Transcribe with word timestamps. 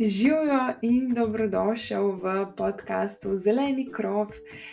Živijo 0.00 0.74
in 0.82 1.14
dobrodošel 1.14 2.12
v 2.22 2.46
podkastu 2.56 3.38
Zeleni 3.38 3.88
krov. 3.92 4.26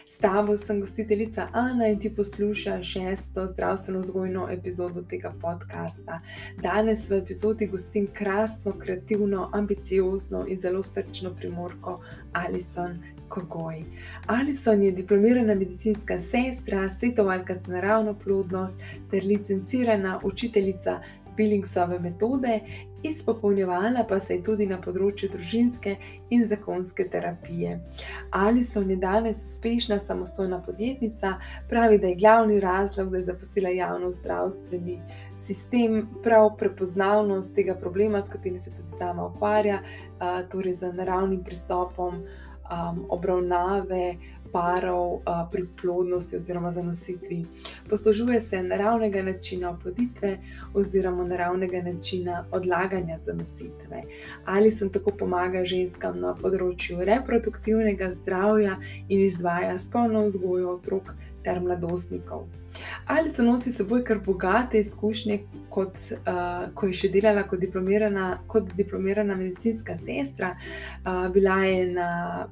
S 0.08 0.18
tabo 0.18 0.58
sem 0.58 0.80
gostiteljica 0.80 1.48
Ana 1.52 1.88
in 1.88 2.00
ti 2.00 2.16
poslušaš 2.16 2.92
šesto 2.92 3.48
zdravstveno 3.48 4.00
vzgojno 4.00 4.48
epizodo 4.52 5.02
tega 5.02 5.34
podcasta. 5.42 6.20
Danes 6.62 7.10
v 7.10 7.18
epizodi 7.18 7.68
gostim 7.68 8.08
krasno, 8.14 8.74
kreativno, 8.80 9.50
ambiciozno 9.54 10.46
in 10.48 10.60
zelo 10.60 10.84
srčno 10.84 11.34
primorko 11.36 12.02
Alison. 12.34 13.00
Kogoj. 13.30 13.84
Alison 14.28 14.84
je 14.84 14.92
diplomirana 14.92 15.56
medicinska 15.56 16.22
sestra, 16.22 16.90
svetovalka 16.90 17.54
za 17.54 17.72
naravno 17.72 18.14
plodnost 18.14 18.80
ter 19.10 19.24
licencirana 19.24 20.20
učiteljica 20.24 21.00
Billingsove 21.38 22.00
metode, 22.00 22.60
izpopolnjevala 23.10 24.06
pa 24.10 24.20
se 24.20 24.36
je 24.36 24.44
tudi 24.44 24.66
na 24.66 24.78
področju 24.82 25.30
družinske 25.34 25.96
in 26.30 26.48
zakonske 26.48 27.08
terapije. 27.10 27.80
Alison 28.32 28.90
je 28.90 28.98
danes 29.02 29.44
uspešna 29.44 30.00
samostojna 30.00 30.62
podjetnica, 30.66 31.36
pravi, 31.70 31.98
da 31.98 32.08
je 32.08 32.20
glavni 32.22 32.60
razlog, 32.60 33.12
da 33.12 33.18
je 33.18 33.30
zapustila 33.32 33.70
javno 33.70 34.12
zdravstveni 34.12 35.00
sistem, 35.46 36.08
prav 36.24 36.56
prepoznavnost 36.58 37.56
tega 37.56 37.76
problema, 37.76 38.24
s 38.24 38.30
katerim 38.30 38.60
se 38.60 38.74
tudi 38.76 38.98
sama 38.98 39.28
ukvarja, 39.28 39.80
torej 40.52 40.74
z 40.74 40.94
naravnim 40.94 41.44
pristopom 41.44 42.24
um, 42.72 43.06
obravnave 43.10 44.16
parov 44.56 45.20
uh, 45.20 45.44
pri 45.52 45.66
plodnosti 45.82 46.38
oziroma 46.38 46.72
zanositvi. 46.72 47.42
Poslužuje 47.90 48.42
se 48.42 48.64
naravnega 48.64 49.24
načina 49.24 49.70
oploditve 49.70 50.38
oziroma 50.74 51.26
naravnega 51.28 51.82
načina 51.82 52.46
odlaganja 52.52 53.18
zanositve. 53.26 54.04
Ali 54.46 54.72
so 54.72 54.88
tako 54.90 55.12
pomaga 55.20 55.66
ženskam 55.68 56.22
na 56.24 56.32
področju 56.40 57.04
reproduktivnega 57.04 58.14
zdravja 58.16 58.78
in 59.10 59.26
izvaja 59.28 59.80
spolno 59.80 60.24
vzgojo 60.30 60.78
otrok 60.78 61.12
ter 61.44 61.60
mladostnikov. 61.60 62.48
Ali 63.06 63.30
so 63.30 63.44
nosi 63.44 63.72
seboj 63.72 64.04
kar 64.04 64.20
bogate 64.26 64.80
izkušnje, 64.80 65.40
kot, 65.70 65.98
uh, 66.12 66.72
ko 66.76 66.88
je 66.90 66.96
še 66.98 67.10
delala 67.14 67.44
kot 67.50 67.60
diplomirana, 67.62 68.30
kot 68.48 68.72
diplomirana 68.78 69.36
medicinska 69.38 69.98
sestra. 70.00 70.54
Uh, 71.04 71.28
bila 71.34 71.60
je 71.68 71.84
na 71.92 72.10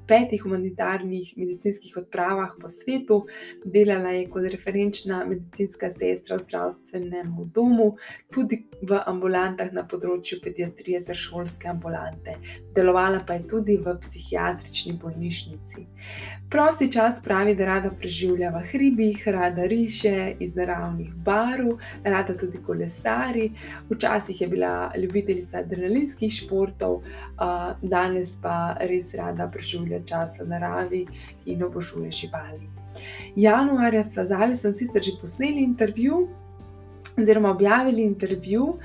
petih 0.08 0.44
humanitarnih 0.44 1.34
medicinskih 1.38 1.98
odpravah 2.04 2.54
po 2.62 2.70
svetu, 2.70 3.24
delala 3.66 4.14
je 4.14 4.28
kot 4.34 4.50
referenčna 4.54 5.24
medicinska 5.30 5.90
sestra 5.94 6.38
v 6.38 6.46
zdravstvenem 6.46 7.34
domu, 7.56 7.94
tudi 8.34 8.64
v 8.84 9.00
ambulantah 9.10 9.72
na 9.74 9.86
področju 9.88 10.42
pediatrije 10.44 11.02
ter 11.08 11.18
šolske 11.18 11.72
ambulante. 11.72 12.38
Delovala 12.76 13.24
pa 13.26 13.40
je 13.40 13.48
tudi 13.56 13.80
v 13.82 13.96
psihiatrični 14.04 14.98
bolnišnici. 15.02 15.88
Prosti 16.54 16.92
čas 16.92 17.18
pravi, 17.24 17.56
da 17.58 17.66
rada 17.66 17.90
preživlja 17.90 18.52
v 18.54 18.60
hribih, 18.70 19.24
rada 19.34 19.66
riše 19.66 20.13
iz 20.40 20.56
naravnih 20.56 21.14
barv, 21.16 21.78
rada 22.04 22.38
tudi 22.38 22.60
kolesari. 22.66 23.52
Včasih 23.90 24.42
je 24.42 24.48
bila 24.48 24.92
ljubiteljica 24.98 25.58
adrenalinskih 25.60 26.34
športov, 26.34 27.02
danes 27.82 28.38
pa 28.42 28.76
res 28.80 29.14
rada 29.14 29.48
preživlja 29.48 30.04
čas 30.06 30.40
v 30.42 30.48
naravi 30.50 31.06
in 31.46 31.64
obožuje 31.64 32.12
živali. 32.12 32.70
Januarja 33.36 34.04
smo 34.04 34.26
z 34.26 34.32
Alisom 34.32 34.74
sicer 34.74 35.02
že 35.04 35.12
posneli 35.22 35.64
intervju, 35.64 36.28
oziroma 37.18 37.52
objavili 37.52 38.04
intervju, 38.04 38.78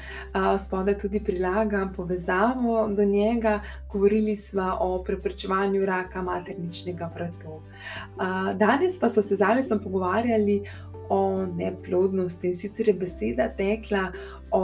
spodaj 0.65 0.99
tudi 0.99 1.21
prilagam 1.25 1.93
povezavo 1.97 2.89
do 2.89 3.05
njega, 3.05 3.61
govorili 3.93 4.37
smo 4.37 4.77
o 4.81 5.05
preprečevanju 5.05 5.87
raka 5.87 6.23
materničnega 6.23 7.11
vratu. 7.15 7.61
Danes 8.55 8.99
pa 9.01 9.09
so 9.09 9.23
se 9.23 9.37
z 9.37 9.43
Alisom 9.43 9.81
pogovarjali 9.83 10.63
o 11.09 11.47
neplodnosti 11.47 12.47
in 12.47 12.55
sicer 12.55 12.89
je 12.89 12.95
beseda 12.95 13.49
tekla 13.57 14.13
o 14.51 14.63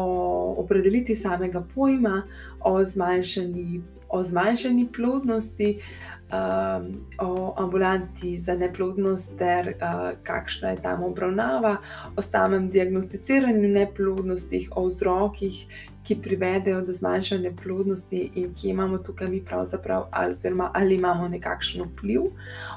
opredelitvi 0.59 1.17
samega 1.17 1.65
pojma, 1.75 2.23
o 2.61 2.85
zmanjšani, 2.85 3.83
o 4.09 4.25
zmanjšani 4.25 4.89
plodnosti 4.93 5.79
um, 6.35 7.07
o 7.19 7.55
ambulanti 7.57 8.41
za 8.41 8.55
neplodnost, 8.55 9.39
ter 9.39 9.69
uh, 9.69 10.11
kakšna 10.23 10.71
je 10.71 10.83
tam 10.83 11.03
obravnava, 11.03 11.77
o 12.17 12.23
samem 12.23 12.71
diagnosticiranju 12.71 13.69
neplodnosti, 13.69 14.69
o 14.77 14.87
vzrokih, 14.87 15.67
ki 16.05 16.19
privedejo 16.23 16.83
do 16.85 16.93
zmanjšanja 16.93 17.51
plodnosti 17.63 18.31
in 18.35 18.51
ki 18.55 18.69
imamo 18.69 18.99
tukaj 18.99 19.29
mi 19.29 19.41
pravzaprav, 19.45 20.09
ali, 20.11 20.35
ali 20.73 20.95
imamo 20.95 21.29
nekakšen 21.29 21.83
vpliv, 21.83 22.27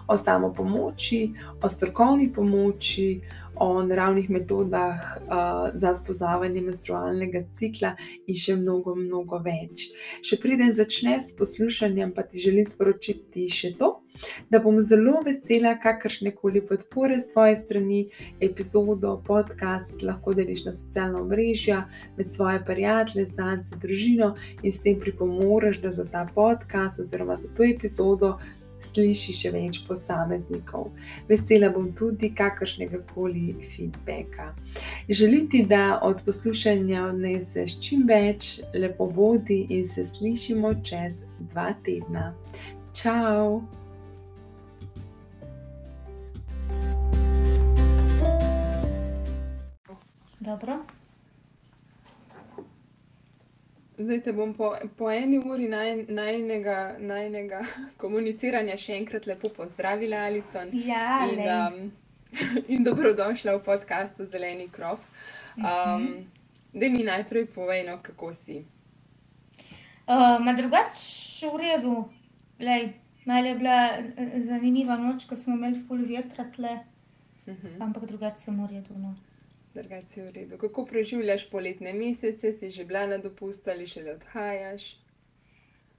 o 0.08 0.18
samo 0.18 0.54
pomoči, 0.54 1.34
o 1.62 1.70
strokovni 1.70 2.34
pomoči 2.34 3.22
o 3.60 3.84
naravnih 3.84 4.30
metodah 4.30 5.18
uh, 5.18 5.70
za 5.74 5.94
spoznavanje 5.94 6.62
menstrualnega 6.62 7.44
cikla 7.54 7.96
in 8.28 8.36
še 8.36 8.56
mnogo, 8.60 8.96
mnogo 8.96 9.40
več. 9.44 9.90
Še 10.26 10.40
preden 10.42 10.74
začne 10.78 11.20
s 11.24 11.36
poslušanjem, 11.38 12.14
pa 12.16 12.26
ti 12.28 12.42
želim 12.44 12.68
sporočiti 12.70 13.48
še 13.52 13.74
to, 13.78 13.92
da 14.50 14.60
bom 14.64 14.80
zelo 14.84 15.22
vesela 15.26 15.76
kakršne 15.82 16.34
koli 16.36 16.62
podpore 16.66 17.20
z 17.20 17.32
tvoje 17.32 17.58
strani, 17.62 18.02
epizodo, 18.42 19.18
podcast, 19.28 20.02
lahko 20.02 20.34
deliš 20.38 20.66
na 20.68 20.74
socialna 20.74 21.24
mreža, 21.24 21.84
med 22.18 22.34
svoje 22.34 22.62
prijatelje, 22.66 23.26
znance, 23.34 23.76
družino 23.82 24.34
in 24.64 24.72
s 24.74 24.82
tem 24.86 25.00
pripomoraš, 25.00 25.82
da 25.82 25.92
za 25.92 26.06
ta 26.06 26.28
podcast 26.36 27.00
oziroma 27.00 27.36
za 27.36 27.50
to 27.58 27.66
epizodo 27.68 28.38
sliši 28.80 29.34
še 29.34 29.52
več 29.52 29.80
posameznikov. 29.88 30.92
Vesela 31.30 31.70
bom 31.74 31.90
tudi 31.98 32.30
kakršnega 32.36 33.02
koli 33.14 33.56
feedbacka. 33.76 34.52
Želim 35.10 35.50
ti, 35.50 35.64
da 35.66 36.00
od 36.04 36.22
poslušanja 36.26 37.06
odneseš 37.12 37.80
čim 37.84 38.06
več, 38.10 38.60
lepo 38.74 39.08
bodi 39.08 39.66
in 39.70 39.86
se 39.86 40.06
slišimo 40.06 40.74
čez 40.84 41.24
dva 41.52 41.74
tedna. 41.84 42.34
Ciao! 42.94 43.62
Dobro. 50.40 50.97
Zdaj 53.98 54.20
te 54.22 54.34
bom 54.34 54.54
po, 54.54 54.76
po 54.98 55.10
eni 55.10 55.40
uri 55.42 55.66
naj, 55.68 56.06
najnega, 56.14 56.78
najnega 57.02 57.64
komuniciranja 58.02 58.76
še 58.78 58.94
enkrat 59.00 59.26
lepo 59.26 59.50
pozdravila, 59.50 60.28
Alison. 60.30 60.70
Ja, 60.86 61.26
in, 61.26 61.42
um, 61.50 61.80
in 62.74 62.86
dobrodošla 62.86 63.56
v 63.58 63.64
podkastu 63.66 64.28
Zeleni 64.30 64.70
krov. 64.70 65.02
Um, 65.58 65.66
uh 65.66 65.98
mhm. 65.98 66.08
-huh. 66.08 66.26
Da 66.74 66.90
mi 66.90 67.04
najprej 67.04 67.46
povej, 67.46 67.84
no, 67.88 67.98
kako 68.04 68.34
si. 68.34 68.66
Uh, 70.08 70.38
Ma 70.46 70.54
drugače 70.54 71.48
v 71.54 71.58
redu. 71.58 72.10
Lej, 72.60 72.94
Mali 73.26 73.50
je 73.50 73.56
bila 73.56 73.98
eh, 73.98 74.42
zanimiva 74.44 74.96
noč, 74.96 75.26
ko 75.26 75.36
smo 75.36 75.56
imeli 75.56 75.82
full 75.88 76.06
vetra 76.06 76.46
tle, 76.56 76.80
uh 77.48 77.54
mhm. 77.54 77.68
-huh. 77.68 77.84
ampak 77.84 78.06
drugače 78.06 78.40
sem 78.40 78.64
v 78.64 78.70
redu. 78.72 78.94
No 78.98 79.16
drugače 79.78 80.24
v 80.24 80.32
redu. 80.36 80.58
Kako 80.58 80.86
preživljaš 80.86 81.50
poletne 81.50 81.94
mesece, 81.94 82.54
si 82.54 82.70
že 82.72 82.86
bila 82.86 83.06
na 83.08 83.18
dopustu 83.18 83.72
ali 83.72 83.88
še 83.88 84.04
le 84.04 84.16
odhajaš? 84.18 84.88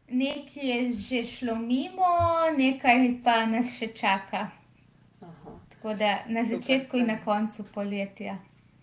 Nekaj 0.08 0.64
je 0.70 0.92
že 0.92 1.24
šlo 1.24 1.54
mimo, 1.54 2.12
nekaj 2.56 3.08
pa 3.24 3.44
nas 3.46 3.74
še 3.78 3.92
čaka. 3.92 4.48
Aha. 5.20 5.58
Tako 5.74 5.94
da 5.94 6.24
na 6.28 6.44
Super, 6.44 6.56
začetku 6.56 6.96
in 6.96 7.06
na 7.06 7.18
koncu 7.24 7.66
poletja. 7.74 8.38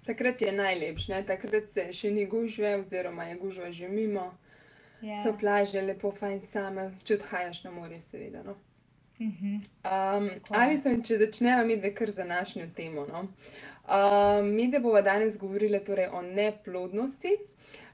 Takrat 0.05 0.41
je 0.41 0.51
najlepše, 0.51 1.23
takrat 1.27 1.71
se 1.73 1.89
še 1.93 2.11
ni 2.11 2.25
gužve, 2.29 2.75
oziroma 2.77 3.25
je 3.31 3.39
gužva 3.41 3.71
že 3.71 3.89
mimo. 3.89 4.31
Ja. 5.01 5.23
So 5.23 5.33
plaže 5.37 5.81
lepo, 5.81 6.11
fajn 6.11 6.39
same, 6.51 6.91
če 7.03 7.19
odhajaš 7.19 7.63
na 7.65 7.71
morje, 7.71 8.01
seveda. 8.01 8.43
No? 8.43 8.55
Uh 9.19 9.27
-huh. 9.27 9.59
um, 10.17 10.29
ali 10.49 10.77
so, 10.81 10.89
če 11.07 11.17
začnemo 11.17 11.65
mi 11.65 11.77
dve 11.77 11.95
kar 11.95 12.11
z 12.11 12.15
današnjo 12.15 12.65
temo. 12.75 13.05
No? 13.05 13.27
Um, 13.85 14.47
mi, 14.55 14.67
da 14.67 14.79
bomo 14.79 15.01
danes 15.01 15.37
govorili 15.37 15.83
torej 15.83 16.07
o 16.07 16.21
neplodnosti, 16.21 17.37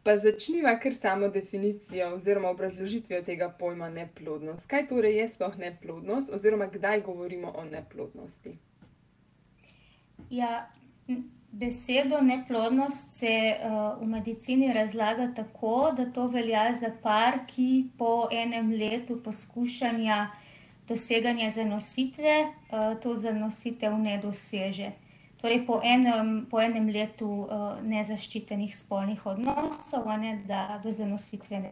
pa 0.04 0.18
začniva 0.18 0.80
kar 0.80 0.94
samo 0.94 1.28
definicijo 1.28 2.14
oziroma 2.14 2.50
obrazložitvijo 2.50 3.22
tega 3.22 3.50
pojma 3.60 3.90
neplodnost. 3.90 4.68
Kaj 4.68 4.88
torej 4.88 5.18
je 5.18 5.30
sploh 5.30 5.58
neplodnost, 5.58 6.34
oziroma 6.34 6.68
kdaj 6.68 7.02
govorimo 7.02 7.52
o 7.58 7.66
neplodnosti? 7.66 8.58
Ja, 10.30 10.70
besedo 11.52 12.22
neplodnost 12.22 13.18
se 13.18 13.56
uh, 13.60 14.02
v 14.02 14.08
medicini 14.08 14.74
razlaga 14.74 15.34
tako, 15.36 15.92
da 15.98 16.06
to 16.06 16.28
velja 16.28 16.72
za 16.76 16.96
par, 17.04 17.40
ki 17.48 17.86
po 17.98 18.30
enem 18.32 18.72
letu 18.72 19.24
poskušanja 19.24 20.28
doseganja 20.88 21.50
zanositve, 21.50 22.48
uh, 22.48 23.00
to 23.02 23.16
zanositev 23.16 23.98
ne 23.98 24.20
doseže. 24.24 24.92
Torej, 25.42 25.66
po 25.66 25.82
enem, 25.84 26.46
po 26.50 26.62
enem 26.62 26.90
letu 26.94 27.28
uh, 27.28 27.82
nezaščitenih 27.82 28.76
spolnih 28.78 29.26
odnosov, 29.26 30.06
ne, 30.22 30.36
da 30.46 30.80
do 30.84 30.94
zanositve 30.94 31.60
ne. 31.60 31.72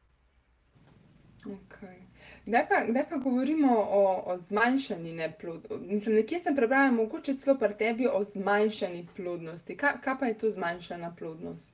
Okay. 1.45 2.10
Kdaj, 2.45 2.63
pa, 2.69 2.86
kdaj 2.86 3.10
pa 3.10 3.18
govorimo 3.18 3.75
o, 3.77 4.24
o 4.25 4.38
zmanjšanju 4.38 5.13
neplodnosti? 5.13 6.10
Nekje 6.10 6.39
sem 6.39 6.56
prebrala, 6.56 6.92
mogoče 6.92 7.36
celo 7.38 7.57
pri 7.57 7.77
tebi 7.77 8.07
o 8.07 8.24
zmanjšanju 8.24 9.04
plodnosti. 9.16 9.77
Kaj, 9.77 10.00
kaj 10.01 10.16
pa 10.19 10.25
je 10.25 10.38
to 10.38 10.50
zmanjšana 10.50 11.13
plodnost? 11.19 11.74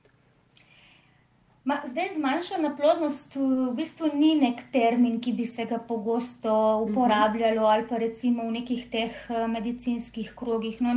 Ma, 1.64 1.80
zdaj, 1.86 2.12
zmanjšana 2.18 2.74
plodnost 2.76 3.34
v 3.36 3.72
bistvu 3.74 4.12
ni 4.14 4.34
nek 4.38 4.60
termin, 4.72 5.16
ki 5.20 5.32
bi 5.32 5.46
se 5.46 5.64
ga 5.66 5.78
pogosto 5.78 6.52
uporabljalo 6.84 7.66
ali 7.66 7.88
pa 7.88 7.96
recimo 7.98 8.44
v 8.46 8.58
nekih 8.60 8.84
teh 8.90 9.16
eh, 9.30 9.46
medicinskih 9.48 10.34
krogih. 10.36 10.78
No, 10.84 10.94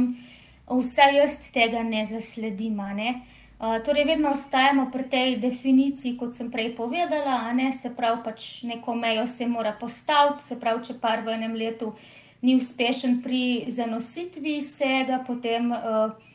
vse 0.70 1.10
jaz 1.16 1.40
tega 1.54 1.84
ne 1.84 2.06
zasledim. 2.06 2.78
Ne? 2.96 3.22
Uh, 3.60 3.80
torej, 3.84 4.06
vedno 4.06 4.32
ostajamo 4.32 4.88
pri 4.92 5.04
tej 5.10 5.36
definiciji, 5.42 6.16
kot 6.18 6.36
sem 6.36 6.52
prej 6.52 6.72
povedala, 6.78 7.52
ne? 7.54 7.74
se 7.74 7.92
pravi, 7.96 8.22
pač 8.24 8.64
neko 8.64 8.96
mejo 8.96 9.28
se 9.28 9.48
mora 9.48 9.74
postaviti, 9.80 10.44
se 10.44 10.60
pravi, 10.60 10.86
če 10.88 11.00
par 11.02 11.26
v 11.26 11.36
enem 11.36 11.58
letu 11.60 11.94
ni 12.42 12.56
uspešen 12.56 13.20
pri 13.22 13.68
zanositvi, 13.68 14.62
se 14.62 15.04
ga 15.08 15.24
potem. 15.28 15.72
Uh, 15.72 16.28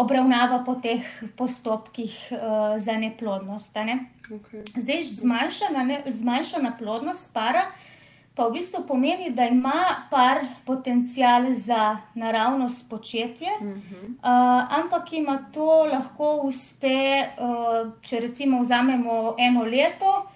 obravnava 0.00 0.62
po 0.64 0.76
teh 0.80 1.04
postopkih 1.36 2.14
uh, 2.32 2.78
za 2.78 2.96
neplodnost. 2.96 3.76
Ne? 3.84 3.98
Okay. 4.30 4.62
Zdaj, 4.76 5.02
zmanjšana, 5.02 5.82
ne, 5.84 6.02
zmanjšana 6.06 6.76
plodnost 6.78 7.34
para 7.34 7.66
pa 8.34 8.46
v 8.48 8.52
bistvu 8.52 8.84
pomeni, 8.86 9.30
da 9.30 9.44
ima 9.44 10.06
par 10.10 10.44
potencial 10.64 11.52
za 11.52 11.96
naravno 12.14 12.68
spočetje, 12.68 13.48
uh 13.60 13.66
-huh. 13.66 14.06
uh, 14.08 14.78
ampak 14.78 15.12
ima 15.12 15.38
to 15.52 15.84
lahko 15.84 16.40
uspe, 16.44 17.26
uh, 17.38 17.92
če 18.02 18.20
recimo 18.20 18.60
vzamemo 18.60 19.34
eno 19.38 19.64
leto, 19.64 20.26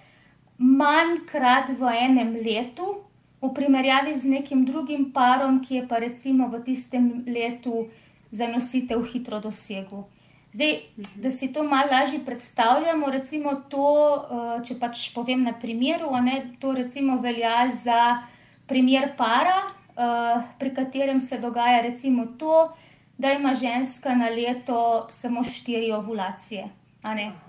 manjkrat 0.58 1.68
v 1.78 1.82
enem 2.00 2.34
letu. 2.34 2.94
V 3.42 3.54
primerjavi 3.54 4.16
z 4.16 4.30
nekim 4.30 4.64
drugim 4.64 5.12
parom, 5.12 5.64
ki 5.64 5.74
je 5.74 5.88
pa 5.88 5.98
recimo 5.98 6.48
v 6.48 6.64
tistem 6.64 7.24
letu 7.26 7.86
za 8.30 8.46
nositev 8.46 9.02
hitro 9.12 9.40
dosegu. 9.40 10.04
Zdaj, 10.54 10.80
da 11.14 11.30
si 11.30 11.52
to 11.52 11.62
malo 11.62 11.88
lažje 11.92 12.20
predstavljamo, 12.26 13.10
recimo 13.10 13.54
to, 13.68 13.86
eh, 14.16 14.64
če 14.64 14.76
pač 14.80 15.08
povem 15.14 15.42
na 15.42 15.52
primeru, 15.52 16.06
ne, 16.22 16.52
to 16.60 16.72
recimo 16.72 17.16
velja 17.18 17.70
za 17.70 18.22
primer 18.66 19.16
para, 19.16 19.56
eh, 19.96 20.42
pri 20.58 20.74
katerem 20.74 21.20
se 21.20 21.38
dogaja 21.38 21.80
recimo 21.82 22.26
to, 22.38 22.70
da 23.18 23.32
ima 23.32 23.54
ženska 23.54 24.14
na 24.14 24.28
leto 24.28 25.06
samo 25.10 25.44
štiri 25.44 25.92
ovulacije. 25.92 26.68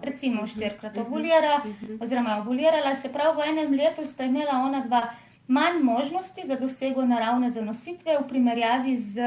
Recimo 0.01 0.47
štirikrat 0.47 0.97
ovulira, 0.97 1.61
oziroma 2.01 2.29
je 2.29 2.41
ovulirala, 2.41 2.95
se 2.95 3.13
pravi, 3.13 3.37
v 3.37 3.49
enem 3.49 3.73
letu 3.73 4.05
sta 4.05 4.23
imela 4.23 4.57
ona 4.65 4.81
dva 4.81 5.09
manj 5.47 5.83
možnosti 5.83 6.41
za 6.45 6.55
dosego 6.55 7.05
naravne 7.05 7.49
zanositve 7.49 8.17
v 8.19 8.27
primerjavi 8.27 8.97
z 8.97 9.21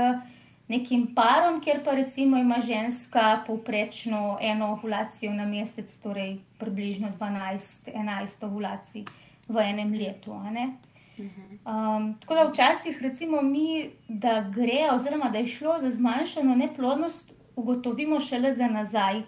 nekim 0.68 1.14
parom, 1.14 1.60
kjer 1.60 1.84
pa 1.84 1.90
recimo 1.90 2.36
ima 2.36 2.60
ženska 2.60 3.42
povprečno 3.46 4.38
eno 4.40 4.72
ovulacijo 4.72 5.32
na 5.32 5.46
mesec, 5.46 6.02
torej 6.02 6.38
približno 6.58 7.08
12-11 7.20 8.44
ovulacij 8.44 9.04
v 9.48 9.56
enem 9.56 9.94
letu. 9.94 10.32
Um, 11.18 12.14
tako 12.20 12.34
da 12.34 12.48
včasih 12.50 13.02
recimo 13.02 13.42
mi, 13.42 13.90
da 14.08 14.50
gre, 14.54 14.88
oziroma 14.92 15.28
da 15.28 15.38
je 15.38 15.46
šlo 15.46 15.78
za 15.80 15.90
zmanjšano 15.90 16.54
neplodnost, 16.54 17.32
ugotovimo 17.56 18.20
šele 18.20 18.54
za 18.54 18.68
nazaj. 18.68 19.22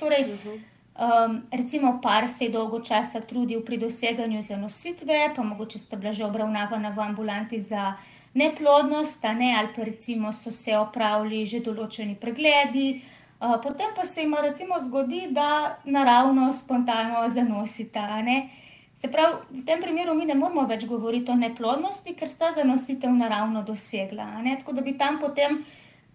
Torej, 0.00 0.24
um, 0.24 1.42
recimo, 1.52 2.00
par 2.02 2.28
se 2.28 2.44
je 2.44 2.50
dolgo 2.50 2.80
časa 2.80 3.20
trudil 3.20 3.64
pri 3.64 3.76
doseganju 3.76 4.42
zanositve, 4.42 5.32
pa 5.36 5.42
mogoče 5.42 5.78
sta 5.78 5.96
bila 5.96 6.12
že 6.12 6.24
obravnavana 6.24 6.90
v 6.90 7.00
ambulanti 7.00 7.60
za 7.60 7.92
neplodnost, 8.34 9.22
ne, 9.22 9.54
ali 9.58 9.68
pa 9.76 9.84
recimo 9.84 10.32
so 10.32 10.50
se 10.50 10.76
opravili 10.78 11.44
že 11.46 11.60
določeni 11.60 12.16
pregledi, 12.20 12.88
uh, 13.40 13.60
potem 13.62 13.94
pa 13.96 14.04
se 14.04 14.22
jim 14.22 14.34
recimo 14.42 14.80
zgodi, 14.82 15.28
da 15.30 15.78
naravno, 15.84 16.52
spontano 16.52 17.28
zanosita. 17.30 18.22
Ne. 18.22 18.48
Se 18.94 19.10
pravi, 19.10 19.60
v 19.60 19.64
tem 19.66 19.80
primeru 19.82 20.14
mi 20.14 20.26
ne 20.26 20.34
moramo 20.34 20.66
več 20.70 20.84
govoriti 20.86 21.30
o 21.30 21.38
neplodnosti, 21.38 22.14
ker 22.14 22.28
sta 22.30 22.52
zanositev 22.54 23.10
naravno 23.14 23.62
dosegla. 23.62 24.42
Ne. 24.42 24.58
Tako 24.58 24.72
da 24.72 24.82
bi 24.82 24.98
tam 24.98 25.18
potem 25.22 25.64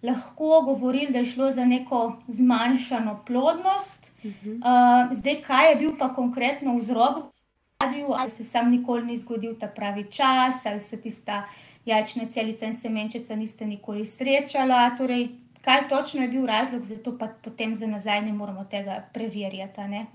lahko 0.02 0.62
govorili, 0.64 1.12
da 1.12 1.18
je 1.20 1.32
šlo 1.34 1.50
za 1.52 1.64
neko 1.64 2.20
zmanjšano 2.28 3.18
plodnost. 3.26 4.12
Uh, 4.24 5.12
zdaj, 5.12 5.42
kaj 5.44 5.70
je 5.70 5.76
bil 5.76 5.92
pa 5.98 6.12
konkretno 6.14 6.76
vzrok? 6.76 7.28
Ali 7.80 8.28
se 8.28 8.44
sam 8.44 8.68
nikoli 8.68 9.06
ni 9.06 9.16
zgodil 9.16 9.54
ta 9.56 9.66
pravi 9.66 10.04
čas, 10.12 10.66
ali 10.66 10.80
se 10.80 11.00
tista 11.00 11.46
jajčne 11.84 12.28
celice 12.30 12.66
in 12.66 12.74
semenčica 12.74 13.36
niste 13.36 13.66
nikoli 13.66 14.06
srečala. 14.06 14.90
Torej, 14.98 15.28
kaj 15.64 15.88
točno 15.88 16.22
je 16.22 16.28
bil 16.28 16.46
razlog 16.46 16.84
za 16.84 16.96
to, 17.02 17.18
pa 17.18 17.28
potem 17.42 17.74
za 17.76 17.86
nazaj 17.86 18.22
ne 18.22 18.32
moramo 18.32 18.64
tega 18.64 19.04
preverjati. 19.12 19.80
Ne? 19.80 20.06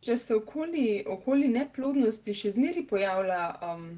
Če 0.00 0.16
se 0.16 0.34
okoli, 0.34 1.04
okoli 1.06 1.48
neplodnosti 1.48 2.34
še 2.34 2.54
zmeraj 2.56 2.86
pojavlja 2.88 3.40
um, 3.62 3.88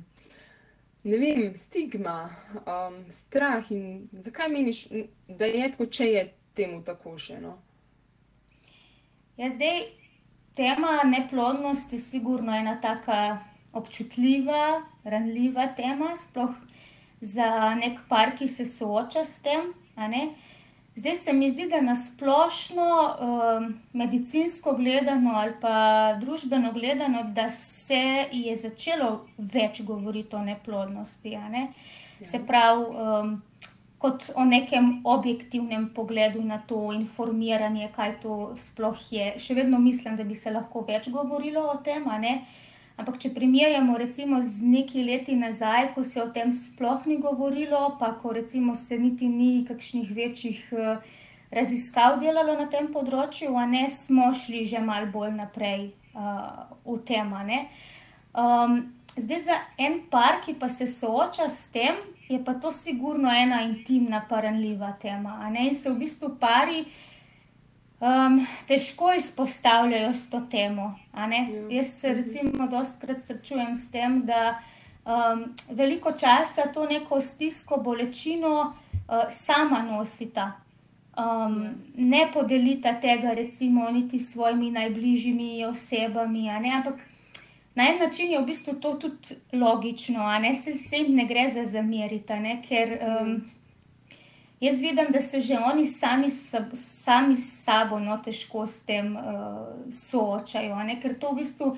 ne 1.04 1.18
vem, 1.18 1.52
stigma, 1.58 2.30
um, 2.66 3.04
strah, 3.10 3.70
in 3.70 4.08
zakaj 4.12 4.48
meniš, 4.50 4.86
da 5.28 5.46
je 5.46 5.70
tako, 5.70 5.86
če 5.86 6.08
je 6.10 6.24
temu 6.58 6.82
tako 6.86 7.14
še? 7.18 7.38
No? 7.42 7.56
Ja, 9.38 9.50
zdaj, 9.50 9.86
tema 10.58 11.00
neplodnosti 11.06 11.96
je 11.96 12.02
sigurno 12.02 12.54
ena 12.54 12.76
taka 12.80 13.38
občutljiva, 13.72 14.82
ranljiva 15.04 15.66
tema, 15.76 16.16
sploh 16.16 16.54
za 17.20 17.74
nek 17.78 18.00
par, 18.08 18.36
ki 18.38 18.48
se 18.48 18.66
sooča 18.66 19.24
s 19.24 19.42
tem. 19.42 19.72
Zdaj 20.94 21.14
se 21.16 21.32
mi 21.32 21.50
zdi, 21.50 21.68
da 21.70 21.80
na 21.80 21.96
splošno, 21.96 22.88
um, 23.20 23.68
medicinsko 23.92 24.74
gledano 24.76 25.30
ali 25.34 25.54
pa 25.60 26.16
družbeno 26.20 26.72
gledano, 26.72 27.22
da 27.22 27.48
se 27.50 28.26
je 28.32 28.56
začelo 28.56 29.26
več 29.38 29.82
govoriti 29.82 30.36
o 30.36 30.44
neplodnosti. 30.44 31.36
Ne? 31.50 31.68
Ja. 32.20 32.26
Se 32.26 32.42
pravi, 32.46 32.84
um, 32.84 33.42
kot 33.98 34.30
o 34.34 34.44
nekem 34.44 35.00
objektivnem 35.04 35.88
pogledu 35.94 36.42
na 36.44 36.58
to 36.58 36.92
informiranje, 36.92 37.88
kaj 37.96 38.18
to 38.20 38.36
sploh 38.58 38.98
je. 39.14 39.32
Še 39.38 39.54
vedno 39.54 39.78
mislim, 39.78 40.16
da 40.18 40.26
bi 40.28 40.34
se 40.34 40.50
lahko 40.50 40.82
več 40.88 41.08
govorilo 41.14 41.62
o 41.70 41.76
tem. 41.86 42.04
Ampak, 43.00 43.16
če 43.18 43.32
primerjamo 43.32 43.96
recimo 43.96 44.42
z 44.44 44.68
nekaj 44.68 45.04
leti 45.06 45.36
nazaj, 45.38 45.92
ko 45.94 46.04
se 46.04 46.20
o 46.22 46.28
tem 46.34 46.52
sploh 46.52 47.06
ni 47.08 47.16
govorilo, 47.22 47.96
pa 47.98 48.12
ko 48.20 48.34
recimo 48.36 48.76
se 48.76 48.98
niti 49.00 49.28
ni 49.28 49.64
kakšnih 49.68 50.10
večjih 50.12 50.60
uh, 50.76 51.14
raziskav 51.52 52.18
delalo 52.20 52.56
na 52.58 52.68
tem 52.72 52.90
področju, 52.92 53.54
a 53.56 53.64
ne 53.68 53.86
smo 53.90 54.30
šli 54.36 54.64
že 54.68 54.82
mal 54.84 55.08
bolj 55.12 55.32
naprej 55.38 55.92
uh, 56.12 56.68
v 56.84 56.98
tem. 57.08 57.32
Um, 58.32 58.92
zdaj 59.16 59.40
za 59.48 59.56
en 59.80 60.02
par, 60.12 60.42
ki 60.44 60.58
pa 60.60 60.68
se 60.68 60.88
sooča 60.88 61.48
s 61.48 61.72
tem, 61.72 61.96
je 62.28 62.40
pa 62.44 62.54
to 62.60 62.72
sigurno 62.72 63.32
ena 63.32 63.62
intimna, 63.64 64.22
paranljiva 64.28 64.92
tema. 65.00 65.40
In 65.48 65.74
se 65.74 65.90
v 65.90 65.98
bistvu 66.04 66.36
pari 66.40 66.84
um, 68.02 68.46
težko 68.68 69.12
izpostavljajo 69.12 70.14
s 70.14 70.30
to 70.30 70.40
temo. 70.50 70.94
Ja. 71.14 71.28
Jaz 71.70 71.86
se 71.86 72.14
recimo 72.14 72.66
dostkrat 72.66 73.20
srečujem 73.20 73.76
s 73.76 73.90
tem, 73.90 74.22
da 74.26 74.58
um, 75.04 75.44
veliko 75.70 76.12
časa 76.12 76.72
to 76.74 76.86
neko 76.86 77.20
stisko, 77.20 77.76
bolečino 77.76 78.60
uh, 78.62 79.30
sama 79.30 79.82
nosita. 79.82 80.52
Um, 81.16 81.62
ja. 81.64 81.70
ne 81.96 82.30
podelita 82.32 82.94
tega, 83.00 83.34
recimo, 83.34 83.90
niti 83.90 84.18
svojimi 84.18 84.70
najbližjimi 84.70 85.64
osebami, 85.64 86.50
ampak 86.50 86.94
na 87.74 87.88
en 87.88 87.98
način 87.98 88.30
je 88.30 88.40
v 88.40 88.46
bistvu 88.46 88.74
to 88.80 88.94
tudi 88.94 89.36
logično, 89.52 90.38
ne 90.38 90.54
se 90.56 90.96
jim 90.96 91.14
ne 91.16 91.24
gre 91.24 91.50
za 91.50 91.66
zameriti, 91.66 92.32
ker 92.68 92.98
um, 93.00 93.42
Jaz 94.62 94.80
vidim, 94.82 95.10
da 95.12 95.20
se 95.20 95.40
že 95.40 95.58
oni 95.58 95.86
sami, 95.86 96.30
sami 96.74 97.36
s 97.36 97.64
sabo 97.64 97.98
no, 97.98 98.14
težko 98.22 98.62
s 98.66 98.84
tem 98.86 99.16
uh, 99.16 99.90
soočajo, 99.90 100.76
ne? 100.86 101.00
ker 101.02 101.16
to 101.18 101.32
v 101.32 101.40
bistvu 101.42 101.72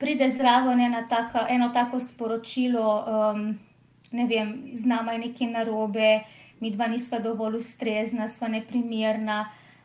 pride 0.00 0.30
zraven 0.32 0.80
ena 0.80 1.02
taka, 1.08 1.44
eno 1.52 1.68
tako 1.68 2.00
sporočilo, 2.00 2.86
um, 3.04 3.42
ne 4.12 4.24
vem, 4.26 4.54
z 4.72 4.88
nama 4.88 5.12
je 5.12 5.18
nekaj 5.18 5.50
narobe, 5.52 6.24
mi 6.60 6.70
dva 6.72 6.86
nisva 6.88 7.18
dovolj 7.20 7.58
ustrezna, 7.60 8.28
sva 8.28 8.48
neprimerna. 8.48 9.42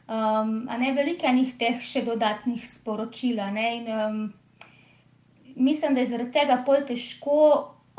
Um, 0.08 0.64
a 0.72 0.78
ne 0.80 0.94
veliko 0.96 1.28
enih 1.28 1.52
teh 1.60 1.84
še 1.84 2.06
dodatnih 2.08 2.64
sporočil. 2.64 3.42
In, 3.44 3.90
um, 3.92 4.22
mislim, 5.60 5.92
da 5.92 6.00
je 6.00 6.14
zaradi 6.14 6.32
tega 6.40 6.62
pol 6.64 6.88
težko 6.88 7.42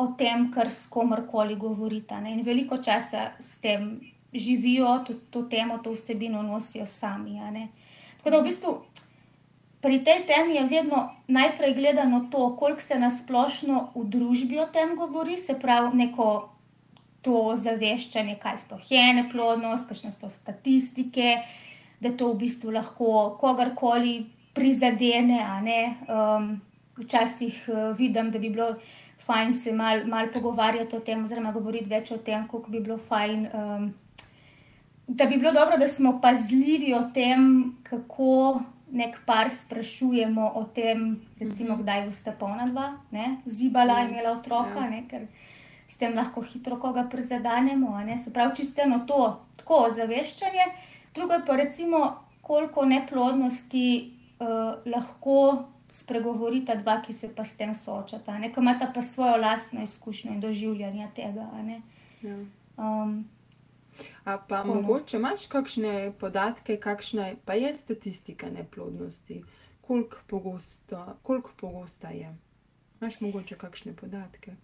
o 0.01 0.09
tem, 0.17 0.49
kar 0.49 0.73
s 0.73 0.89
komorkoli 0.89 1.61
govorite. 1.61 2.17
In 2.25 2.41
veliko 2.41 2.81
časa 2.81 3.35
s 3.37 3.61
tem 3.61 4.10
živijo 4.35 4.99
to, 5.07 5.15
to 5.31 5.43
temo, 5.43 5.79
to 5.79 5.93
vsebino 5.93 6.43
nosijo 6.43 6.87
sami. 6.87 7.41
Tako 8.17 8.31
da 8.31 8.41
v 8.41 8.45
bistvu 8.45 8.83
pri 9.81 10.05
tej 10.05 10.27
temi 10.29 10.55
je 10.55 10.65
vedno 10.69 11.09
najprej 11.27 11.75
gledano 11.75 12.29
to, 12.31 12.57
koliko 12.57 12.81
se 12.81 12.99
nasplošno 12.99 13.91
v 13.95 14.05
družbi 14.05 14.59
o 14.61 14.67
tem 14.67 14.97
govori, 14.97 15.37
se 15.37 15.57
pravi, 15.61 15.97
neko 15.97 16.51
to 17.25 17.57
zaveščanje, 17.57 18.37
kaj 18.41 18.59
sploh 18.59 18.91
je 18.93 19.05
neplodnost, 19.17 19.89
kakšne 19.89 20.13
so 20.13 20.31
statistike, 20.33 21.41
da 22.01 22.13
to 22.13 22.33
v 22.33 22.45
bistvu 22.45 22.73
lahko 22.77 23.37
kogarkoli 23.41 24.27
prizadene. 24.57 25.41
Um, 26.09 26.61
včasih 27.01 27.65
uh, 27.69 27.97
vidim, 27.97 28.31
da 28.31 28.39
bi 28.39 28.51
bilo 28.53 28.75
fajn 29.25 29.55
se 29.55 29.73
malo 29.73 30.05
mal 30.07 30.29
pogovarjati 30.33 30.97
o 30.97 31.01
tem, 31.01 31.25
oziroma 31.25 31.53
govoriti 31.53 31.89
več 31.89 32.11
o 32.13 32.19
tem, 32.19 32.45
kako 32.49 32.71
bi 32.71 32.81
bilo 32.81 32.99
fajn. 33.09 33.49
Um, 33.53 33.91
da 35.11 35.27
bi 35.27 35.37
bilo 35.37 35.53
dobro, 35.53 35.77
da 35.77 35.87
smo 35.89 36.21
pazljivi 36.21 36.95
o 36.95 37.03
tem, 37.15 37.75
kako 37.83 38.61
nek 38.93 39.17
par 39.27 39.51
sprašujemo 39.51 40.53
o 40.55 40.65
tem, 40.65 41.21
recimo, 41.41 41.75
mhm. 41.75 41.83
kdaj 41.83 42.07
boste 42.07 42.35
polna 42.39 42.67
dva, 42.67 42.93
ne? 43.11 43.37
zibala 43.47 43.99
je 43.99 44.05
ja. 44.05 44.11
imela 44.11 44.33
otroka, 44.33 44.79
ja. 44.79 44.91
ne? 44.91 45.05
ker 45.11 45.27
s 45.89 45.99
tem 45.99 46.15
lahko 46.15 46.43
hitro 46.43 46.79
koga 46.79 47.09
prizadanemo. 47.11 47.99
Se 48.25 48.33
pravi, 48.33 48.57
čisteno 48.57 49.01
to, 49.07 49.41
tako 49.57 49.89
zaveščanje. 49.95 50.67
Drugo 51.15 51.33
je 51.33 51.47
pa 51.47 51.57
recimo, 51.57 52.17
koliko 52.43 52.85
neplodnosti 52.85 54.13
uh, 54.39 54.47
lahko 54.87 55.65
spregovorita 55.91 56.75
dva, 56.79 57.01
ki 57.03 57.13
se 57.13 57.33
pa 57.35 57.45
s 57.45 57.57
tem 57.59 57.75
soočata, 57.75 58.39
ki 58.39 58.61
imata 58.61 58.93
pa 58.95 59.03
svojo 59.03 59.37
lastno 59.37 59.83
izkušnjo 59.83 60.33
in 60.33 60.41
doživljanje 60.41 61.09
tega. 61.15 61.51
Ja. 62.23 62.39
Um, 62.77 63.25
A 64.25 64.39
pa 64.39 64.57
tako, 64.57 64.69
no. 64.69 64.75
mogoče 64.75 65.17
imaš 65.17 65.47
kakšne 65.47 66.13
podatke, 66.21 66.77
kakšna 66.77 67.33
pa 67.45 67.55
je 67.55 67.73
statistika 67.75 68.51
neplodnosti, 68.51 69.43
koliko 69.81 70.17
pogosta, 70.27 71.17
koliko 71.23 71.51
pogosta 71.57 72.09
je? 72.09 72.37
Imaš 73.01 73.21
mogoče 73.21 73.57
kakšne 73.59 73.97
podatke? 73.97 74.57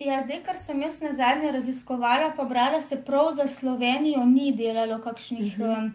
Ja, 0.00 0.18
zdaj, 0.22 0.40
kar 0.42 0.56
sem 0.58 0.80
jaz 0.82 1.00
na 1.02 1.12
zadnje 1.14 1.52
raziskovala, 1.52 2.32
pa 2.36 2.44
brala, 2.44 2.80
se 2.82 3.04
prav 3.06 3.32
za 3.32 3.46
Slovenijo 3.48 4.24
ni 4.26 4.52
delalo 4.56 4.98
kakšnih 5.02 5.54
uh 5.58 5.64
-huh. 5.64 5.78
um, 5.78 5.92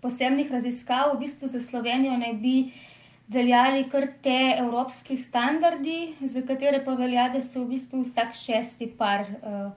posebnih 0.00 0.50
raziskav. 0.52 1.16
V 1.16 1.18
bistvu 1.18 1.48
za 1.48 1.60
Slovenijo 1.60 2.16
ne 2.16 2.32
bi 2.34 2.72
veljali 3.28 3.88
kar 3.90 4.06
te 4.22 4.56
evropski 4.58 5.16
standardi, 5.16 6.14
za 6.20 6.42
katere 6.46 6.84
pa 6.84 6.94
velja, 6.94 7.28
da 7.28 7.40
se 7.40 7.60
v 7.60 7.68
bistvu 7.68 8.02
vsak 8.02 8.34
šesti 8.34 8.94
par. 8.98 9.20
Uh, 9.20 9.72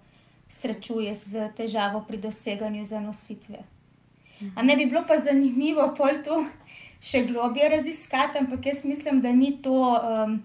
srečuje 0.49 1.15
z 1.15 1.49
težavo 1.55 2.03
pri 2.07 2.17
doseganju 2.17 2.85
zanositve. 2.85 3.63
A 4.55 4.63
ne 4.63 4.75
bi 4.75 4.85
bilo 4.85 5.03
pa 5.07 5.17
zanimivo 5.17 5.93
pol 5.97 6.19
to 6.23 6.43
še 7.01 7.23
globje 7.27 7.69
raziskati, 7.69 8.39
ampak 8.39 8.65
jaz 8.65 8.85
mislim, 8.85 9.21
da 9.21 9.31
ni 9.31 9.55
to 9.61 9.73
um, 9.73 10.43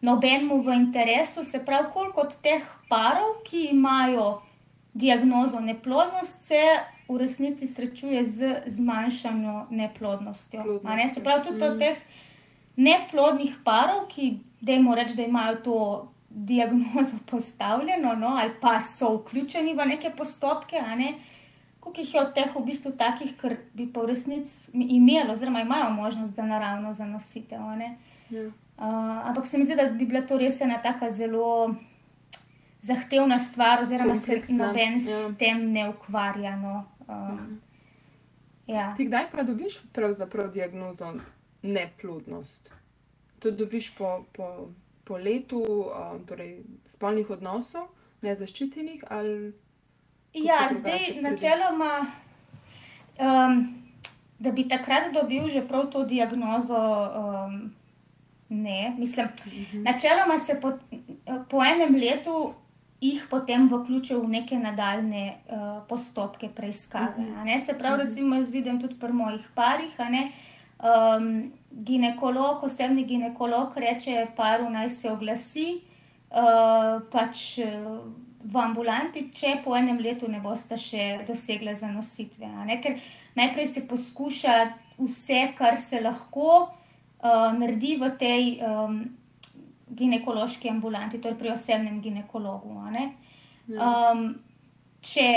nobenemu 0.00 0.60
v 0.62 0.74
interesu. 0.74 1.44
Se 1.44 1.64
pravi, 1.64 1.90
koliko 1.92 2.20
od 2.26 2.34
teh 2.42 2.66
parov, 2.88 3.40
ki 3.44 3.68
imajo 3.70 4.42
diagnozo 4.94 5.60
neplodnost, 5.60 6.46
se 6.46 6.62
v 7.08 7.18
resnici 7.20 7.68
srečuje 7.68 8.24
z 8.24 8.62
zmanjšano 8.66 9.66
neplodnostjo. 9.70 10.80
Ne? 10.82 11.08
Se 11.08 11.22
pravi, 11.22 11.44
tudi 11.44 11.64
od 11.64 11.76
mm. 11.76 11.78
teh 11.78 11.96
neplodnih 12.76 13.60
parov, 13.64 14.06
ki, 14.08 14.38
dajmo 14.60 14.94
reči, 14.94 15.16
da 15.16 15.22
imajo 15.22 15.56
to 15.62 15.78
diagnozo 16.36 17.16
postavljeno, 17.30 18.14
no, 18.14 18.26
ali 18.26 18.50
pa 18.60 18.80
so 18.80 19.16
vključeni 19.16 19.74
v 19.74 19.86
neke 19.86 20.10
postopke. 20.16 20.76
Ne? 20.96 21.14
Koliko 21.80 22.00
jih 22.00 22.14
je 22.14 22.20
od 22.20 22.34
teh 22.34 22.56
v 22.56 22.64
bistvu 22.64 22.92
takih, 22.98 23.32
ki 23.40 23.56
bi 23.72 23.86
po 23.92 24.06
resnici 24.06 24.70
imeli, 24.74 25.30
oziroma 25.30 25.60
imajo 25.60 25.90
možnost 25.90 26.34
za 26.34 26.42
naravno 26.42 26.94
zanositev. 26.94 27.60
Ja. 28.30 28.46
Uh, 28.46 29.28
ampak 29.28 29.46
se 29.46 29.58
mi 29.58 29.64
zdi, 29.64 29.76
da 29.76 29.88
bi 29.88 30.06
bila 30.06 30.26
to 30.26 30.38
res 30.38 30.60
ena 30.60 30.82
tako 30.82 31.10
zelo 31.10 31.74
zahtevna 32.82 33.38
stvar, 33.38 33.82
oziroma 33.82 34.14
se 34.14 34.42
noben 34.48 34.92
ja. 34.92 34.98
s 34.98 35.38
tem 35.38 35.70
ne 35.72 35.88
ukvarja. 35.88 36.56
No. 36.56 36.84
Uh, 37.08 37.38
ja. 38.66 38.94
Ti 38.96 39.04
kdaj 39.04 39.30
pa 39.32 39.42
dobiš 39.42 39.80
pravzaprav 39.92 40.52
diagnozo 40.52 41.14
neplodnost? 41.62 42.72
To 43.38 43.50
dobiš 43.50 43.94
po. 43.96 44.24
po 44.32 44.68
po 45.06 45.16
letu 45.16 45.62
uh, 45.62 46.18
torej, 46.26 46.58
spolnih 46.90 47.30
odnosov, 47.30 47.88
nezaščitenih? 48.26 49.06
Ja, 50.34 50.66
zdaj 50.74 51.22
načeloma, 51.22 51.92
um, 53.16 53.60
da 54.38 54.52
bi 54.52 54.66
takrat 54.68 55.12
dobil 55.14 55.48
že 55.48 55.62
prav 55.68 55.90
to 55.94 56.04
diagnozo. 56.04 56.84
Um, 57.22 57.58
Ne, 58.48 58.94
mislim, 58.98 59.26
uh 59.26 59.46
mhm. 59.46 59.62
-huh. 59.62 59.84
načeloma 59.84 60.38
se 60.38 60.60
po, 60.62 60.72
po 61.50 61.64
enem 61.64 61.94
letu 61.94 62.54
jih 63.00 63.26
potem 63.30 63.68
vključijo 63.68 64.20
v 64.20 64.28
neke 64.28 64.58
nadaljne 64.58 65.36
uh, 65.46 65.86
postopke 65.88 66.48
preiskave. 66.48 67.14
Uh 67.18 67.24
-huh. 67.24 67.58
Se 67.58 67.78
pravi, 67.78 67.94
uh 67.94 68.00
-huh. 68.00 68.04
recimo, 68.04 68.34
jaz 68.34 68.52
vidim 68.52 68.80
tudi 68.80 68.94
pri 68.94 69.12
mojih 69.12 69.48
parih, 69.54 69.98
um, 70.86 71.52
ginekolog, 71.70 72.62
osebni 72.64 73.04
ginekolog 73.04 73.76
reče, 73.76 74.26
paru 74.36 74.70
naj 74.70 74.90
se 74.90 75.10
oglasi, 75.10 75.66
uh, 76.30 77.02
pač 77.12 77.58
v 78.46 78.62
ambulanti, 78.62 79.26
če 79.34 79.60
po 79.64 79.74
enem 79.76 79.98
letu 80.02 80.30
ne 80.30 80.40
boste 80.40 80.78
še 80.78 81.26
dosegli 81.26 81.74
zanositve. 81.74 82.48
Ker 82.82 82.98
najprej 83.38 83.66
se 83.66 83.84
poskuša 83.90 84.56
vse, 85.02 85.40
kar 85.58 85.78
se 85.82 86.00
lahko 86.00 86.50
uh, 86.62 87.52
naredi 87.58 87.96
v 88.00 88.10
tej 88.20 88.44
um, 88.62 89.00
ginekološki 89.96 90.70
ambulanti, 90.70 91.20
torej 91.22 91.38
pri 91.40 91.54
osebnem 91.54 92.00
ginekologu. 92.02 92.74
Um, 93.66 94.26
če 95.02 95.28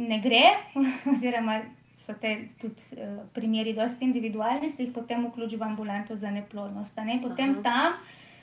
ne 0.00 0.20
gre, 0.22 0.44
oziroma 1.12 1.60
so 2.00 2.14
te 2.20 2.48
tudi 2.60 2.96
uh, 2.96 3.20
primeri, 3.32 3.74
dosti 3.76 4.04
individualni, 4.04 4.70
se 4.70 4.86
jih 4.86 4.92
potem 4.94 5.26
vključi 5.26 5.58
v 5.60 5.66
ambulanto 5.68 6.16
za 6.16 6.30
neplodnost. 6.30 6.96
Ne? 7.04 7.18
Potem 7.22 7.50
Aha. 7.50 7.62
tam 7.62 7.92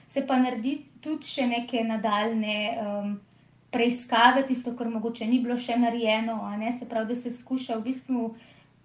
se 0.08 0.22
pa 0.28 0.38
naredi 0.38 0.78
tudi 1.02 1.26
še 1.26 1.48
neke 1.50 1.82
nadaljne 1.84 2.58
um, 2.78 3.16
preiskave, 3.74 4.46
tisto, 4.48 4.76
kar 4.78 4.92
mogoče 4.94 5.26
ni 5.26 5.42
bilo 5.42 5.58
še 5.58 5.76
narejeno. 5.82 6.38
Se 6.78 6.86
pravi, 6.90 7.10
da 7.10 7.18
se 7.18 7.34
skuša 7.34 7.80
v 7.82 7.88
bistvu 7.90 8.30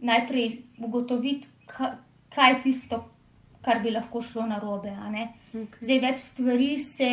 najprej 0.00 0.48
ugotoviti, 0.80 1.52
kaj 1.68 2.56
je 2.56 2.60
tisto. 2.64 3.04
Kar 3.62 3.78
bi 3.78 3.92
lahko 3.94 4.18
šlo 4.18 4.42
na 4.50 4.56
robe. 4.58 4.90
Okay. 4.90 5.84
Zdaj, 5.84 5.98
več 6.02 6.18
stvari 6.18 6.72
se 6.82 7.10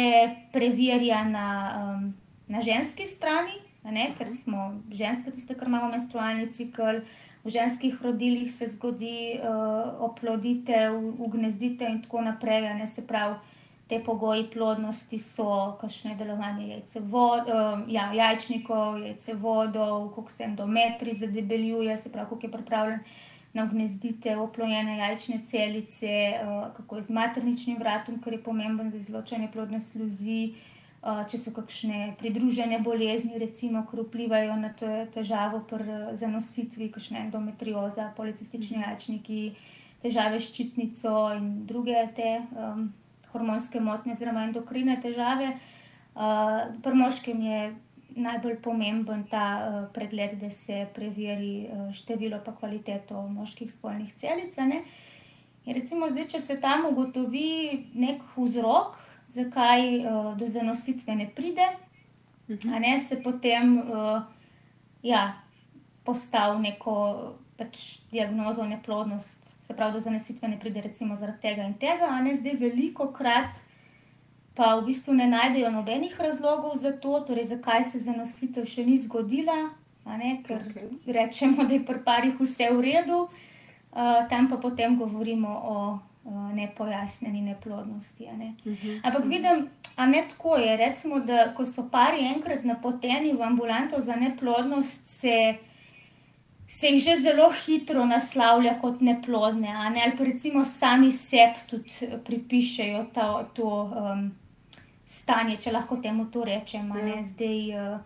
preverja 0.50 1.20
na, 1.28 1.50
um, 1.78 2.08
na 2.50 2.64
ženski 2.66 3.06
strani, 3.06 3.54
ker 4.18 4.32
smo 4.34 4.72
ženske, 4.90 5.30
tiste, 5.36 5.54
ki 5.54 5.70
imamo 5.70 5.92
menstrualni 5.94 6.48
cikl, 6.50 7.04
uh, 7.04 7.29
v 7.44 7.50
ženskih 7.50 8.02
rodilih 8.02 8.52
se 8.52 8.68
zgodi 8.68 9.40
uh, 9.40 10.04
oploditev, 10.04 10.98
ugnezditev 11.20 11.90
in 11.90 12.02
tako 12.02 12.22
naprej. 12.22 12.74
Ne 12.74 12.88
se 12.88 13.08
pravi, 13.08 13.36
te 13.88 14.00
pogoji 14.06 14.50
plodnosti 14.54 15.20
so, 15.20 15.78
kakšno 15.82 16.12
je 16.12 16.18
delovanje 16.18 16.68
jajce 16.68 17.00
vod, 17.00 17.50
uh, 17.50 17.86
ja, 17.88 18.12
jajčnikov, 18.14 19.00
jajce 19.06 19.34
vodov, 19.34 20.10
koliko 20.14 20.32
se 20.32 20.44
endometri 20.44 21.14
zadebeljuje, 21.14 21.98
se 21.98 22.12
pravi, 22.12 22.30
koliko 22.30 22.48
je 22.48 22.52
pripravljen. 22.52 23.00
Na 23.54 23.64
gnezditev, 23.66 24.42
oplojene 24.44 24.98
jajčne 24.98 25.40
celice, 25.46 26.34
uh, 26.38 26.68
kako 26.76 26.96
je 26.96 27.02
z 27.02 27.10
materničnim 27.10 27.80
vratom, 27.80 28.20
kar 28.22 28.34
je 28.34 28.44
pomembno 28.44 28.92
za 28.92 28.98
izločanje 28.98 29.48
plodne 29.52 29.80
sluzi, 29.82 30.54
uh, 30.54 30.79
če 31.02 31.38
so 31.40 31.52
kakšne 31.56 32.14
pridružene 32.20 32.82
bolezni, 32.84 33.40
recimo, 33.40 33.86
ki 33.88 34.04
vplivajo 34.04 34.56
na 34.60 34.74
to 34.76 34.88
težavo 35.14 35.62
pri 35.68 36.18
zanositvi, 36.20 36.90
kakšne 36.92 37.22
endometrioza, 37.28 38.10
policistični 38.18 38.84
jajčniki, 38.84 39.44
težave 40.04 40.40
s 40.40 40.50
ščitnico 40.52 41.14
in 41.38 41.52
druge 41.68 42.04
te 42.16 42.40
um, 42.52 42.90
hormonske 43.32 43.80
motnje, 43.84 44.18
oziroma 44.18 44.44
endokrine 44.50 44.98
težave. 45.00 45.54
Uh, 46.20 46.68
pri 46.84 47.00
moškem 47.00 47.42
je 47.48 47.62
najbolj 48.20 48.58
pomemben 48.60 49.24
ta 49.32 49.46
uh, 49.56 49.82
pregled, 49.96 50.36
da 50.42 50.50
se 50.52 50.82
preveri 50.96 51.70
uh, 51.70 51.92
število 51.96 52.42
in 52.44 52.58
kvaliteto 52.60 53.24
moških 53.40 53.72
spolnih 53.72 54.12
celic. 54.20 54.58
Recimo, 55.70 56.10
zdaj, 56.12 56.28
če 56.34 56.40
se 56.44 56.60
tam 56.60 56.90
ugotovi 56.92 57.88
nek 57.96 58.24
vzrok, 58.36 58.99
zakaj 59.30 60.00
uh, 60.00 60.38
do 60.38 60.48
zanositve 60.48 61.16
ne 61.16 61.30
pride, 61.36 61.68
uh 62.48 62.56
-huh. 62.56 62.76
a 62.76 62.80
ne 62.80 63.00
se 63.00 63.22
potem 63.24 63.78
uh, 63.78 64.22
ja, 65.04 65.42
postavi 66.04 66.62
neko 66.62 66.96
pač, 67.58 68.00
diagnozo 68.12 68.66
neplodnost, 68.66 69.66
se 69.66 69.76
pravi, 69.76 69.94
do 69.94 70.00
zanositve 70.00 70.48
ne 70.48 70.60
pride, 70.60 70.82
recimo 70.82 71.16
zaradi 71.16 71.42
tega 71.42 71.64
in 71.64 71.74
tega, 71.74 72.08
a 72.10 72.22
ne 72.22 72.36
zdaj 72.36 72.56
veliko 72.60 73.12
krat. 73.14 73.62
Pa 74.56 74.76
v 74.76 74.86
bistvu 74.86 75.14
ne 75.14 75.28
najdejo 75.28 75.72
nobenih 75.72 76.20
razlogov 76.20 76.76
za 76.76 76.92
to, 76.92 77.20
torej 77.20 77.44
zakaj 77.44 77.86
se 77.86 78.00
zanositev 78.00 78.66
še 78.66 78.84
ni 78.86 78.98
zgodila, 78.98 79.70
ne, 80.06 80.40
ker 80.48 80.64
okay. 80.66 80.90
rečemo, 81.14 81.64
da 81.64 81.74
je 81.74 81.86
pri 81.86 82.02
parih 82.04 82.40
vse 82.40 82.72
v 82.74 82.82
redu, 82.82 83.20
uh, 83.28 84.28
tam 84.30 84.50
pa 84.50 84.58
potem 84.58 84.98
govorimo 84.98 85.50
o 85.50 85.76
nepojasnjeni 86.54 87.42
neplodnosti. 87.42 88.28
Ne. 88.38 88.54
Uh 88.66 88.72
-huh. 88.72 89.00
Ampak 89.04 89.26
vidim, 89.26 89.70
a 89.96 90.06
ne 90.06 90.26
tako 90.30 90.56
je. 90.56 90.78
Recimo, 90.78 91.20
da 91.20 91.54
ko 91.54 91.66
so 91.66 91.90
pari 91.92 92.26
enkrat 92.36 92.64
napoteni 92.64 93.34
v 93.34 93.42
ambulanto 93.42 94.02
za 94.02 94.16
neplodnost, 94.16 95.10
se, 95.10 95.56
se 96.68 96.88
jih 96.88 97.04
že 97.04 97.16
zelo 97.16 97.52
hitro 97.66 98.06
naslavlja 98.06 98.80
kot 98.82 99.02
neplodne, 99.02 99.68
ne? 99.68 100.02
ali 100.06 100.18
pa 100.18 100.24
recimo 100.24 100.66
sami 100.66 101.12
sebi 101.12 101.60
tudi 101.70 101.92
pripišejo 102.26 103.06
to. 103.14 103.50
to 103.54 103.92
um, 104.12 104.32
Stanje, 105.06 105.58
če 105.58 105.72
lahko 105.72 105.96
temu 105.98 106.26
to 106.26 106.44
rečemo. 106.44 106.98
Ja. 106.98 107.24
Zdaj, 107.24 107.94
uh, 107.94 108.00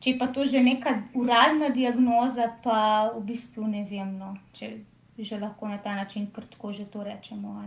če 0.00 0.18
pa 0.18 0.26
to 0.26 0.44
že 0.44 0.62
neka 0.62 1.02
uradna 1.14 1.68
diagnoza, 1.68 2.52
pa 2.62 3.10
v 3.16 3.24
bistvu 3.26 3.66
ne 3.66 3.84
vem, 3.90 4.18
no, 4.18 4.36
če 4.52 4.70
že 5.18 5.38
lahko 5.40 5.68
na 5.68 5.78
ta 5.78 5.94
način 5.94 6.30
kratko 6.32 6.72
že 6.72 6.84
to 6.86 7.04
rečemo. 7.04 7.64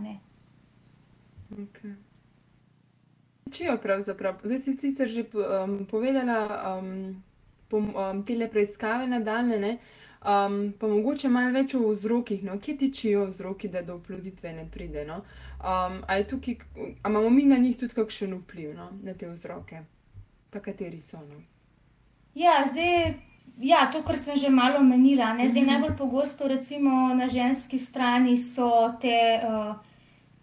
Okay. 1.52 1.94
Če 3.52 3.64
jo 3.64 3.76
pravzaprav, 3.82 4.40
zdaj 4.44 4.58
si 4.58 4.72
sicer 4.72 5.08
že 5.08 5.26
um, 5.36 5.84
povedala, 5.86 6.78
um, 6.78 7.22
um, 7.72 8.22
te 8.24 8.48
preiskave 8.48 9.06
nadaljne, 9.06 9.58
ne, 9.58 9.72
um, 10.24 10.72
pa 10.78 10.88
mogoče 10.88 11.28
malo 11.28 11.52
več 11.52 11.74
o 11.74 11.82
vzrokih, 11.90 12.44
no, 12.44 12.56
kje 12.58 12.76
tičijo 12.76 13.26
vzroki, 13.28 13.68
da 13.68 13.82
do 13.82 13.98
oploditve 14.00 14.52
ne 14.52 14.64
pride. 14.70 15.04
No? 15.04 15.22
Um, 15.60 16.00
ali 16.08 16.24
tukaj, 16.24 16.56
imamo 17.06 17.30
mi 17.30 17.44
na 17.50 17.58
njih 17.58 17.76
tudi 17.78 17.94
kakšen 17.94 18.34
vpliv 18.40 18.72
no, 18.76 18.88
na 19.02 19.14
te 19.14 19.28
vzroke, 19.28 19.82
pa 20.50 20.60
kateri 20.60 21.00
so? 21.00 21.20
No? 21.20 21.42
Ja, 22.34 22.62
zdaj, 22.70 23.12
ja, 23.62 23.86
to, 23.92 24.02
kar 24.02 24.18
sem 24.18 24.36
že 24.36 24.50
malo 24.50 24.78
omenila. 24.82 25.34
Zdaj, 25.38 25.62
mhm. 25.62 25.70
najbolj 25.70 25.96
pogosto, 25.96 26.48
recimo 26.48 27.14
na 27.14 27.28
ženski 27.28 27.78
strani, 27.78 28.36
so 28.36 28.92
te 29.00 29.38
uh, 29.38 29.76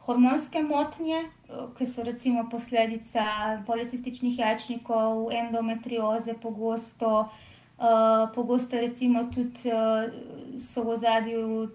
hormonske 0.08 0.63
motnje, 0.63 1.27
uh, 1.50 1.70
ki 1.77 1.86
so 1.86 2.03
recimo 2.03 2.48
posledica 2.50 3.60
policističnih 3.68 4.39
jajčnikov, 4.39 5.32
endometrioze, 5.32 6.39
pogosto, 6.41 7.29
uh, 7.77 8.32
pogosto 8.36 8.79
recimo 8.79 9.27
tudi 9.34 9.68
uh, 9.68 10.08
so 10.60 10.84
v 10.88 10.98
zadju, 10.98 11.70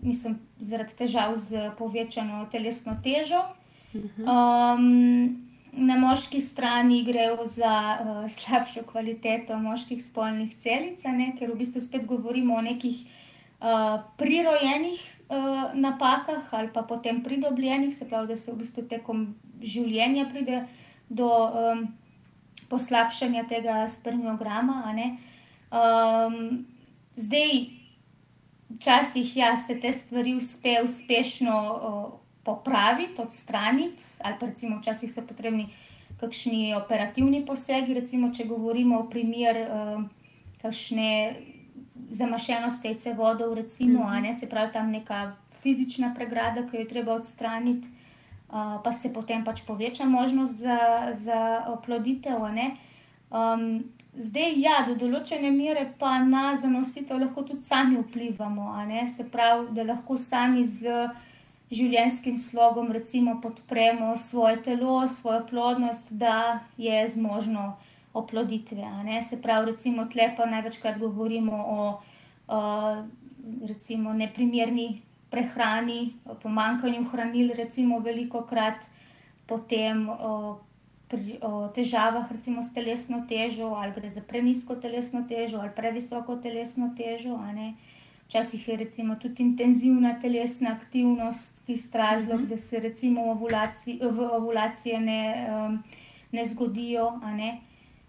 mislim, 0.00 0.38
zaradi 0.58 0.94
težav 0.98 1.36
z 1.36 1.70
povečano 1.78 2.46
telesno 2.50 2.98
težo. 3.02 3.42
Um, 3.94 5.47
na 5.72 5.96
moški 5.96 6.40
strani 6.40 7.02
grejo 7.04 7.46
za 7.46 7.98
uh, 8.00 8.30
slabšo 8.30 8.82
kvaliteto 8.92 9.58
moških 9.58 10.02
spolnih 10.04 10.56
celic, 10.58 11.04
ne? 11.04 11.32
ker 11.38 11.52
v 11.52 11.58
bistvu 11.60 11.80
spet 11.80 12.06
govorimo 12.06 12.56
o 12.56 12.64
nekih 12.64 13.04
uh, 13.60 14.00
prirojenih 14.16 15.00
uh, 15.28 15.74
napakah 15.74 16.48
ali 16.50 16.72
pa 16.72 16.82
potem 16.82 17.22
pridobljenih, 17.22 17.94
se 17.94 18.08
pravi, 18.08 18.28
da 18.28 18.36
se 18.36 18.52
v 18.52 18.58
bistvu 18.62 18.86
tekom 18.88 19.34
življenja 19.62 20.28
pride 20.30 20.66
do 21.08 21.28
um, 21.28 21.88
poslabšanja 22.68 23.46
tega 23.48 23.80
spermiograma. 23.88 24.94
Um, 25.72 26.66
zdaj, 27.16 27.66
včasih 28.76 29.36
ja, 29.36 29.56
se 29.56 29.80
te 29.80 29.92
stvari 29.92 30.36
uspe 30.36 30.80
uspešno. 30.84 31.58
Uh, 31.82 32.27
popraviti, 32.48 33.20
odstraniti, 33.20 34.02
ali 34.24 34.40
pa 34.40 34.46
recimo 34.46 34.78
včasih 34.78 35.12
so 35.12 35.26
potrebni 35.28 35.68
kakšni 36.20 36.74
operativni 36.74 37.44
posegi, 37.46 37.94
recimo 37.94 38.32
če 38.34 38.48
govorimo 38.48 39.02
o 39.02 39.08
primer 39.10 39.60
uh, 39.66 40.00
kakšne 40.62 41.10
zamašenosti 42.10 42.94
cece 42.94 43.12
vodov, 43.14 43.54
recimo, 43.54 44.04
mm 44.04 44.06
-hmm. 44.06 44.22
ne, 44.22 44.34
se 44.34 44.48
pravi 44.48 44.72
tam 44.72 44.90
neka 44.90 45.36
fizična 45.62 46.14
pregrada, 46.14 46.66
ki 46.70 46.76
jo 46.76 46.84
treba 46.84 47.12
odstraniti, 47.12 47.88
uh, 47.88 48.82
pa 48.84 48.92
se 48.92 49.12
potem 49.14 49.44
pač 49.44 49.60
poveča 49.66 50.04
možnost 50.04 50.58
za, 50.58 50.78
za 51.12 51.64
oploditev. 51.68 52.36
Um, 53.30 53.84
zdaj, 54.16 54.52
ja, 54.56 54.84
do 54.88 54.94
določene 54.94 55.50
mere 55.50 55.92
pa 55.98 56.18
na 56.24 56.56
zanositev 56.56 57.18
lahko 57.20 57.42
tudi 57.42 57.62
sami 57.62 57.96
vplivamo, 57.96 58.74
se 59.16 59.30
pravi, 59.30 59.66
da 59.74 59.82
lahko 59.82 60.18
sami 60.18 60.64
z 60.64 61.08
življenjskim 61.70 62.38
slogom, 62.40 62.92
recimo, 62.92 63.40
podpremo 63.42 64.16
svoje 64.16 64.62
telo, 64.62 65.02
svojo 65.08 65.44
plodnost, 65.50 66.12
da 66.16 66.60
je 66.76 67.02
zmožno 67.08 67.76
oploditve. 68.16 68.88
Se 69.22 69.42
pravi, 69.42 69.72
recimo, 69.72 70.06
tle 70.08 70.30
pa 70.36 70.46
največkrat 70.46 70.98
govorimo 70.98 71.52
o 71.52 71.90
recimo, 73.68 74.12
neprimerni 74.12 75.02
prehrani, 75.30 76.14
pomankanju 76.42 77.04
hranil, 77.12 77.52
recimo, 77.56 78.00
veliko 78.00 78.42
krat, 78.48 78.88
potem 79.46 80.08
o, 80.08 80.58
težavah, 81.74 82.32
recimo, 82.32 82.62
s 82.62 82.72
telesno 82.72 83.22
težo, 83.28 83.74
ali 83.76 83.92
gre 83.96 84.10
za 84.10 84.22
prenisko 84.28 84.76
telesno 84.76 85.24
težo 85.28 85.60
ali 85.60 85.72
previsoko 85.76 86.36
telesno 86.36 86.90
težo. 86.96 87.38
Včasih 88.28 88.68
je 88.68 88.76
recimo, 88.76 89.14
tudi 89.16 89.42
intenzivna 89.42 90.18
telesna 90.20 90.70
aktivnost 90.70 91.66
tisti 91.66 91.98
razlog, 91.98 92.40
mm 92.40 92.44
-hmm. 92.44 92.48
da 92.48 92.56
se 92.56 92.80
recimo 92.80 93.22
ovulaci, 93.22 94.00
ovulacije 94.32 95.00
ne, 95.00 95.46
um, 95.50 95.82
ne 96.32 96.44
zgodijo. 96.44 97.20
Ne? 97.36 97.60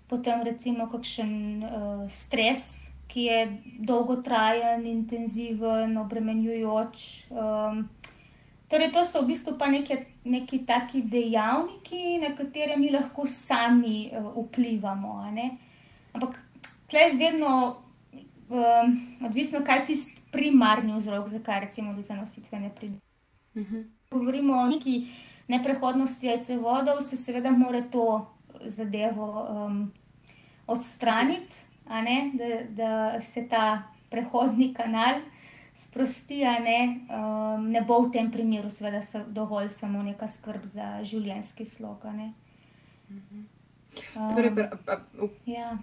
Potem 0.07 0.43
recimo 0.43 0.89
kakšen 0.89 1.63
uh, 1.63 2.11
stres, 2.11 2.89
ki 3.07 3.21
je 3.21 3.57
dolgotrajen, 3.79 4.87
intenziven, 4.87 5.97
obremenjujoč. 5.97 7.23
Um, 7.29 7.89
torej, 8.67 8.91
to 8.91 9.05
so 9.05 9.21
v 9.21 9.27
bistvu 9.27 9.57
pa 9.57 9.67
neke, 9.67 10.05
neki 10.23 10.65
taki 10.65 11.01
dejavniki, 11.01 12.17
na 12.17 12.35
katere 12.35 12.77
mi 12.77 12.89
lahko 12.89 13.27
sami 13.27 14.11
uh, 14.11 14.45
vplivamo. 14.45 15.23
Ampak 16.13 16.39
tle 16.87 17.11
vedno 17.17 17.75
um, 18.49 18.97
odvisno, 19.25 19.63
kaj 19.65 19.79
je 19.79 19.85
tisti 19.85 20.21
primarni 20.31 20.97
vzrok, 20.97 21.27
zakaj 21.27 21.59
recimo 21.59 21.93
do 21.93 22.01
zanositve 22.01 22.59
ne 22.59 22.69
pride. 22.75 22.99
Uh 23.55 23.61
mhm. 23.61 23.75
-huh. 23.75 23.85
Govorimo 24.11 24.53
o 24.53 24.67
neki 24.67 25.07
neprehodnosti 25.47 26.27
jajcevodov, 26.27 27.01
se 27.01 27.17
seveda 27.17 27.51
mora 27.51 27.81
to 27.81 28.35
zadevo 28.61 29.47
um, 29.49 29.91
odstraniti, 30.67 31.55
ne? 31.89 32.31
da, 32.33 32.63
da 32.69 33.21
se 33.21 33.47
ta 33.47 33.83
prehodni 34.09 34.73
kanal 34.73 35.21
sprosti, 35.73 36.43
ne? 36.43 36.99
Um, 37.09 37.69
ne 37.71 37.81
bo 37.81 38.01
v 38.01 38.11
tem 38.11 38.31
primeru 38.31 38.69
seveda 38.69 39.01
dovolj 39.27 39.67
samo 39.67 40.03
neka 40.03 40.27
skrb 40.27 40.65
za 40.65 40.99
življenjski 41.03 41.65
slog. 41.65 42.03
Um, 42.05 43.47
torej, 44.35 44.51
ja. 45.45 45.77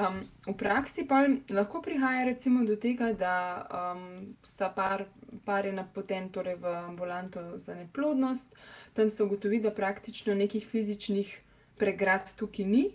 Um, 0.00 0.20
v 0.46 0.56
praksi 0.56 1.04
pa 1.04 1.26
lahko 1.50 1.82
prihaja 1.82 2.24
recimo 2.24 2.64
do 2.64 2.76
tega, 2.76 3.12
da 3.12 3.66
um, 3.68 4.34
sta 4.42 4.70
par, 4.72 5.04
par 5.44 5.66
je 5.66 5.72
napoten 5.72 6.28
torej 6.32 6.56
v 6.56 6.72
ambulanto 6.88 7.58
za 7.58 7.74
neplodnost, 7.74 8.56
tam 8.94 9.10
se 9.10 9.22
ugotovi, 9.22 9.60
da 9.60 9.70
praktično 9.70 10.34
nekih 10.34 10.66
fizičnih 10.66 11.40
pregrad 11.76 12.32
tukaj 12.36 12.64
ni. 12.64 12.90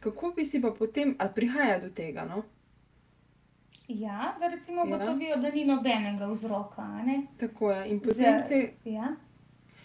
Kako 0.00 0.32
bi 0.36 0.44
si 0.44 0.60
pa 0.62 0.70
potem, 0.70 1.16
ali 1.18 1.34
prihaja 1.34 1.80
do 1.80 1.90
tega? 1.90 2.24
No? 2.24 2.44
Ja, 3.88 4.36
da 4.40 4.48
recimo 4.48 4.86
ja. 4.86 4.86
ugotovijo, 4.86 5.36
da 5.36 5.50
ni 5.50 5.64
nobenega 5.64 6.26
vzroka. 6.26 6.86
Tako 7.40 7.70
je. 7.70 7.88
In, 7.90 8.00
Za, 8.04 8.40
se, 8.40 8.72
ja. 8.84 9.16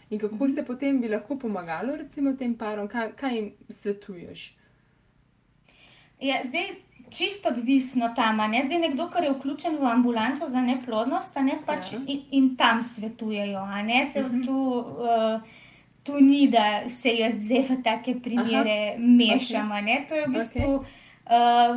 in 0.09 0.19
kako 0.19 0.35
mhm. 0.35 0.53
se 0.53 0.65
potem 0.65 1.01
bi 1.01 1.07
lahko 1.07 1.39
pomagalo 1.39 1.95
recimo 1.95 2.33
tem 2.33 2.57
parom, 2.57 2.87
kaj, 2.87 3.15
kaj 3.15 3.35
jim 3.35 3.53
svetuješ? 3.69 4.60
Ja, 6.21 6.41
zdaj, 6.43 6.69
čisto 7.09 7.49
odvisno 7.49 8.13
tam. 8.15 8.37
Ne? 8.51 8.63
Zdaj, 8.65 8.79
nekdo, 8.79 9.09
ki 9.09 9.25
je 9.25 9.33
vključen 9.33 9.77
v 9.81 9.89
ambulanto 9.89 10.47
za 10.47 10.61
neplodnost, 10.61 11.35
ne, 11.43 11.57
pač 11.65 11.93
ja. 11.93 11.99
in, 12.07 12.21
in 12.31 12.55
tam 12.55 12.83
svetujejo. 12.83 13.65
Tu, 14.13 14.23
mhm. 14.23 14.45
tu, 14.45 14.57
uh, 14.79 15.41
tu 16.03 16.21
ni, 16.21 16.47
da 16.47 16.89
se 16.89 17.17
jaz 17.17 17.35
zdaj 17.35 17.67
v 17.69 17.83
take 17.83 18.15
primere 18.23 18.79
Aha. 18.93 18.97
mešam. 18.99 19.69
Okay. 19.69 20.07
To 20.07 20.15
je 20.15 20.25
v 20.27 20.33
bistvu. 20.37 20.71
Okay 20.79 20.79
uh, 20.79 21.00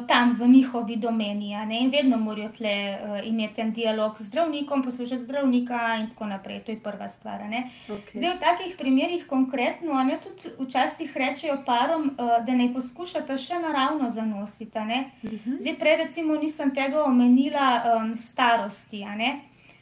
tam 0.09 0.37
v 0.41 0.49
njihovi 0.49 0.97
domeni. 0.97 1.53
In 1.81 1.91
vedno 1.91 2.17
morajo 2.17 2.49
tle 2.57 2.75
uh, 2.91 3.27
imeti 3.27 3.61
en 3.61 3.73
dialog 3.73 4.19
z 4.19 4.25
zdravnikom, 4.25 4.83
poslušati 4.83 5.23
zdravnika 5.23 5.97
in 6.01 6.11
tako 6.11 6.27
naprej. 6.27 6.61
To 6.61 6.73
je 6.73 6.81
prva 6.81 7.09
stvar. 7.09 7.41
Okay. 7.41 8.15
Zdaj, 8.15 8.31
v 8.37 8.41
takih 8.41 8.75
primerih 8.79 9.27
konkretno, 9.27 10.03
ne 10.03 10.19
tudi 10.21 10.55
včasih 10.59 11.17
rečejo 11.17 11.63
parom, 11.67 12.11
uh, 12.19 12.45
da 12.47 12.53
ne 12.53 12.73
poskušate 12.75 13.39
še 13.39 13.59
naravno 13.59 14.11
zanositi. 14.11 14.79
Uh 14.79 14.85
mhm. 14.85 15.37
-huh. 15.45 15.61
Zdaj, 15.61 15.75
prej 15.79 15.97
recimo 15.97 16.37
nisem 16.37 16.75
tega 16.75 17.05
omenila 17.05 17.83
um, 17.97 18.15
starosti. 18.15 19.05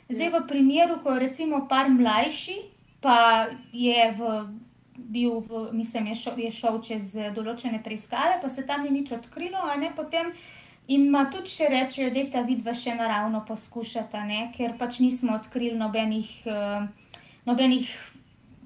Zdaj, 0.08 0.28
v 0.28 0.46
primeru, 0.48 0.98
ko 1.02 1.10
je 1.14 1.20
recimo 1.20 1.66
par 1.68 1.88
mlajši, 1.88 2.56
pa 3.00 3.46
je 3.72 4.14
v 4.18 4.46
bil, 4.96 5.40
v, 5.40 5.68
mislim, 5.72 6.06
je 6.12 6.14
šel, 6.14 6.38
je 6.38 6.50
šel 6.52 6.80
čez 6.84 7.14
določene 7.36 7.82
preiskave, 7.84 8.40
pa 8.42 8.48
se 8.48 8.66
tam 8.66 8.84
ni 8.84 8.90
nič 8.90 9.12
odkrilo, 9.16 9.60
a 9.60 9.76
ne 9.80 9.92
potem. 9.96 10.32
In 10.90 11.06
ima 11.06 11.28
tudi 11.30 11.46
še 11.46 11.68
reči, 11.70 12.08
da 12.10 12.18
je 12.18 12.30
ta 12.32 12.40
vidva 12.42 12.74
še 12.74 12.96
naravno 12.98 13.44
poskušata, 13.46 14.24
ne? 14.26 14.40
ker 14.56 14.74
pač 14.78 14.98
nismo 14.98 15.36
odkrili 15.38 15.78
nobenih 15.78 16.32
uh, 16.50 16.88
nobenih 17.46 17.86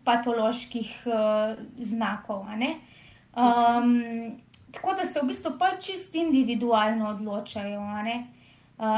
patoloških 0.04 0.90
uh, 1.06 1.58
znakov. 1.76 2.46
Um, 2.46 4.38
tako 4.72 4.94
da 4.96 5.04
se 5.04 5.20
v 5.20 5.28
bistvu 5.28 5.56
pa 5.58 5.74
čist 5.76 6.14
individualno 6.16 7.10
odločajo. 7.12 7.84
Uh, 7.84 8.35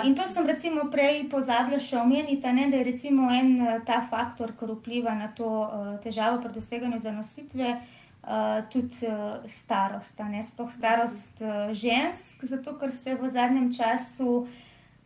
in 0.04 0.14
to 0.14 0.26
sem 0.26 0.46
recimo 0.46 0.88
prej 0.90 1.28
pozabila 1.30 1.78
še 1.78 2.00
omeniti, 2.00 2.42
da 2.42 2.76
je 2.76 2.84
recimo 2.84 3.30
en 3.30 3.82
ta 3.86 4.00
faktor, 4.10 4.52
ki 4.58 4.66
vpliva 4.72 5.14
na 5.14 5.28
to 5.30 5.46
uh, 5.46 5.92
težavo 6.02 6.40
pri 6.42 6.52
doseganju 6.54 7.00
zanositve, 7.00 7.76
tudi 8.68 9.08
starost, 9.48 10.18
ne 10.20 10.42
sploh 10.42 10.68
starost 10.68 11.38
žensk, 11.72 12.42
zato 12.44 12.74
ker 12.76 12.92
se 12.92 13.14
v 13.16 13.28
zadnjem 13.30 13.70
času 13.72 14.42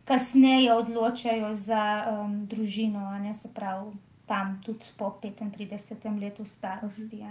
kasneje 0.03 0.73
odločajo 0.73 1.53
za 1.55 2.03
um, 2.11 2.45
družino, 2.47 2.99
ne 3.23 3.33
se 3.33 3.53
pravi 3.55 3.93
tam 4.27 4.61
tudi 4.65 4.85
po 4.97 5.15
35 5.23 6.19
letu 6.19 6.45
starosti. 6.45 7.23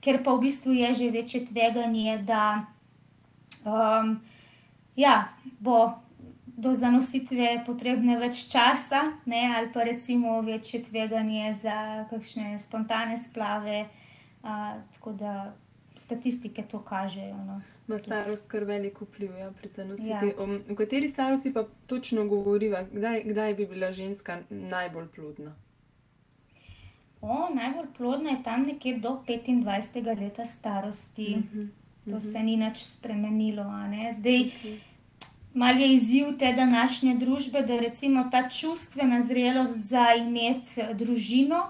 Ker 0.00 0.22
pa 0.24 0.32
v 0.32 0.40
bistvu 0.48 0.72
je 0.72 0.94
že 0.94 1.10
večje 1.10 1.44
tveganje, 1.46 2.18
da 2.24 2.64
um, 3.64 4.20
ja, 4.96 5.28
bo 5.60 5.98
do 6.58 6.74
zanositve 6.74 7.62
potrebne 7.66 8.16
več 8.18 8.48
časa, 8.50 9.04
ne, 9.30 9.44
ali 9.56 9.70
pa 9.72 9.84
recimo 9.86 10.40
večje 10.42 10.82
tveganje 10.88 11.52
za 11.54 12.04
kakšne 12.10 12.58
spontane 12.58 13.16
splave. 13.16 13.86
Uh, 14.42 14.78
tako 14.94 15.12
da 15.12 15.52
statistike 15.98 16.62
to 16.62 16.80
kažejo. 16.82 17.36
No. 17.46 17.60
Ma 17.86 17.98
starost 17.98 18.48
kar 18.50 18.64
veliko 18.64 19.06
vpliv 19.06 19.38
ja, 19.38 19.50
pri 19.50 19.70
zanositvi. 19.74 20.32
Ja. 20.34 20.42
Um, 20.42 20.58
v 20.68 20.76
kateri 20.78 21.08
starosti 21.08 21.52
pa 21.54 21.64
točno 21.86 22.26
govoriva, 22.28 22.82
kdaj, 22.92 23.22
kdaj 23.30 23.54
bi 23.54 23.66
bila 23.66 23.92
ženska 23.92 24.40
najbolj 24.50 25.08
plodna? 25.14 25.54
O, 27.20 27.48
najbolj 27.54 27.88
plodna 27.96 28.30
je 28.30 28.42
tam 28.44 28.66
nekje 28.66 28.98
do 28.98 29.18
25 29.26 30.20
leta 30.20 30.46
starosti. 30.46 31.34
Uh 31.38 31.42
-huh, 31.42 31.62
uh 31.62 31.68
-huh. 31.68 31.68
To 32.10 32.20
se 32.20 32.42
ni 32.42 32.56
nič 32.56 32.82
spremenilo. 32.84 33.64
Zdaj, 34.12 34.40
uh 34.40 34.46
-huh. 34.46 34.78
Malo 35.54 35.78
je 35.78 35.94
izziv 35.94 36.26
te 36.38 36.52
današnje 36.52 37.14
družbe, 37.14 37.62
da 37.62 37.80
recimo 37.80 38.28
ta 38.30 38.48
čustvena 38.50 39.22
zrelost 39.22 39.76
za 39.76 40.06
imeti 40.18 40.80
eh, 40.80 40.94
družino 40.94 41.66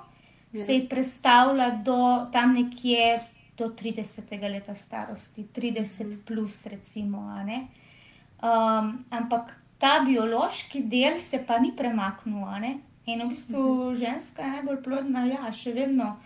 ja. 0.53 0.65
se 0.65 0.75
je 0.75 0.89
predstavila 0.89 1.71
do 1.71 2.27
tam 2.33 2.55
nekje 2.55 3.21
do 3.59 3.65
30 3.65 4.53
leta 4.53 4.75
starosti, 4.75 5.47
30 5.55 6.07
uh 6.07 6.13
-huh. 6.13 6.25
plus, 6.25 6.67
recimo. 6.67 7.19
Um, 7.19 9.05
ampak 9.11 9.61
ta 9.79 10.05
biološki 10.07 10.83
del 10.83 11.21
se 11.21 11.45
pa 11.47 11.59
ni 11.59 11.73
premaknil. 11.77 12.79
In 13.07 13.23
v 13.23 13.29
bistvu 13.29 13.59
-huh. 13.59 13.97
ženska 13.97 14.43
je 14.43 14.51
najbolj 14.51 14.83
plodna, 14.83 15.25
ja, 15.25 15.53
še 15.53 15.73
vedno, 15.73 16.17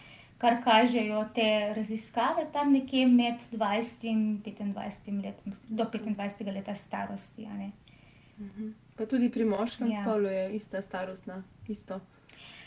kar 0.43 0.59
kažejo 0.65 1.21
te 1.35 1.49
raziskave, 1.77 2.49
tam 2.53 2.73
nekje 2.75 3.07
med 3.07 3.45
20 3.53 4.09
in 4.11 4.23
25 4.43 5.23
letom, 5.23 5.55
do 5.69 5.87
25 5.93 6.55
leta 6.55 6.75
starosti. 6.75 7.47
Uh 7.47 8.47
-huh. 8.47 8.73
Pa 8.97 9.07
tudi 9.07 9.31
pri 9.31 9.45
moškem 9.45 9.91
ja. 9.91 10.03
spolu 10.03 10.27
je 10.27 10.55
ista 10.55 10.83
starostna, 10.83 11.43
isto. 11.69 12.01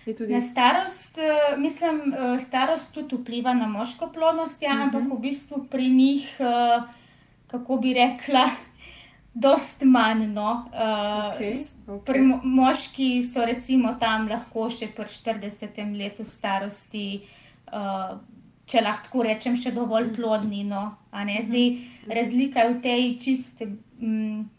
Tudi... 0.05 0.33
Na 0.33 0.41
starost, 0.41 1.17
eh, 1.17 1.57
mislim, 1.57 2.13
eh, 2.13 2.39
starost 2.39 2.93
tudi 2.93 3.15
vpliva 3.15 3.53
na 3.53 3.67
moško 3.67 4.09
plodnost, 4.13 4.61
ja, 4.61 4.69
uh 4.69 4.75
-huh. 4.75 4.83
ampak 4.83 5.17
v 5.17 5.21
bistvu 5.21 5.65
pri 5.71 5.89
njih, 5.89 6.37
eh, 6.39 6.81
kako 7.47 7.77
bi 7.77 7.93
rekla, 7.93 8.49
Dost 9.35 9.83
manj. 9.83 10.33
No. 10.33 10.65
Uh, 10.71 11.35
okay, 11.35 11.53
okay. 11.87 12.39
Moški 12.43 13.21
so 13.23 13.45
recimo 13.45 13.97
tam 13.99 14.29
lahko 14.31 14.69
še 14.71 14.87
pri 14.95 15.05
40 15.11 15.97
letu 15.99 16.23
starosti, 16.23 17.19
uh, 17.71 18.17
če 18.65 18.81
lahko 18.81 19.23
rečem, 19.25 19.57
še 19.57 19.73
dovolj 19.75 20.11
plodni. 20.15 20.63
No. 20.67 20.95
Zdaj, 21.13 21.65
mhm. 21.71 22.11
razlika 22.19 22.65
je 22.65 22.73
v 22.73 22.81
tej 22.81 23.03
čiste. 23.21 23.73
Um, 24.01 24.49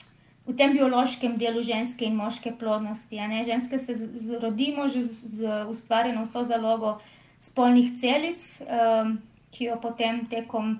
V 0.47 0.55
tem 0.55 0.77
biološkem 0.79 1.33
delu 1.43 1.59
ženske 1.59 2.07
in 2.07 2.15
moške 2.15 2.53
plodnosti. 2.55 3.19
Ženske 3.19 3.81
se 3.83 3.97
rodimo 4.39 4.87
že 4.87 5.03
z 5.03 5.43
ustvarjeno 5.67 6.23
vso 6.23 6.45
zalogo 6.47 7.01
spolnih 7.43 7.99
celic, 7.99 8.39
um, 8.63 9.19
ki 9.51 9.65
jo 9.65 9.79
potem 9.83 10.23
tekom 10.31 10.79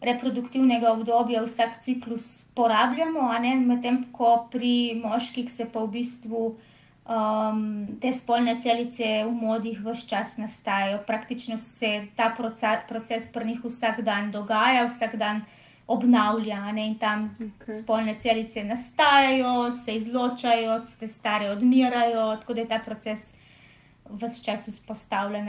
reproduktivnega 0.00 0.92
obdobja 0.92 1.42
vsak 1.42 1.82
ciklus 1.82 2.46
porabljamo, 2.54 3.26
medtem 3.66 4.04
ko 4.12 4.46
pri 4.50 4.94
moških 5.02 5.50
se 5.50 5.66
pa 5.66 5.82
v 5.82 5.98
bistvu 5.98 6.56
um, 7.08 7.86
te 8.00 8.12
spolne 8.12 8.58
celice 8.60 9.24
v 9.24 9.32
modih 9.32 9.80
vse 9.84 10.08
čas 10.08 10.36
nastajajo. 10.38 11.00
Praktično 11.06 11.58
se 11.58 12.06
ta 12.16 12.34
proces 12.88 13.32
pri 13.32 13.44
njih 13.44 13.64
vsak 13.64 14.00
dan 14.00 14.30
dogaja, 14.30 14.86
vsak 14.86 15.16
dan 15.16 15.42
obnavlja 15.86 16.72
ne? 16.72 16.86
in 16.86 16.98
tam 16.98 17.36
okay. 17.40 17.82
spolne 17.82 18.14
celice 18.18 18.64
nastajajo, 18.64 19.72
se 19.72 19.96
izločajo, 19.96 20.84
se 20.84 21.08
stare 21.08 21.50
odmirajo, 21.50 22.36
tako 22.40 22.54
da 22.54 22.60
je 22.60 22.68
ta 22.68 22.78
proces 22.78 23.38
vse 24.10 24.44
čas 24.44 24.68
vzpostavljen 24.68 25.48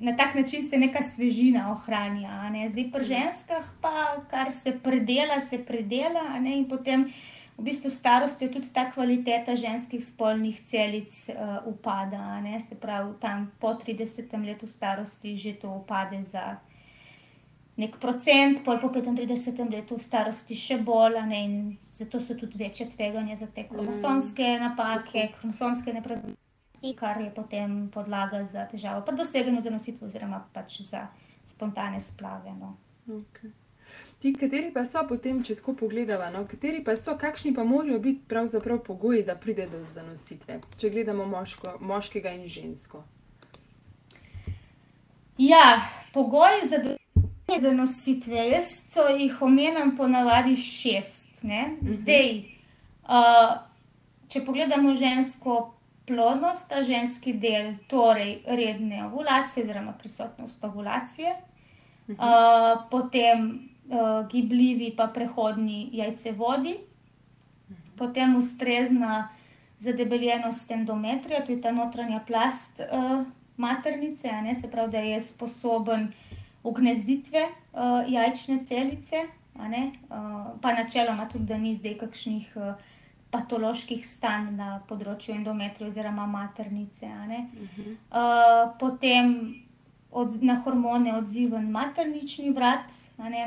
na 0.00 0.16
tak 0.16 0.34
način 0.34 0.62
se 0.62 0.78
neka 0.78 1.02
svežina 1.02 1.72
ohranja. 1.72 2.68
Zdaj, 2.70 2.90
pri 2.92 3.04
ženskah, 3.04 3.64
pa 3.80 4.16
kar 4.30 4.52
se 4.52 4.78
predela, 4.82 5.40
se 5.40 5.64
predela, 5.64 6.38
in 6.44 6.68
potem 6.68 7.12
v 7.60 7.64
bistvu 7.68 7.90
starostjo 7.92 8.48
tudi 8.48 8.72
ta 8.72 8.86
kvaliteta 8.88 9.52
ženskih 9.52 10.00
spolnih 10.00 10.60
celic 10.64 11.12
uh, 11.28 11.60
upada. 11.68 12.40
Se 12.60 12.80
pravi, 12.80 13.12
tam 13.20 13.52
po 13.60 13.76
30 13.76 14.32
letu 14.46 14.66
starosti 14.66 15.36
že 15.36 15.52
to 15.60 15.68
upade 15.68 16.24
za. 16.24 16.56
Nek 17.76 17.96
procent, 17.96 18.64
pol 18.64 18.76
po 18.76 18.88
35 18.88 19.70
letu 19.72 19.96
starosti, 19.98 20.56
še 20.56 20.80
bolj, 20.84 21.16
ne, 21.28 21.38
in 21.44 21.54
zato 21.84 22.20
so 22.20 22.34
tudi 22.34 22.58
večje 22.60 22.90
tveganje 22.92 23.36
za 23.36 23.46
te 23.46 23.64
kromosomske 23.68 24.58
napake, 24.60 25.30
kromosomske 25.38 25.92
nepravilnosti 25.92 26.92
kar 26.96 27.20
je 27.20 27.30
potem 27.32 27.88
podlaga 27.88 28.44
za 28.44 28.66
težavo 28.68 29.00
pri 29.04 29.16
doseganju 29.16 29.60
zanositve, 29.60 30.06
oziroma 30.06 30.44
pač 30.52 30.82
za 30.82 31.06
spontane 31.44 32.00
splave. 32.00 32.52
No. 32.52 32.76
Okay. 33.08 33.59
Ti, 34.20 34.34
kateri 34.36 34.68
pa 34.72 34.82
so 34.84 35.00
potem, 35.08 35.38
če 35.40 35.54
tako 35.56 35.72
pogledamo, 35.80 36.26
no, 36.34 36.42
kateri 36.48 36.82
pa 36.84 36.92
so, 36.96 37.14
kakšni 37.16 37.54
pa 37.56 37.64
morajo 37.64 37.98
biti 38.04 38.20
pravzaprav 38.28 38.82
pogoji, 38.84 39.22
da 39.24 39.32
pride 39.40 39.64
do 39.72 39.80
zanositve, 39.88 40.58
če 40.76 40.90
gledamo 40.92 41.24
moško, 41.24 41.78
moškega 41.80 42.34
in 42.36 42.44
žensko? 42.44 43.00
Ja, 45.40 45.80
pogoji 46.12 46.68
za 46.68 46.82
zanositve, 47.64 48.44
jaz 48.50 48.68
so 48.92 49.06
jih 49.08 49.40
omenjam 49.42 49.96
ponavadi 49.96 50.56
šest. 50.56 51.40
Mhm. 51.40 51.94
Zdaj, 52.02 52.28
uh, 53.08 53.56
če 54.28 54.44
pogledamo 54.44 54.92
žensko 54.94 55.56
plodnost, 56.04 56.68
ta 56.68 56.82
ženski 56.84 57.32
del, 57.40 57.72
torej 57.88 58.42
redne 58.44 59.06
ovulacije, 59.06 59.64
oziroma 59.64 59.96
prisotnost 59.96 60.64
ovulacije, 60.64 61.32
uh 62.10 62.84
potem 62.90 63.69
gibljivi, 64.30 64.92
pa 64.96 65.06
prehodni 65.06 65.88
jajcevodi, 65.92 66.74
uh 66.74 66.90
potem 68.00 68.36
ustrezna 68.36 69.28
zadebeljenost 69.78 70.70
endometrija, 70.70 71.44
to 71.44 71.52
je 71.52 71.60
ta 71.60 71.72
notranja 71.72 72.20
plast 72.26 72.80
uh, 72.80 73.26
maternice, 73.56 74.32
ne, 74.42 74.54
se 74.54 74.70
pravi, 74.70 74.90
da 74.90 74.98
je 74.98 75.20
sposoben 75.20 76.12
ugnezditve 76.62 77.42
uh, 77.42 78.12
jajčne 78.12 78.64
celice, 78.64 79.16
ne, 79.54 79.90
uh, 80.08 80.46
pa 80.60 80.72
načeloma 80.72 81.28
tudi, 81.28 81.44
da 81.44 81.58
ni 81.58 81.74
zdaj 81.74 81.98
kakšnih. 82.06 82.56
Uh, 82.56 82.88
patoloških 83.30 84.00
stanj 84.02 84.48
na 84.58 84.80
področju 84.88 85.36
endometrija 85.36 85.86
oziroma 85.86 86.24
maternice. 86.26 87.06
Uh 87.06 87.28
-huh. 87.30 87.92
uh, 88.10 88.72
potem 88.78 89.54
od, 90.10 90.42
na 90.42 90.56
hormone 90.64 91.14
odziven 91.14 91.70
maternični 91.70 92.50
vrat. 92.50 92.90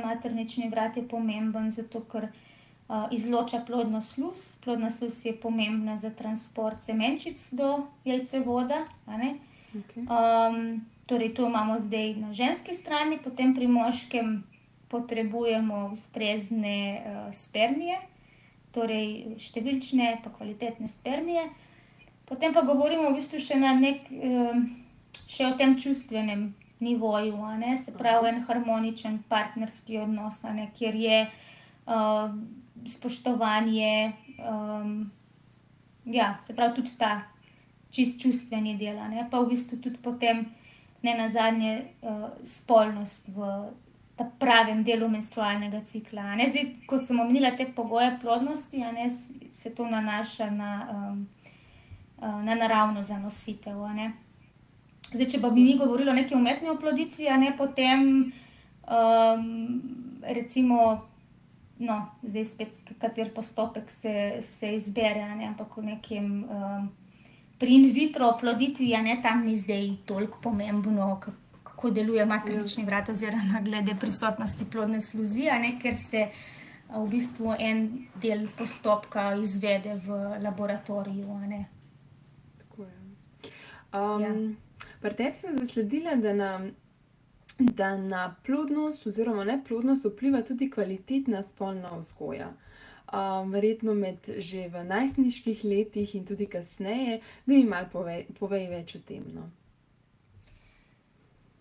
Maternični 0.04 0.70
vrat 0.70 0.98
je 0.98 1.08
pomemben 1.08 1.70
zato, 1.72 2.04
ker 2.06 2.30
uh, 2.30 3.08
izloča 3.12 3.64
plodno 3.68 4.02
sluz. 4.02 4.60
Plodna 4.64 4.92
sluz 4.92 5.26
je 5.26 5.34
pomembna 5.34 5.98
za 5.98 6.10
transport 6.10 6.84
semenčic 6.84 7.50
do 7.58 7.88
jajcevoda. 8.06 8.86
Okay. 9.08 10.06
Um, 10.06 10.86
torej, 11.10 11.34
to 11.34 11.48
imamo 11.48 11.80
zdaj 11.80 12.16
na 12.16 12.34
ženski 12.34 12.76
strani, 12.76 13.18
potem 13.24 13.56
pri 13.56 13.68
moškem 13.68 14.44
potrebujemo 14.88 15.90
ustrezne 15.94 17.02
uh, 17.02 17.34
spermije 17.34 17.98
torej 18.74 19.38
številčne, 19.42 20.18
pa 20.24 20.34
kvalitetne 20.34 20.90
spermije. 20.90 21.46
Potem 22.26 22.54
pa 22.56 22.66
govorimo 22.66 23.12
v 23.12 23.20
bistvu 23.20 23.40
še, 23.44 23.60
nek, 23.60 24.08
še 25.30 25.48
o 25.48 25.54
tem 25.60 25.76
čustvenem 25.78 26.52
nivoju, 26.80 27.38
se 27.84 27.98
pravi, 27.98 28.30
en 28.30 28.42
harmoničen 28.44 29.24
partnerski 29.30 29.98
odnos, 29.98 30.44
ne, 30.44 30.72
kjer 30.78 30.96
je 30.96 31.20
uh, 31.86 32.32
spoštovanje, 32.88 34.12
um, 34.50 35.12
ja, 36.06 36.38
se 36.44 36.56
pravi, 36.56 36.76
tudi 36.76 36.98
ta 36.98 37.22
čist 37.92 38.22
čustveni 38.22 38.78
del, 38.78 38.98
ne 39.10 39.28
pa 39.32 39.40
v 39.40 39.54
bistvu 39.54 39.78
tudi 39.78 39.98
potem 40.02 40.46
ne 41.04 41.16
na 41.18 41.30
zadnje 41.30 41.84
uh, 42.02 42.30
spolnost 42.44 43.30
v 43.36 43.50
ta 44.16 44.28
pravem 44.40 44.84
delu 44.84 45.08
menstrualnega 45.10 45.82
cikla. 45.90 46.36
Zdaj, 46.38 46.68
ko 46.86 47.00
sem 47.02 47.20
omenila 47.20 47.52
te 47.58 47.66
pogoje 47.66 48.12
plodnosti, 48.22 48.78
ne, 48.78 49.10
se 49.52 49.74
to 49.74 49.88
nanaša 49.90 50.50
na, 50.54 50.72
um, 50.92 51.28
uh, 52.18 52.44
na 52.46 52.56
naravno 52.56 53.04
zanositev. 53.04 53.82
Zdaj, 55.14 55.28
če 55.30 55.42
pa 55.42 55.50
bi 55.54 55.64
mi 55.64 55.78
govorili 55.78 56.10
o 56.10 56.18
neki 56.18 56.36
umetni 56.36 56.72
oploditvi, 56.74 57.30
ne 57.38 57.52
potem, 57.58 58.32
um, 58.90 59.46
recimo, 60.26 60.80
no, 61.80 61.98
zdaj 62.24 62.46
spet, 62.46 62.80
kater 63.02 63.30
postopek 63.34 63.92
se, 63.92 64.40
se 64.42 64.74
izbere, 64.76 65.28
ne, 65.36 65.48
ampak 65.54 65.78
v 65.78 65.88
nekem. 65.94 66.36
Um, 66.50 66.92
Pri 67.64 67.78
in 67.78 67.86
vitro 67.96 68.28
oploditvi, 68.34 68.90
a 68.98 69.00
ne 69.06 69.14
tam 69.24 69.46
ni 69.46 69.54
zdaj 69.56 69.86
toliko 70.10 70.40
pomembno, 70.42 71.06
kako 71.64 71.92
deluje 71.96 72.26
matrični 72.26 72.84
vrat, 72.84 73.10
oziroma 73.14 73.62
glede 73.64 73.94
prisotnosti 74.02 74.66
plodne 74.72 75.00
sluzi, 75.02 75.46
ne, 75.62 75.70
ker 75.80 75.96
se 75.96 76.26
v 76.90 77.06
bistvu 77.08 77.54
en 77.60 77.86
del 78.20 78.48
postopka 78.58 79.30
izvede 79.40 79.96
v 80.04 80.18
laboratoriju. 80.44 81.38
Tako 82.58 82.84
je. 82.84 82.98
Um, 83.94 84.22
ja. 84.22 84.34
Pri 85.04 85.16
tebi 85.20 85.36
sem 85.36 85.58
zasledila, 85.60 86.16
da 86.16 86.34
na, 86.34 86.52
da 87.60 87.98
na 87.98 88.36
plodnost 88.46 89.08
oziroma 89.08 89.44
neplodnost 89.44 90.06
vpliva 90.08 90.42
tudi 90.48 90.70
kvalitetna 90.72 91.44
spolna 91.44 91.92
vzgoja. 91.98 92.54
Um, 93.14 93.52
verjetno 93.52 93.94
med 93.94 94.30
že 94.40 94.70
v 94.72 94.86
najstniških 94.88 95.66
letih 95.68 96.16
in 96.16 96.24
tudi 96.26 96.48
kasneje, 96.48 97.20
da 97.46 97.54
mi 97.54 97.66
malo 97.68 97.92
povej, 97.92 98.24
povej 98.40 98.70
več 98.72 98.96
o 98.96 99.02
tem. 99.04 99.28
No? 99.36 99.50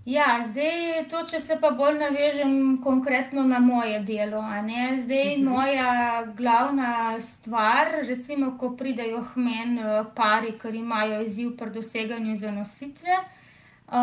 Ja, 0.04 0.40
zdaj 0.42 1.04
to, 1.10 1.20
če 1.30 1.38
se 1.38 1.56
pa 1.62 1.70
bolj 1.78 1.94
navežem 2.00 2.54
konkretno 2.82 3.44
na 3.46 3.60
moje 3.62 4.00
delo. 4.00 4.42
Zdaj, 4.96 5.36
uh 5.36 5.38
-huh. 5.38 5.48
moja 5.48 6.24
glavna 6.36 7.20
stvar, 7.20 7.86
recimo, 8.08 8.58
ko 8.58 8.76
pridejo 8.76 9.24
k 9.34 9.36
meni 9.36 9.80
eh, 9.80 10.04
pari, 10.14 10.58
ki 10.62 10.76
imajo 10.78 11.22
izziv 11.22 11.56
pri 11.56 11.70
doseganju 11.70 12.36
zanositve, 12.36 13.16
uh, 13.88 13.94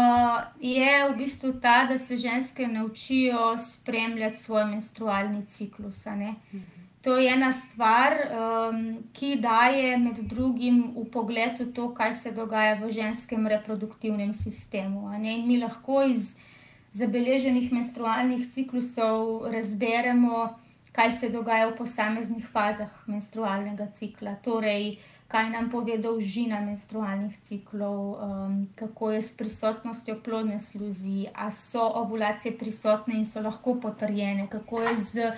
je 0.59 1.09
v 1.09 1.17
bistvu 1.17 1.53
ta, 1.62 1.85
da 1.85 1.97
se 1.97 2.17
ženske 2.17 2.67
naučijo 2.67 3.57
spremljati 3.57 4.38
svoj 4.38 4.65
menstrualni 4.65 5.45
ciklus. 5.45 6.05
Uh 6.05 6.13
-huh. 6.13 6.79
To 7.01 7.17
je 7.17 7.31
ena 7.31 7.53
stvar, 7.53 8.12
um, 8.27 8.79
ki 9.13 9.38
daje 9.39 9.97
med 9.97 10.17
drugim 10.27 10.81
v 10.95 11.05
pogled 11.12 11.59
v 11.59 11.69
to, 11.73 11.93
kaj 11.95 12.13
se 12.13 12.31
dogaja 12.35 12.75
v 12.75 12.89
ženskem 12.91 13.47
reproduktivnem 13.47 14.33
sistemu. 14.33 15.07
Mi 15.19 15.62
lahko 15.62 16.03
iz 16.03 16.35
zabeleženih 16.91 17.71
menstrualnih 17.71 18.49
ciklusov 18.51 19.47
razberemo, 19.47 20.49
kaj 20.91 21.12
se 21.12 21.29
dogaja 21.29 21.69
v 21.69 21.77
posameznih 21.77 22.47
fazah 22.51 22.91
menstrualnega 23.07 23.88
cikla. 23.95 24.35
Torej, 24.43 24.97
kaj 25.31 25.49
nam 25.53 25.69
pove 25.71 25.95
dolžina 26.01 26.59
menstrualnih 26.59 27.38
ciklov, 27.45 28.19
um, 28.19 28.67
kako 28.75 29.12
je 29.12 29.21
s 29.21 29.38
prisotnostjo 29.38 30.17
plodne 30.25 30.59
sluzi, 30.59 31.29
ali 31.33 31.51
so 31.51 31.85
ovulacije 32.03 32.57
prisotne 32.57 33.15
in 33.15 33.25
so 33.25 33.39
lahko 33.39 33.77
potrjene, 33.79 34.49
kako 34.51 34.81
je 34.81 34.97
z 34.97 35.31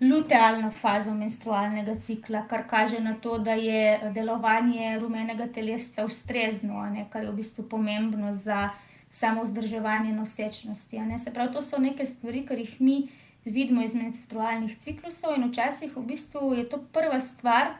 lutealno 0.00 0.70
fazo 0.70 1.14
menstrualnega 1.14 1.96
cikla, 1.98 2.44
kar 2.48 2.66
kaže 2.68 3.00
na 3.00 3.14
to, 3.14 3.38
da 3.38 3.52
je 3.52 4.12
delovanje 4.14 4.98
rumenega 5.00 5.48
telesca 5.52 6.04
ustrezno, 6.04 6.86
ne, 6.90 7.06
kar 7.10 7.24
je 7.24 7.30
v 7.30 7.36
bistvu 7.36 7.68
pomembno 7.68 8.34
za 8.34 8.70
samo 9.10 9.42
vzdrževanje 9.42 10.12
nosečnosti. 10.12 11.00
Se 11.18 11.34
pravi, 11.34 11.52
to 11.52 11.62
so 11.62 11.78
neke 11.78 12.06
stvari, 12.06 12.46
kar 12.46 12.58
jih 12.58 12.80
mi 12.80 13.08
vidimo 13.44 13.82
iz 13.82 13.94
menstrualnih 13.94 14.78
ciklusov, 14.78 15.34
in 15.36 15.48
včasih 15.48 15.96
v 15.96 16.02
bistvu 16.02 16.54
je 16.54 16.68
to 16.68 16.78
prva 16.92 17.20
stvar, 17.20 17.74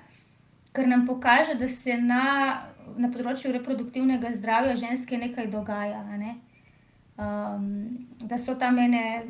kar 0.72 0.88
nam 0.88 1.06
pokaže, 1.06 1.54
da 1.54 1.68
se 1.68 1.96
na, 1.96 2.62
na 2.96 3.10
področju 3.12 3.52
reproduktivnega 3.52 4.32
zdravja 4.32 4.74
ženske 4.74 5.18
nekaj 5.18 5.46
dogaja. 5.52 6.02
Ne. 6.16 6.36
Um, 7.18 8.08
da 8.22 8.38
so 8.38 8.54
tam 8.54 8.78
ene 8.78 9.22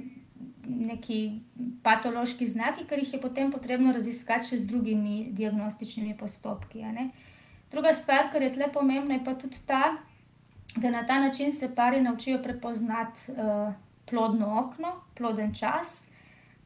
neki 0.68 1.40
patološki 1.82 2.46
znaki, 2.46 2.84
ker 2.84 2.98
jih 2.98 3.12
je 3.12 3.20
potem 3.20 3.50
potrebno 3.52 3.92
raziskati 3.92 4.50
še 4.50 4.60
z 4.60 4.68
drugimi 4.68 5.30
diagnostičnimi 5.32 6.16
postopki. 6.18 6.84
Druga 7.70 7.92
stvar, 7.92 8.28
kar 8.32 8.42
je 8.42 8.52
tle 8.54 8.70
pomembna, 8.72 9.18
je 9.18 9.24
pa 9.24 9.34
tudi 9.34 9.60
ta, 9.66 9.96
da 10.76 10.90
na 10.90 11.06
ta 11.06 11.18
način 11.20 11.52
se 11.52 11.74
pari 11.74 12.00
naučijo 12.00 12.42
prepoznati 12.42 13.32
uh, 13.32 13.72
plodno 14.10 14.52
okno, 14.60 14.92
ploden 15.14 15.54
čas, 15.54 16.12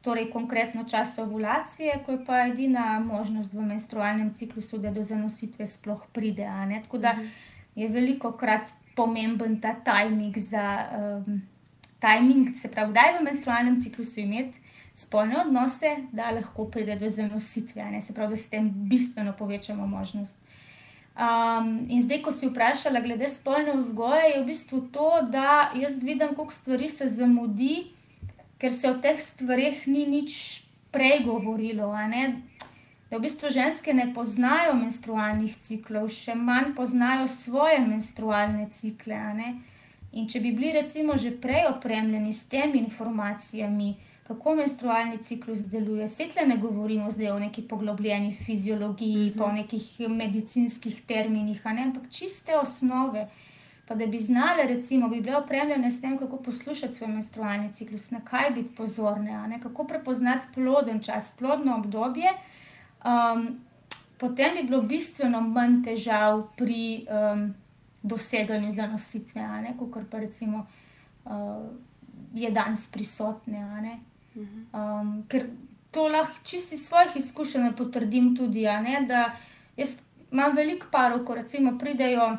torej 0.01 0.29
konkretno 0.31 0.83
čas 0.83 1.17
ovulacije, 1.19 2.01
ko 2.05 2.11
je 2.11 2.25
pa 2.25 2.45
edina 2.47 2.99
možnost 2.99 3.53
v 3.53 3.63
menstrualnem 3.63 4.33
ciklusu, 4.33 4.77
da 4.77 4.91
do 4.91 5.03
zanositve 5.03 5.65
sploh 5.65 6.03
pride. 6.13 6.47
Tako 6.83 6.97
da 6.97 7.13
mhm. 7.13 7.27
je 7.75 7.87
veliko 7.87 8.31
krat 8.31 8.69
pomemben 8.95 9.61
ta 9.61 9.75
timing 9.83 10.37
za. 10.37 10.85
Um, 11.25 11.52
timing, 12.03 12.51
se 12.59 12.71
pravi, 12.71 12.91
kdaj 12.91 13.17
v 13.17 13.23
menstrualnem 13.23 13.79
ciklusu 13.79 14.19
imeti 14.19 14.59
spolne 14.93 15.39
odnose, 15.41 15.95
da 16.11 16.31
lahko 16.31 16.67
pride 16.69 16.95
do 16.99 17.09
zanositve, 17.09 18.01
se 18.01 18.13
pravi, 18.13 18.35
da 18.35 18.37
s 18.37 18.49
tem 18.49 18.69
bistveno 18.89 19.33
povečamo 19.37 19.87
možnost. 19.87 20.45
Um, 21.13 21.85
in 21.89 22.01
zdaj, 22.01 22.23
ko 22.25 22.31
si 22.33 22.47
vprašala 22.49 23.01
glede 23.01 23.29
spolne 23.29 23.75
vzgoje, 23.77 24.31
je 24.33 24.41
v 24.41 24.45
bistvu 24.45 24.79
to, 24.93 25.09
da 25.29 25.71
jaz 25.77 26.03
vidim, 26.03 26.33
koliko 26.35 26.53
stvari 26.53 26.89
se 26.89 27.09
zamudi, 27.09 27.93
ker 28.57 28.73
se 28.73 28.89
o 28.89 28.97
teh 28.97 29.21
stvarih 29.21 29.87
ni 29.87 30.07
nič 30.09 30.63
prej 30.91 31.21
govorilo. 31.25 31.93
Da 33.11 33.17
v 33.17 33.21
bistvu 33.21 33.49
ženske 33.53 33.93
ne 33.93 34.07
poznajo 34.13 34.73
menstrualnih 34.73 35.53
ciklov, 35.61 36.09
še 36.09 36.33
manj 36.33 36.73
poznajo 36.73 37.27
svoje 37.29 37.77
menstrualne 37.85 38.65
cikle. 38.73 39.21
In 40.13 40.27
če 40.29 40.39
bi 40.39 40.51
bili, 40.53 40.71
recimo, 40.75 41.17
že 41.17 41.31
prej 41.41 41.67
opremljeni 41.71 42.33
s 42.33 42.45
temi 42.49 42.77
informacijami, 42.79 43.95
kako 44.27 44.55
menstrualni 44.55 45.17
ciklus 45.25 45.65
deluje, 45.67 46.07
svetle 46.07 46.45
ne 46.47 46.57
govorimo 46.57 47.11
zdaj 47.11 47.31
o 47.31 47.39
neki 47.39 47.61
poglobljeni 47.67 48.35
fiziologiji, 48.45 49.25
mm 49.25 49.33
-hmm. 49.33 49.37
pa 49.37 49.45
o 49.45 49.51
nekih 49.51 49.99
medicinskih 50.09 51.01
terminih, 51.01 51.65
ne? 51.65 51.83
ampak 51.83 52.09
čiste 52.09 52.57
osnove. 52.57 53.27
Pa 53.87 53.95
da 53.95 54.05
bi 54.05 54.19
znale, 54.19 54.63
recimo, 54.67 55.09
bi 55.09 55.21
bile 55.21 55.37
opremljene 55.37 55.91
s 55.91 56.01
tem, 56.01 56.17
kako 56.17 56.37
poslušati 56.37 56.93
svoj 56.93 57.07
menstrualni 57.07 57.73
ciklus, 57.73 58.11
na 58.11 58.19
kaj 58.19 58.51
biti 58.51 58.75
pozorne, 58.75 59.59
kako 59.63 59.83
prepoznati 59.83 60.47
ploden 60.53 60.99
čas, 60.99 61.35
plodno 61.39 61.75
obdobje. 61.75 62.29
Um, 63.05 63.59
potem 64.17 64.55
bi 64.55 64.63
bilo 64.63 64.81
bistveno 64.81 65.41
manj 65.41 65.83
težav 65.83 66.47
pri 66.57 67.05
um, 67.09 67.53
doseganju 68.03 68.71
zanositve, 68.71 69.41
kot 69.79 70.03
pa 70.11 70.19
recimo 70.19 70.65
uh, 71.25 71.31
je 72.33 72.51
danes 72.51 72.91
prisotne. 72.91 73.99
Mhm. 74.35 74.65
Um, 74.73 75.25
ker 75.29 75.47
to 75.91 76.07
lahko 76.07 76.39
čisto 76.43 76.75
iz 76.75 76.87
svojih 76.87 77.15
izkušenj 77.15 77.75
potrdim 77.77 78.35
tudi. 78.35 78.65
Da 79.07 79.35
jaz 79.77 79.99
imam 80.31 80.55
veliko 80.55 80.87
parov, 80.91 81.25
ko 81.25 81.35
recimo 81.35 81.77
pridejo. 81.79 82.37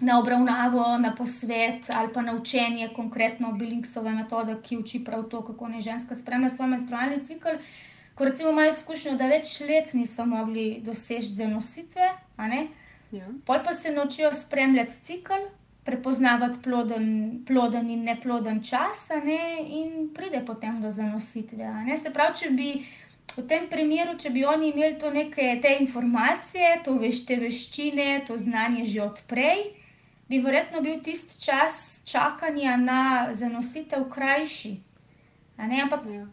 Na 0.00 0.18
obravnavo, 0.20 0.98
na 0.98 1.14
posvet 1.14 1.86
ali 1.88 2.12
pa 2.12 2.22
na 2.22 2.34
učenje, 2.34 2.90
konkretno 2.94 3.52
Billingsove 3.52 4.10
metode, 4.12 4.58
ki 4.62 4.76
uči 4.76 5.04
prav 5.04 5.22
to, 5.22 5.40
kako 5.44 5.68
ne 5.68 5.80
ženska 5.80 6.16
spremlja 6.16 6.50
svoj 6.50 6.68
menstrualni 6.68 7.24
cikl. 7.24 7.56
Ko 8.14 8.24
recimo 8.24 8.50
imajo 8.50 8.70
izkušnjo, 8.70 9.14
da 9.16 9.26
več 9.26 9.60
let 9.60 9.94
niso 9.94 10.26
mogli 10.26 10.82
doseči 10.84 11.32
zanositve, 11.38 12.10
Ja. 13.12 13.26
Pol 13.46 13.62
pa 13.64 13.74
se 13.74 13.92
naučijo 13.92 14.32
spremljati 14.32 14.92
cikl, 15.02 15.46
prepoznavati 15.84 16.58
ploden, 16.62 17.08
ploden 17.46 17.90
in 17.90 18.04
neploden 18.04 18.62
čas, 18.62 19.10
ne, 19.24 19.58
in 19.68 20.08
pride 20.14 20.42
potem 20.46 20.80
do 20.82 20.90
zanositve. 20.90 21.70
Se 22.02 22.12
pravi, 22.12 22.34
če 22.36 22.50
bi 22.50 22.70
v 23.36 23.44
tem 23.46 23.68
primeru, 23.70 24.16
če 24.18 24.30
bi 24.34 24.44
oni 24.44 24.72
imeli 24.72 24.98
to 24.98 25.10
neke 25.14 25.58
te 25.62 25.76
informacije, 25.80 26.80
to 26.84 26.96
veš, 26.98 27.22
te 27.28 27.36
veščine, 27.38 28.24
to 28.26 28.36
znanje 28.36 28.84
že 28.84 29.02
odprej, 29.04 29.62
bi 30.26 30.40
verjetno 30.42 30.80
bil 30.82 30.98
tisti 31.02 31.38
čas 31.44 32.02
čakanja 32.06 32.76
na 32.76 33.02
zanositev 33.32 34.08
krajši. 34.10 34.74
Ampak 35.56 36.02
ja. 36.10 36.26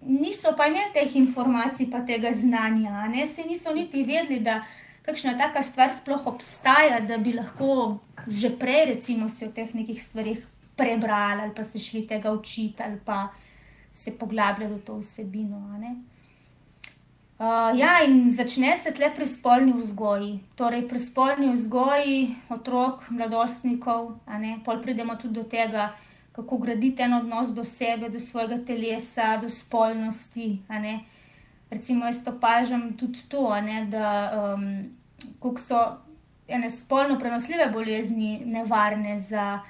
niso 0.00 0.52
pa 0.56 0.66
imeli 0.66 0.90
teh 0.94 1.14
informacij, 1.16 1.90
pa 1.90 2.02
tega 2.02 2.32
znanja, 2.32 3.06
ne 3.08 3.26
se 3.26 3.46
niso 3.46 3.74
niti 3.74 4.02
vedeli, 4.02 4.40
da 4.40 4.64
kakšna 5.06 5.36
taka 5.38 5.62
stvar 5.62 5.92
sploh 5.94 6.26
obstaja, 6.26 7.00
da 7.00 7.18
bi 7.18 7.32
lahko 7.32 7.98
že 8.26 8.50
prej, 8.58 8.86
recimo, 8.94 9.28
se 9.28 9.46
o 9.46 9.52
teh 9.54 9.74
nekih 9.74 10.02
stvarih 10.02 10.42
prebrali 10.76 11.42
ali 11.42 11.54
pa 11.54 11.64
se 11.64 11.78
šli 11.78 12.06
tega 12.06 12.32
učiti 12.32 12.82
ali 12.82 12.98
pa 13.04 13.28
se 13.92 14.18
poglabljali 14.18 14.74
v 14.74 14.80
to 14.84 14.98
vsebino. 14.98 15.56
Uh, 17.38 17.78
ja, 17.78 18.00
in 18.04 18.30
začne 18.30 18.76
se 18.76 18.92
tle 18.94 19.10
pri 19.14 19.26
spolni 19.26 19.72
vzgoji. 19.72 20.40
Torej, 20.56 20.88
pri 20.88 20.98
spolni 20.98 21.52
vzgoji 21.52 22.34
otrok, 22.48 23.10
mladostnikov, 23.10 24.18
pol 24.64 24.82
pridemo 24.82 25.16
tudi 25.16 25.34
do 25.34 25.44
tega, 25.44 25.90
kako 26.32 26.56
graditi 26.56 27.02
en 27.02 27.14
odnos 27.14 27.52
do 27.54 27.64
sebe, 27.64 28.08
do 28.08 28.20
svojega 28.20 28.58
telesa, 28.64 29.36
do 29.36 29.48
spolnosti. 29.48 30.58
Recimo, 31.70 32.06
jaz 32.06 32.22
opažam 32.28 32.92
tudi 32.96 33.24
to, 33.28 33.48
ne, 33.60 33.86
da 33.90 34.08
um, 34.54 35.56
so 35.58 35.80
ene 36.48 36.70
spolno 36.70 37.18
prenosljive 37.18 37.66
bolezni 37.72 38.42
nevarne 38.46 39.18
za 39.18 39.60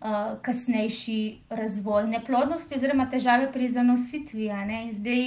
uh, 0.00 0.36
kasnejši 0.42 1.38
razvoj 1.48 2.08
neplodnosti, 2.08 2.76
oziroma 2.76 3.08
težave 3.10 3.48
pri 3.52 3.68
zanositvi. 3.68 4.50
Zdaj, 4.92 5.24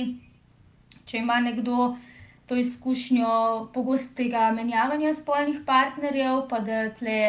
če 1.06 1.18
ima 1.18 1.40
nekdo 1.40 1.96
to 2.46 2.56
izkušnjo 2.56 3.70
pogostega 3.74 4.52
menjavanja 4.52 5.14
spolnih 5.14 5.62
partnerjev, 5.66 6.48
pa 6.50 6.60
da 6.60 6.90
tle 6.98 7.20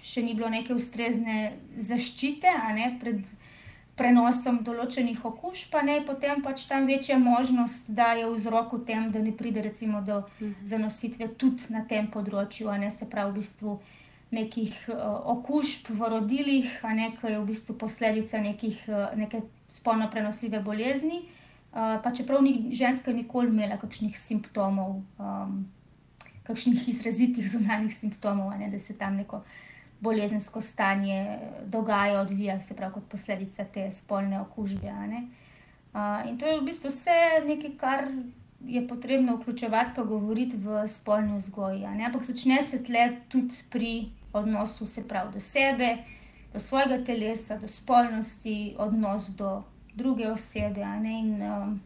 še 0.00 0.22
ni 0.24 0.34
bilo 0.34 0.48
neke 0.48 0.74
ustrezne 0.74 1.52
zaščite 1.76 2.52
ne, 2.76 2.88
pred 3.00 3.20
prenosom 3.96 4.62
določenih 4.64 5.20
okužb, 5.28 5.68
pa 5.72 5.82
ne, 5.84 5.98
potem 6.06 6.40
pač 6.44 6.64
tam 6.70 6.86
večja 6.88 7.18
možnost, 7.20 7.92
da 7.96 8.12
je 8.16 8.28
vzrok 8.30 8.72
v 8.78 8.84
tem, 8.88 9.10
da 9.12 9.20
ne 9.20 9.34
pride 9.36 9.64
recimo 9.64 10.00
do 10.04 10.22
mhm. 10.40 10.54
zanositve 10.64 11.28
tudi 11.36 11.72
na 11.74 11.84
tem 11.88 12.08
področju, 12.08 12.70
a 12.72 12.78
ne 12.80 12.90
se 12.90 13.10
pravi 13.10 13.34
v 13.34 13.42
bistvu. 13.42 13.80
Nekih 14.32 14.72
uh, 14.88 14.96
okužb 15.28 15.90
v 15.92 16.08
rodilih, 16.08 16.68
a 16.88 16.94
ne 16.96 17.10
ki 17.12 17.34
je 17.34 17.36
v 17.36 17.48
bistvu 17.50 17.74
posledica 17.76 18.38
nekih, 18.40 18.78
uh, 18.88 19.10
neke 19.12 19.42
spolno 19.68 20.06
prenosljive 20.08 20.62
bolezni, 20.64 21.18
uh, 21.20 21.98
pa 22.00 22.14
čeprav 22.16 22.40
ni 22.40 22.72
ženska 22.72 23.12
nikoli 23.12 23.52
imela 23.52 23.76
kakšnih 23.76 24.16
simptomov, 24.16 25.02
um, 25.20 25.58
kakšnih 26.48 26.88
izrazitih 26.94 27.44
zunanjih 27.44 27.92
simptomov, 27.92 28.56
ne, 28.56 28.72
da 28.72 28.80
se 28.80 28.96
tam 28.96 29.20
neko 29.20 29.42
bolezensko 30.02 30.60
stanje 30.60 31.38
dogaja, 31.64 32.20
odvija 32.20 32.60
se 32.60 32.76
prav 32.76 32.92
kot 32.92 33.04
posledica 33.08 33.64
te 33.64 33.90
spolne 33.90 34.40
okužbe. 34.40 34.90
Uh, 34.90 36.28
in 36.28 36.38
to 36.38 36.46
je 36.46 36.58
v 36.58 36.64
bistvu 36.66 36.90
vse 36.90 37.18
nekaj, 37.46 37.76
kar 37.78 38.08
je 38.66 38.88
potrebno 38.88 39.36
vključevati, 39.36 39.90
pa 39.96 40.02
govoriti 40.02 40.56
v 40.56 40.82
spolni 40.88 41.36
vzgoji. 41.38 41.84
Ampak 41.84 42.24
začne 42.24 42.62
se 42.62 42.82
tle 42.84 43.16
tudi 43.28 43.54
pri 43.70 44.10
odnosu 44.32 44.86
se 44.86 45.08
prav 45.08 45.32
do 45.32 45.40
sebe, 45.40 45.96
do 46.52 46.58
svojega 46.58 47.04
telesa, 47.04 47.58
do 47.58 47.68
spolnosti, 47.68 48.74
odnos 48.78 49.28
do 49.28 49.62
druge 49.94 50.28
osebe. 50.32 50.82
In 51.04 51.42
um, 51.42 51.80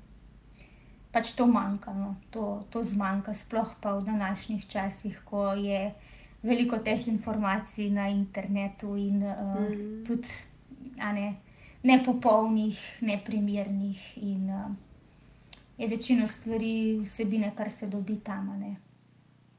pač 1.12 1.33
to 1.33 1.46
manjka, 1.46 1.92
no? 1.92 2.16
to, 2.31 2.66
to 2.70 2.85
zmanjka, 2.85 3.35
sploh 3.35 3.74
pa 3.81 3.98
v 3.98 4.05
današnjih 4.05 4.66
časih, 4.66 5.20
ko 5.24 5.52
je 5.52 5.94
veliko 6.42 6.79
teh 6.79 7.09
informacij 7.09 7.90
na 7.90 8.09
internetu 8.09 8.96
in 8.96 9.22
uh, 9.22 9.61
mm. 9.61 10.05
tudi 10.05 10.29
ne, 10.96 11.35
nepopolnih, 11.83 12.79
neprimernih. 13.01 14.18
In 14.22 14.51
uh, 14.51 14.75
je 15.77 15.88
večino 15.88 16.27
stvari, 16.29 17.01
vsebine, 17.05 17.53
kar 17.57 17.70
se 17.70 17.87
dobi 17.87 18.20
tam. 18.25 18.77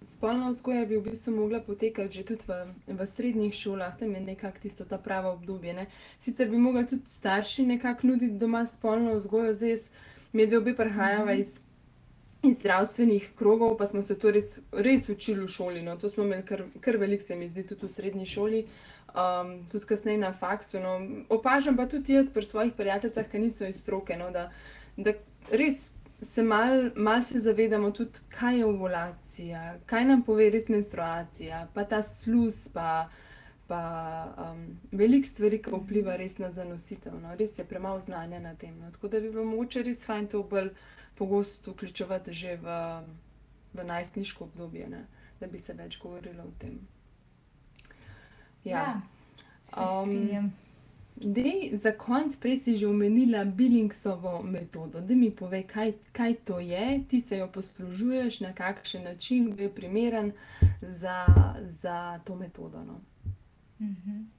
Spolna 0.08 0.50
vzgoja 0.50 0.86
bi 0.86 0.98
v 0.98 1.04
bistvu 1.04 1.36
mogla 1.36 1.60
potekati 1.60 2.16
že 2.16 2.24
tudi 2.24 2.44
v, 2.48 2.54
v 2.88 3.08
srednjih 3.08 3.54
šolah, 3.54 3.98
tam 3.98 4.16
je 4.16 4.22
nekako 4.22 4.60
tisto 4.60 4.86
ta 4.86 4.98
pravo 4.98 5.32
obdobje. 5.32 5.74
Ne? 5.74 5.86
Sicer 6.20 6.50
bi 6.50 6.58
mogli 6.58 6.88
tudi 6.88 7.10
starši 7.10 7.66
nekako 7.66 8.08
nuditi 8.08 8.40
doma 8.40 8.66
spolno 8.66 9.14
vzgojo, 9.14 9.54
zdaj 9.54 9.70
jaz, 9.70 9.90
mi 10.34 10.48
dve 10.48 10.58
obi 10.58 10.76
prihajava 10.76 11.32
mhm. 11.32 11.42
iz, 11.42 11.60
iz 12.44 12.58
zdravstvenih 12.58 13.32
krogov, 13.38 13.78
pa 13.78 13.86
smo 13.86 14.02
se 14.02 14.18
to 14.20 14.32
res, 14.32 14.60
res 14.72 15.10
učili 15.10 15.44
v 15.44 15.48
šoli. 15.48 15.82
No? 15.82 15.98
To 15.98 16.10
smo 16.10 16.24
imeli 16.24 16.46
kar, 16.46 16.64
kar 16.82 16.98
velik, 16.98 17.22
se 17.22 17.36
mi 17.36 17.50
zdi, 17.50 17.64
tudi 17.68 17.88
v 17.88 17.92
srednji 17.92 18.26
šoli. 18.26 18.66
Um, 19.18 19.66
tudi 19.72 19.86
kasneje 19.86 20.18
na 20.18 20.34
faksu. 20.34 20.80
No. 20.80 21.00
Opažam 21.30 21.78
pa 21.78 21.88
tudi 21.90 22.14
jaz 22.14 22.30
pri 22.30 22.44
svojih 22.44 22.74
prijateljicah, 22.78 23.30
ki 23.32 23.40
niso 23.40 23.66
iz 23.66 23.80
stroke, 23.82 24.18
no, 24.18 24.30
da, 24.32 24.52
da 24.98 25.14
res 25.52 25.90
se 26.22 26.44
malo 26.44 26.90
mal 26.96 27.22
zavedamo 27.22 27.92
tudi, 27.92 28.20
kaj 28.30 28.58
je 28.58 28.66
ovulacija, 28.66 29.78
kaj 29.86 30.06
nam 30.06 30.24
pove 30.24 30.50
res 30.50 30.68
menstruacija, 30.70 31.68
pa 31.74 31.84
ta 31.84 32.02
sluz, 32.04 32.68
pa, 32.74 33.10
pa 33.68 33.82
um, 34.38 34.78
veliko 34.92 35.28
stvari, 35.28 35.62
ki 35.62 35.72
vpliva 35.74 36.16
res 36.18 36.38
na 36.38 36.52
zanositev. 36.52 37.14
No? 37.22 37.36
Res 37.40 37.58
je 37.60 37.66
premalo 37.66 38.00
znanja 38.00 38.40
na 38.40 38.56
tem. 38.56 38.78
No? 38.80 38.92
Tako 38.92 39.08
da 39.08 39.20
bi 39.20 39.32
bilo 39.32 39.46
mogoče 39.46 39.84
res 39.84 40.06
fajn 40.06 40.28
to 40.28 40.44
bolj 40.44 40.70
pogosto 41.18 41.72
vključevati 41.72 42.34
že 42.34 42.56
v, 42.56 42.78
v 43.74 43.84
najstniško 43.84 44.44
obdobje, 44.44 44.90
ne? 44.90 45.06
da 45.40 45.48
bi 45.48 45.60
se 45.60 45.74
več 45.74 46.00
govorilo 46.02 46.44
o 46.44 46.54
tem. 46.60 46.80
Ja, 48.64 49.02
ja 49.78 50.02
um, 50.02 50.52
Dej, 51.18 51.78
za 51.82 51.92
konec, 51.98 52.36
prej 52.38 52.58
si 52.58 52.78
že 52.78 52.86
omenila 52.88 53.42
Billingsovo 53.46 54.44
metodo. 54.44 55.02
Da 55.02 55.16
mi 55.16 55.32
povej, 55.34 55.64
kaj, 55.66 55.94
kaj 56.14 56.34
to 56.46 56.60
je, 56.60 57.02
ti 57.10 57.22
se 57.22 57.38
jo 57.38 57.48
poslužuješ, 57.50 58.40
na 58.46 58.54
kakšen 58.54 59.04
način, 59.04 59.50
kdo 59.52 59.64
je 59.64 59.76
primeren 59.76 60.32
za, 60.82 61.26
za 61.82 62.20
to 62.26 62.36
metodo. 62.36 62.84
No? 62.84 63.02
Mhm. 63.82 64.37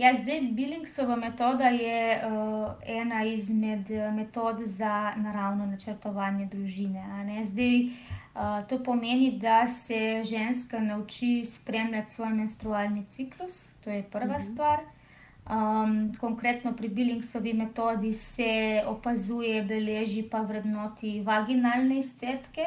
Ja, 0.00 0.14
zdaj, 0.16 0.40
Billingsova 0.40 1.16
metoda 1.16 1.64
je 1.64 2.22
uh, 2.26 2.72
ena 2.86 3.24
izmed 3.24 3.90
eh, 3.90 4.10
metod 4.10 4.56
za 4.64 5.12
naravno 5.16 5.66
načrtovanje 5.66 6.46
družine. 6.46 7.04
Zdaj, 7.44 7.82
uh, 7.84 8.68
to 8.68 8.78
pomeni, 8.84 9.30
da 9.38 9.66
se 9.68 10.22
ženska 10.24 10.78
nauči 10.78 11.44
spremljati 11.44 12.10
svoj 12.10 12.28
menstrualni 12.28 13.04
ciklus, 13.10 13.74
to 13.84 13.90
je 13.90 14.02
prva 14.02 14.38
mhm. 14.38 14.44
stvar. 14.44 14.80
Um, 15.50 16.16
konkretno 16.20 16.72
pri 16.72 16.88
Billingsovi 16.88 17.52
metodi 17.52 18.14
se 18.14 18.82
opazuje, 18.86 19.62
beleži 19.62 20.22
pa 20.22 20.40
vrednoti 20.40 21.20
vaginalne 21.20 21.98
izcedke. 21.98 22.66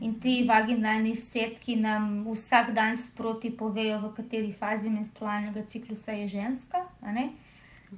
In 0.00 0.14
ti 0.20 0.44
vaginalni 0.48 1.10
izcedki 1.12 1.76
nam 1.76 2.24
vsak 2.24 2.72
dan 2.72 2.96
sproti 2.96 3.50
povejo, 3.52 3.98
v 4.00 4.14
kateri 4.16 4.52
fazi 4.52 4.88
menstrualnega 4.90 5.62
ciklusa 5.68 6.12
je 6.12 6.28
ženska. 6.28 6.86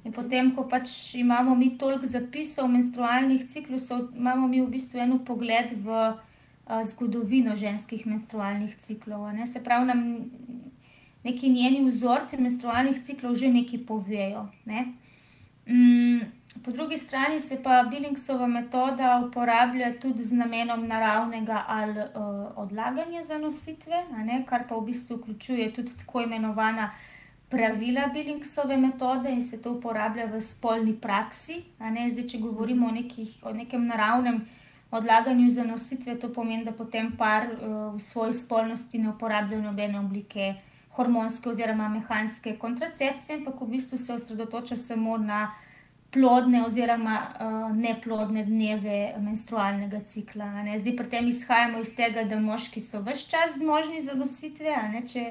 In 0.03 0.11
potem, 0.11 0.51
ko 0.55 0.65
pač 0.67 1.15
imamo 1.15 1.55
mi 1.55 1.77
toliko 1.77 2.05
zapisov 2.09 2.67
menstrualnih 2.67 3.47
ciklusov, 3.47 4.09
imamo 4.17 4.47
mi 4.47 4.59
v 4.61 4.67
bistvu 4.73 4.99
eno 4.99 5.19
pogled 5.23 5.71
v 5.79 5.87
uh, 5.93 6.81
zgodovino 6.83 7.55
ženskih 7.55 8.05
menstrualnih 8.09 8.75
ciklov. 8.75 9.29
Se 9.45 9.63
pravi, 9.63 9.85
nam 9.85 10.03
neki 11.23 11.49
njeni 11.49 11.85
vzorci 11.85 12.41
menstrualnih 12.41 12.99
ciklov 13.03 13.35
že 13.35 13.47
nekaj 13.47 13.85
povejo. 13.87 14.49
Ne? 14.65 14.91
Mm, 15.69 16.27
po 16.63 16.71
drugi 16.71 16.97
strani 16.97 17.39
se 17.39 17.63
pa 17.63 17.83
Billingsova 17.83 18.47
metoda 18.47 19.23
uporablja 19.27 19.99
tudi 19.99 20.23
z 20.23 20.33
namenom 20.33 20.87
naravnega 20.87 21.63
ali 21.67 21.99
uh, 21.99 22.57
odlaganja 22.57 23.23
zanositve, 23.23 24.03
kar 24.45 24.67
pa 24.67 24.75
v 24.75 24.85
bistvu 24.85 25.17
vključuje 25.17 25.73
tudi 25.73 25.97
tako 25.97 26.21
imenovana 26.21 26.91
pravila 27.49 28.07
Billingsove 28.13 28.77
metode 28.77 29.31
in 29.31 29.41
se 29.41 29.61
to 29.61 29.71
uporablja 29.71 30.25
v 30.25 30.41
spolni 30.41 30.93
praksi. 30.93 31.63
Zdaj, 32.09 32.27
če 32.27 32.37
govorimo 32.37 32.87
o, 32.87 32.91
nekih, 32.91 33.37
o 33.43 33.53
nekem 33.53 33.87
naravnem 33.87 34.45
odlaganju 34.91 35.49
zanositve, 35.49 36.19
to 36.19 36.33
pomeni, 36.33 36.65
da 36.65 36.71
potem 36.71 37.11
par 37.17 37.47
uh, 37.47 37.95
v 37.95 37.99
svoji 37.99 38.33
spolnosti 38.33 38.97
ne 38.97 39.09
uporablja 39.09 39.61
nobene 39.61 39.99
oblike 39.99 40.55
hormonske 40.93 41.49
oziroma 41.49 41.89
mehanske 41.89 42.57
kontracepcije, 42.57 43.37
ampak 43.37 43.61
v 43.61 43.67
bistvu 43.67 43.97
se 43.97 44.13
osredotoča 44.13 44.77
samo 44.77 45.17
na 45.17 45.51
plodne 46.13 46.61
oziroma 46.65 47.17
uh, 47.19 47.75
neplodne 47.75 48.45
dneve 48.45 49.15
menstrualnega 49.17 50.03
cikla. 50.05 50.45
Zdaj, 50.77 50.95
pri 50.97 51.09
tem 51.09 51.27
izhajamo 51.27 51.81
iz 51.81 51.95
tega, 51.97 52.23
da 52.23 52.39
moški 52.39 52.81
so 52.81 53.01
vse 53.01 53.29
čas 53.31 53.57
zmožni 53.57 54.01
za 54.01 54.13
nositve, 54.13 54.75
če, 55.09 55.25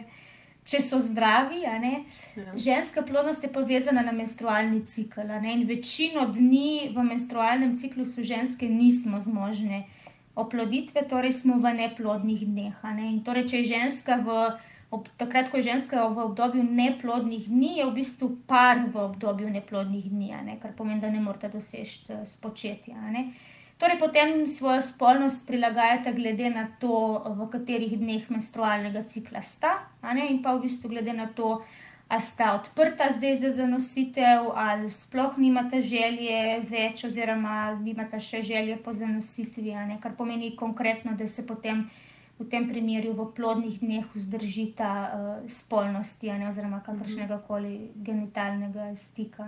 če 0.66 0.80
so 0.83 0.99
zdravi. 0.99 1.62
Ja. 1.62 1.78
Ženska 2.57 3.07
plodnost 3.07 3.47
je 3.47 3.53
povezana 3.55 4.03
na 4.03 4.12
menstrualni 4.12 4.83
cikl. 4.87 5.22
In 5.55 5.66
večino 5.70 6.26
dni 6.26 6.91
v 6.95 7.07
menstrualnem 7.07 7.76
ciklusu 7.78 8.26
ženske 8.26 8.68
nismo 8.68 9.20
zmožne 9.20 9.85
oploditve, 10.35 11.07
torej 11.09 11.33
smo 11.33 11.61
v 11.62 11.76
neplodnih 11.78 12.47
dneh. 12.49 12.85
Ne? 12.97 13.14
Torej, 13.24 13.53
če 13.53 13.62
je 13.62 13.72
ženska 13.76 14.18
v 14.24 14.39
ob, 14.93 15.09
takrat, 15.16 15.49
ko 15.49 15.57
je 15.57 15.72
ženska 15.72 16.05
v 16.12 16.26
obdobju 16.28 16.62
neplodnih 16.62 17.49
dni, 17.49 17.78
je 17.80 17.86
v 17.88 17.95
bistvu 17.97 18.28
par 18.47 18.84
v 18.93 19.01
obdobju 19.01 19.49
neplodnih 19.51 20.11
dni, 20.12 20.36
ne? 20.45 20.59
kar 20.61 20.76
pomeni, 20.76 21.01
da 21.01 21.11
ne 21.11 21.20
morete 21.24 21.49
doseči 21.49 22.12
uh, 22.12 22.26
spočetja. 22.28 23.01
Torej, 23.80 23.99
potem 23.99 24.47
svojo 24.47 24.82
spolnost 24.84 25.47
prilagajate 25.49 26.12
glede 26.12 26.53
na 26.53 26.68
to, 26.80 27.24
v 27.24 27.49
katerih 27.51 27.97
dneh 27.99 28.28
menstrualnega 28.30 29.03
cikla 29.09 29.43
sta, 29.43 29.80
in 30.28 30.43
pa 30.45 30.53
v 30.55 30.68
bistvu 30.68 30.93
glede 30.93 31.16
na 31.16 31.26
to, 31.32 31.64
a 32.12 32.20
sta 32.20 32.53
odprta 32.61 33.09
zdaj 33.09 33.36
za 33.40 33.51
zanositev, 33.64 34.53
ali 34.55 34.90
sploh 34.93 35.40
nimata 35.40 35.80
želje 35.80 36.61
več, 36.68 37.07
oziroma 37.09 37.72
nimata 37.80 38.20
še 38.20 38.43
želje 38.45 38.76
po 38.84 38.93
zanositvi, 38.93 39.72
kar 40.03 40.12
pomeni 40.20 40.53
konkretno, 40.57 41.16
da 41.16 41.26
se 41.26 41.47
potem 41.49 41.86
v 42.39 42.49
tem 42.49 42.68
primeru 42.68 43.12
v 43.12 43.28
plodnih 43.37 43.80
dneh 43.80 44.07
vzdržita 44.14 44.91
uh, 44.91 45.11
spolnosti, 45.47 46.33
ne, 46.33 46.49
oziroma 46.49 46.83
kakršnega 46.83 47.39
koli 47.47 47.93
genitalnega 47.97 48.93
stika. 48.97 49.47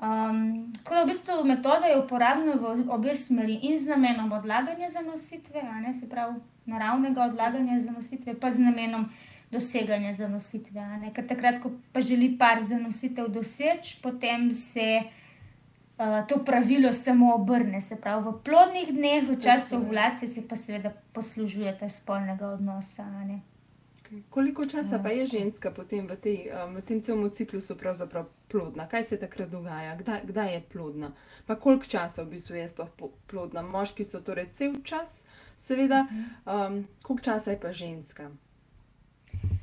Um, 0.00 0.72
tako 0.80 0.94
da 0.94 1.02
v 1.02 1.10
bistvu 1.10 1.44
metoda 1.44 1.90
je 1.90 1.98
uporabna 1.98 2.54
v 2.56 2.86
obe 2.88 3.16
smeri 3.16 3.58
in 3.68 3.78
z 3.78 3.90
namenom 3.90 4.32
odlaganja 4.32 4.88
zanositve, 4.88 5.62
ne, 5.82 5.94
se 5.94 6.08
pravi 6.08 6.38
naravnega 6.66 7.24
odlaganja 7.32 7.80
zanositve, 7.80 8.36
pa 8.40 8.52
z 8.52 8.64
namenom 8.64 9.08
doseganja 9.50 10.12
zanositve. 10.12 11.10
Ker 11.14 11.26
takrat, 11.26 11.58
ko 11.58 11.72
pa 11.92 12.00
želi 12.00 12.36
par 12.38 12.62
zanositev 12.64 13.28
doseči, 13.28 13.98
potem 14.02 14.52
se 14.54 15.02
uh, 16.00 16.26
to 16.28 16.44
pravilo 16.44 16.92
samo 16.92 17.34
obrne. 17.34 17.80
Se 17.80 18.00
pravi, 18.00 18.24
v 18.24 18.32
plodnih 18.44 18.92
dneh, 18.92 19.28
v 19.28 19.36
času 19.40 19.76
ovulacije, 19.76 20.28
se 20.28 20.48
pa 20.48 20.56
seveda 20.56 20.92
poslužujete 21.12 21.88
spolnega 21.88 22.48
odnosa. 22.48 23.04
Koliko 24.30 24.64
časa 24.64 24.98
pa 24.98 25.08
je 25.08 25.26
ženska 25.26 25.70
potem 25.70 26.06
v, 26.06 26.16
tej, 26.16 26.38
v 26.50 26.82
tem 26.82 27.02
celem 27.02 27.30
ciklusu 27.30 27.76
plodna? 28.48 28.88
Kaj 28.88 29.04
se 29.04 29.16
takrat 29.16 29.48
dogaja, 29.48 29.94
kdaj, 29.96 30.20
kdaj 30.24 30.54
je 30.54 30.60
plodna? 30.72 31.12
Pa 31.46 31.54
koliko 31.54 31.86
časa 31.86 32.22
v 32.22 32.34
bistvu 32.34 32.58
je 32.58 32.68
sploh 32.68 32.90
plodna? 33.30 33.62
Moški 33.62 34.04
so 34.04 34.18
torej 34.20 34.50
cel 34.50 34.82
čas, 34.82 35.22
seveda, 35.54 36.06
um, 36.42 36.88
koliko 37.02 37.22
časa 37.22 37.54
je 37.54 37.60
pa 37.60 37.72
ženska? 37.72 38.30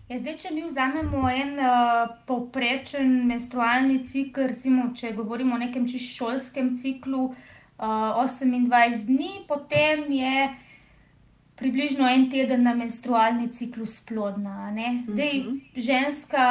Ja, 0.08 0.16
zdaj, 0.22 0.38
če 0.40 0.54
mi 0.56 0.62
vzamemo 0.64 1.26
en 1.28 1.58
uh, 1.60 2.14
povprečen 2.30 3.10
menstrualni 3.28 3.98
cikl, 4.08 4.46
recimo, 4.54 4.86
če 4.96 5.12
govorimo 5.18 5.58
o 5.58 5.60
nekem 5.60 5.84
čisto 5.84 6.22
šolskem 6.22 6.70
ciklu, 6.80 7.26
uh, 7.34 8.14
28 8.16 9.10
dni, 9.10 9.32
potem 9.50 10.06
je 10.16 10.46
približno 11.60 12.08
en 12.08 12.30
teden 12.32 12.64
na 12.64 12.72
menstrualni 12.78 13.50
ciklus 13.52 13.98
plodna. 14.08 14.70
Zdaj, 15.08 15.40
uh 15.40 15.46
mhm. 15.46 15.58
-huh. 15.58 15.82
ženska, 15.90 16.46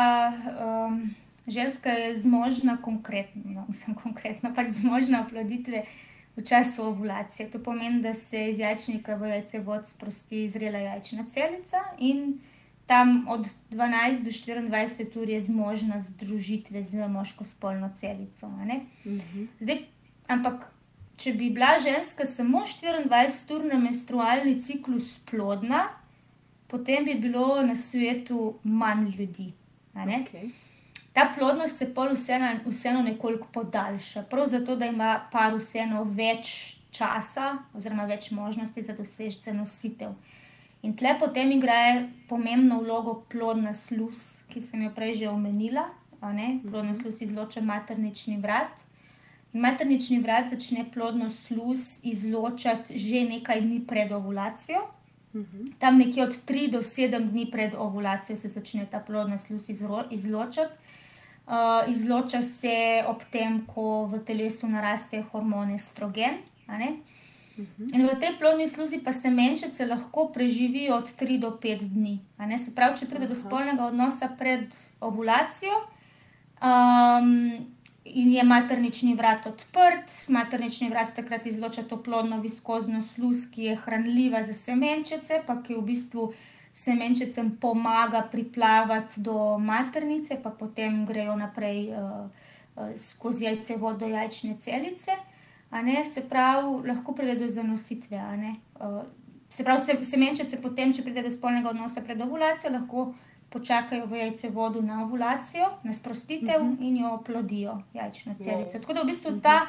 um, 0.61 1.15
ženska 1.47 1.91
je 1.91 2.17
zmožna, 2.17 2.77
konkretno, 2.83 3.43
no, 3.45 3.65
mislim, 3.69 3.97
konkretno 4.03 4.53
pač 4.55 4.69
zmožna 4.69 5.21
oploditve. 5.21 5.85
V 6.37 6.45
času 6.45 6.83
ovulacije. 6.83 7.51
To 7.51 7.59
pomeni, 7.59 8.03
da 8.03 8.15
se 8.15 8.51
iz 8.51 8.59
jajčnika 8.59 9.15
v 9.15 9.29
jajce 9.29 9.59
vod 9.59 9.87
sprosti 9.89 10.49
zrela 10.49 10.79
jajčna 10.79 11.25
celica 11.25 11.81
in 11.99 12.41
tam 12.87 13.27
od 13.29 13.47
12 13.71 14.25
do 14.25 14.31
24 14.31 15.19
ur 15.23 15.29
je 15.29 15.41
zmožna 15.41 16.01
združitve 16.01 16.83
z 16.83 17.09
moško 17.09 17.45
spolno 17.45 17.91
celico. 17.95 18.47
Uh 18.47 18.53
mhm. 18.53 18.71
-huh. 19.05 19.47
Zdaj, 19.61 19.79
ampak, 20.29 20.73
če 21.17 21.33
bi 21.33 21.51
bila 21.51 21.79
ženska 21.85 22.27
samo 22.27 22.59
24 22.59 23.57
ur 23.57 23.65
na 23.65 23.79
menstrualni 23.79 24.63
ciklus 24.63 25.19
plodna, 25.31 25.89
potem 26.67 27.05
bi 27.05 27.15
bilo 27.15 27.63
na 27.63 27.75
svetu 27.75 28.59
manj 28.63 29.11
ljudi. 29.19 29.53
Okay. 29.95 30.51
Ta 31.13 31.33
plodnost 31.39 31.79
se 31.79 31.95
pol 31.95 32.13
vseeno, 32.13 32.61
vseeno 32.67 33.03
nekoliko 33.03 33.49
podaljša, 33.53 34.23
prav 34.23 34.47
zato, 34.47 34.77
da 34.77 34.87
ima 34.87 35.29
par 35.33 35.55
vseeno 35.57 36.05
več 36.05 36.77
časa, 36.91 37.59
oziroma 37.75 38.05
več 38.05 38.31
možnosti 38.31 38.83
za 38.83 38.93
dosežce 38.93 39.55
nositev. 39.55 40.13
In 40.87 40.95
tle 40.95 41.17
potem 41.19 41.51
igra 41.51 42.07
pomembno 42.29 42.79
vlogo 42.79 43.15
plodna 43.29 43.73
sluz, 43.75 44.47
ki 44.47 44.61
sem 44.63 44.85
jo 44.87 44.91
prej 44.95 45.15
že 45.23 45.29
omenila. 45.29 45.89
Plodna 46.21 46.93
mhm. 46.93 47.01
sluz 47.01 47.23
izloča 47.23 47.61
maternični 47.61 48.39
vrat. 48.39 48.85
In 49.53 49.65
maternični 49.67 50.21
vrat 50.23 50.53
začne 50.53 50.87
plodno 50.95 51.31
sluz 51.31 52.05
izločati 52.05 52.99
že 52.99 53.25
nekaj 53.27 53.61
dni 53.61 53.81
pred 53.87 54.13
ovulacijo. 54.13 54.87
Mhm. 55.35 55.75
Tam 55.79 55.99
nekje 55.99 56.23
od 56.23 56.39
3 56.47 56.71
do 56.71 56.83
7 56.83 57.31
dni 57.31 57.51
pred 57.51 57.75
ovulacijo 57.75 58.37
se 58.37 58.49
začne 58.49 58.87
ta 58.91 59.01
plodna 59.01 59.39
sluz 59.39 59.71
izločati. 60.11 60.75
Uh, 61.47 61.91
izloča 61.91 62.43
se 62.43 63.05
ob 63.07 63.23
tem, 63.31 63.67
ko 63.67 64.07
v 64.07 64.19
telesu 64.25 64.69
naraste 64.69 65.23
hormon 65.33 65.75
estrogen. 65.75 66.41
In 67.57 68.05
v 68.05 68.15
tej 68.21 68.37
plodni 68.37 68.69
sluzi 68.69 69.01
pa 69.01 69.13
semenčice 69.17 69.87
lahko 69.89 70.29
preživijo 70.29 70.97
od 70.97 71.09
3 71.09 71.41
do 71.41 71.57
5 71.57 71.89
dni. 71.89 72.21
Se 72.61 72.75
pravi, 72.75 72.99
če 73.01 73.09
pride 73.09 73.29
do 73.29 73.35
spolnega 73.35 73.89
odnosa 73.89 74.29
pred 74.37 74.69
ovulacijo 75.01 75.73
um, 76.61 77.31
in 78.05 78.29
je 78.33 78.45
maternični 78.45 79.15
vrat 79.17 79.47
odprt, 79.49 80.29
maternični 80.29 80.91
vrat 80.93 81.15
takrat 81.17 81.47
izloča 81.47 81.87
to 81.89 81.97
plodno 81.97 82.41
viskozno 82.45 83.01
sluz, 83.03 83.49
ki 83.49 83.71
je 83.71 83.79
hranljiva 83.87 84.43
za 84.45 84.53
semenčice, 84.53 85.41
pa 85.47 85.57
ki 85.63 85.81
v 85.81 85.87
bistvu 85.89 86.27
semenčicam 86.77 87.55
pomaga 87.61 88.21
priplavati 88.33 89.25
do 89.25 89.57
maternice, 89.59 90.37
pa 90.43 90.53
potem 90.53 91.07
grejo 91.09 91.39
naprej 91.41 91.89
uh, 91.89 92.29
uh, 92.77 92.93
skozi 92.93 93.49
jajce 93.49 93.81
vodo 93.81 94.05
jajčne 94.05 94.61
celice 94.61 95.17
ne, 95.71 96.05
se 96.05 96.29
pravi, 96.29 96.89
lahko 96.89 97.15
pride 97.15 97.35
do 97.35 97.49
zanositve. 97.49 98.21
Uh, 98.81 99.03
se 99.51 99.65
pravi, 99.65 99.81
se, 99.81 100.05
semenčice 100.05 100.61
potem, 100.63 100.93
če 100.93 101.03
pride 101.03 101.23
do 101.23 101.31
spolnega 101.31 101.71
odnosa 101.71 102.03
pred 102.07 102.21
ovulacijo, 102.21 102.73
lahko 102.73 103.15
počakajo 103.51 104.07
v 104.07 104.21
jajce 104.21 104.51
vodo 104.51 104.83
na 104.83 105.03
ovulacijo, 105.05 105.71
na 105.83 105.93
sprostitev 105.93 106.61
uh 106.61 106.67
mhm. 106.67 106.77
-huh. 106.77 106.89
in 106.89 106.97
jo 106.97 107.11
oplodijo 107.15 107.83
jajčno 107.95 108.35
celico. 108.41 108.79
Wow. 108.79 108.81
Tako 108.81 108.93
da 108.93 109.03
v 109.03 109.07
bistvu 109.07 109.29
uh 109.31 109.37
-huh. 109.37 109.43
ta 109.43 109.67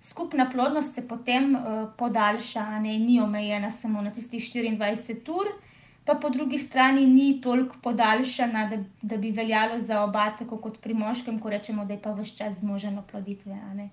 skupna 0.00 0.50
plodnost 0.50 0.94
se 0.94 1.08
potem 1.08 1.54
uh, 1.54 1.62
podaljša, 1.96 2.78
ne, 2.78 2.98
ni 2.98 3.20
omejena 3.20 3.70
samo 3.70 4.02
na 4.02 4.10
tistih 4.10 4.42
24 4.42 5.30
ur. 5.30 5.46
Pa 6.04 6.14
po 6.14 6.30
drugi 6.30 6.58
strani 6.58 7.06
ni 7.06 7.40
toliko 7.40 7.76
podaljšana, 7.82 8.66
da, 8.66 8.76
da 9.02 9.16
bi 9.16 9.30
veljalo 9.30 9.80
za 9.80 10.02
oba, 10.02 10.36
tako 10.38 10.56
kot 10.56 10.80
pri 10.80 10.94
moškem, 10.94 11.38
ko 11.40 11.50
rečemo, 11.50 11.84
da 11.84 11.92
je 11.92 12.02
pa 12.02 12.12
vse 12.12 12.36
čas 12.36 12.58
zmožen 12.58 12.98
oploditve. 12.98 13.52
Uh, 13.52 13.88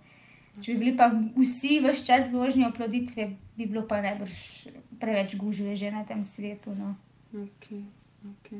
Če 0.59 0.73
bi 0.73 0.79
bili 0.83 0.97
pa 0.97 1.07
vsi 1.37 1.79
v 1.79 1.93
vse 1.93 2.05
čas 2.05 2.33
vožnje 2.35 2.67
oploditve, 2.67 3.29
bi 3.55 3.65
bilo 3.65 3.85
pa 3.87 4.01
najbrž 4.03 4.35
preveč 4.99 5.35
gužve 5.39 5.75
že 5.75 5.91
na 5.91 6.03
tem 6.03 6.23
svetu. 6.27 6.75
No. 6.75 6.95
Okay, 7.31 7.87
okay. 8.27 8.59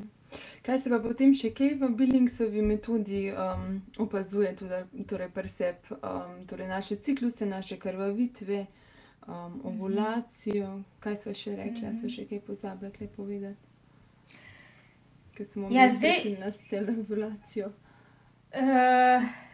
Kaj 0.64 0.78
se 0.80 0.90
pa 0.90 0.98
potem 1.04 1.34
še 1.36 1.50
kaj 1.52 1.74
v 1.76 1.90
Billingsovi 1.92 2.62
metodi 2.64 3.26
um, 3.30 3.82
opazuje, 4.00 4.54
tudi 4.56 5.04
torej 5.04 5.28
presep, 5.34 5.90
um, 6.00 6.46
torej 6.48 6.70
naše 6.70 6.96
cikluse, 6.96 7.44
naše 7.46 7.76
krvavitve, 7.76 8.64
um, 9.28 9.60
ovulacijo? 9.68 10.80
Kaj 11.04 11.16
smo 11.16 11.34
še 11.34 11.56
rekli, 11.56 11.84
mm 11.84 11.92
-hmm. 11.92 12.00
smo 12.00 12.08
še 12.08 12.24
kaj 12.26 12.40
pozabili 12.40 13.08
povedati? 13.16 13.60
Ker 15.36 15.46
smo 15.46 15.68
ja, 15.70 15.88
zdaj 15.88 16.36
na 16.40 16.52
stelu 16.52 16.96
ovulacijo. 17.04 17.72
Uh, 18.52 19.51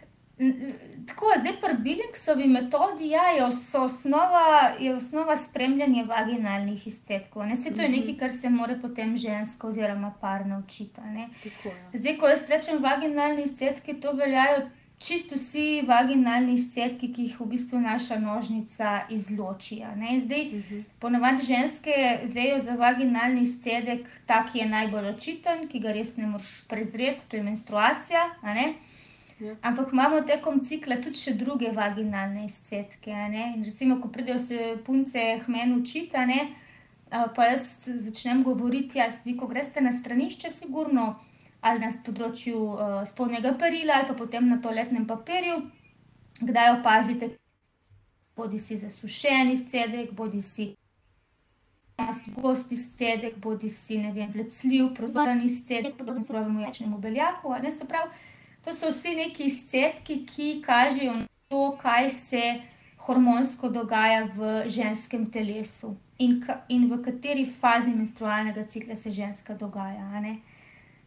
Tako, 1.08 1.32
zdaj 1.40 1.52
pri 1.60 1.74
Billingsovi 1.82 2.46
metodi 2.46 3.08
ja, 3.08 3.22
je, 3.22 3.44
osnova, 3.80 4.74
je 4.80 4.94
osnova 4.94 5.36
spremljanje 5.36 6.04
vaginalnih 6.04 6.86
izcedkov. 6.86 7.46
Ne? 7.46 7.56
Se 7.56 7.74
to 7.74 7.82
je 7.82 7.88
nekaj, 7.88 8.16
kar 8.16 8.32
se 8.32 8.50
mora 8.50 8.78
potem 8.82 9.16
ženska 9.18 9.68
oziroma 9.68 10.14
par 10.20 10.46
naučiti. 10.46 11.00
Zdaj, 11.92 12.16
ko 12.18 12.28
jaz 12.28 12.48
rečem 12.48 12.82
vaginalni 12.82 13.42
izcedki, 13.42 14.00
to 14.00 14.12
veljajo 14.12 14.68
čisto 14.98 15.34
vsi 15.34 15.82
vaginalni 15.86 16.54
izcedki, 16.54 17.12
ki 17.12 17.22
jih 17.22 17.40
v 17.40 17.46
bistvu 17.46 17.80
naša 17.80 18.18
nožnica 18.18 19.00
izloči. 19.10 19.82
Zdaj, 20.20 20.46
uh 20.46 20.52
-huh. 20.52 20.82
ponavadi 20.98 21.42
ženske 21.42 22.18
vejo 22.24 22.60
za 22.60 22.74
vaginalni 22.74 23.42
izcedek, 23.42 24.06
ta, 24.26 24.46
ki 24.52 24.58
je 24.58 24.68
najbolj 24.68 25.08
očiten, 25.08 25.68
ki 25.68 25.80
ga 25.80 25.92
res 25.92 26.16
ne 26.16 26.26
moreš 26.26 26.64
prezreti, 26.68 27.28
to 27.28 27.36
je 27.36 27.42
menstruacija. 27.42 28.20
Ja. 29.40 29.54
Ampak 29.62 29.92
imamo 29.92 30.20
tekom 30.26 30.58
cikla 30.66 30.96
tudi 31.02 31.20
še 31.20 31.36
druge 31.38 31.70
vaginalne 31.74 32.44
izcedke. 32.48 33.14
Recimo, 33.62 34.00
ko 34.02 34.10
pridejo 34.10 34.38
se 34.42 34.72
punce 34.86 35.22
hmen 35.46 35.76
učiti, 35.78 36.16
pa 37.08 37.46
jaz 37.46 37.86
začnem 37.86 38.42
govoriti, 38.42 38.98
jaz, 38.98 39.20
vi, 39.24 39.36
ko 39.38 39.46
greste 39.46 39.80
na 39.80 39.92
stranišče, 39.92 40.50
sigurno 40.50 41.14
ali 41.60 41.82
na 41.82 41.90
področju 41.90 42.54
uh, 42.54 42.98
spodnjega 43.08 43.56
perila, 43.58 43.96
ali 43.98 44.06
pa 44.06 44.14
potem 44.14 44.46
na 44.46 44.60
toaletnem 44.62 45.06
papirju, 45.08 45.56
kdaj 46.38 46.74
opazite, 46.76 47.32
bodi 48.38 48.60
si 48.62 48.78
zasušen 48.78 49.50
izcedek, 49.50 50.12
bodi 50.14 50.42
si. 50.42 50.68
Gosti 52.38 52.76
izcedek, 52.78 53.40
bodi 53.42 53.68
si 53.74 53.98
ne 53.98 54.12
vem, 54.14 54.30
vlecljiv, 54.30 54.92
prozoren 54.94 55.40
izcedek, 55.42 55.96
podobno 55.98 56.22
surovemu 56.22 56.62
jačnemu 56.62 56.98
beljaku. 57.02 57.56
Se 57.74 57.88
pravi, 57.90 58.14
To 58.64 58.72
so 58.72 58.90
vsi 58.90 59.14
neki 59.16 59.44
izcedki, 59.44 60.24
ki 60.26 60.48
kažejo 60.66 61.14
na 61.14 61.26
to, 61.48 61.78
kaj 61.82 62.10
se 62.10 62.42
hormonsko 63.06 63.68
dogaja 63.68 64.26
v 64.34 64.68
ženskem 64.68 65.30
telesu 65.30 65.94
in, 66.18 66.42
in 66.68 66.88
v 66.90 66.98
kateri 67.04 67.46
fazi 67.60 67.94
menstrualnega 67.94 68.66
cikla 68.66 68.96
se 68.96 69.10
ženska 69.10 69.54
dogaja. 69.54 70.10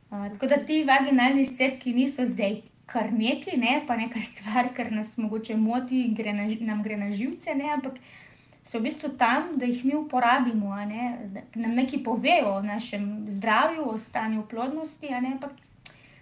Uh, 0.09 0.27
tako 0.33 0.47
da 0.47 0.57
ti 0.65 0.83
vaginalni 0.83 1.41
izcedki 1.41 1.93
niso 1.93 2.25
zdaj 2.25 2.61
kar 2.91 3.11
neki, 3.13 3.57
ne, 3.57 3.81
pa 3.87 3.95
neka 3.95 4.21
stvar, 4.31 4.73
kar 4.75 4.91
nas 4.91 5.15
mogoče 5.17 5.55
moti 5.57 6.03
in 6.05 6.15
gre 6.15 6.33
na, 6.33 6.47
nam 6.59 6.83
gre 6.83 6.97
na 6.97 7.11
živce, 7.11 7.55
ne, 7.55 7.71
ampak 7.73 7.99
so 8.63 8.79
v 8.79 8.89
bistvu 8.89 9.15
tam, 9.17 9.55
da 9.57 9.65
jih 9.65 9.85
mi 9.85 9.95
uporabimo, 9.97 10.75
ne, 10.85 11.11
da 11.33 11.43
nam 11.55 11.75
nekaj 11.79 12.03
povejo 12.03 12.57
o 12.57 12.61
našem 12.61 13.25
zdravju, 13.29 13.87
o 13.89 13.97
stanju 13.97 14.45
plodnosti, 14.49 15.09
ne, 15.09 15.35
ampak 15.37 15.55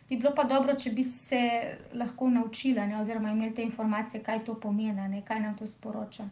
bi 0.09 0.17
bilo 0.17 0.33
pa 0.35 0.43
dobro, 0.43 0.73
če 0.75 0.89
bi 0.89 1.03
se 1.03 1.41
lahko 1.93 2.29
naučila, 2.29 2.85
ne, 2.85 2.97
oziroma 2.99 3.31
imeli 3.31 3.53
te 3.55 3.63
informacije, 3.63 4.23
kaj 4.23 4.43
to 4.45 4.55
pomeni, 4.59 5.07
ne, 5.09 5.21
kaj 5.25 5.39
nam 5.39 5.57
to 5.57 5.67
sporoča. 5.67 6.25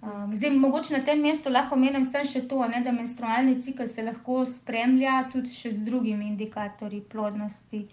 Um, 0.00 0.36
zdaj, 0.36 0.50
mogoče 0.50 0.94
na 0.94 1.00
tem 1.04 1.20
mestu 1.20 1.50
lahko 1.50 1.74
omenim 1.74 2.04
še 2.06 2.46
to, 2.48 2.60
ne, 2.68 2.80
da 2.80 2.92
menstrualni 2.92 3.60
cikl 3.62 3.86
se 3.86 4.02
lahko 4.02 4.44
spremlja 4.46 5.28
tudi 5.32 5.50
z 5.50 5.84
drugimi 5.84 6.28
indikatorji 6.28 7.00
plodnosti, 7.00 7.88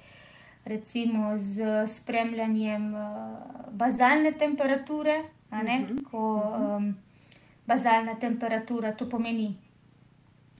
recimo 0.65 1.37
z 1.37 1.87
spremljanjem 1.87 2.93
uh, 2.93 3.71
bazalne 3.71 4.31
temperature. 4.31 5.23
Ne, 5.51 5.79
uh 5.81 5.89
-huh. 5.89 6.03
ko, 6.11 6.21
um, 6.77 6.95
bazalna 7.67 8.15
temperatura, 8.19 8.91
to 8.91 9.09
pomeni 9.09 9.55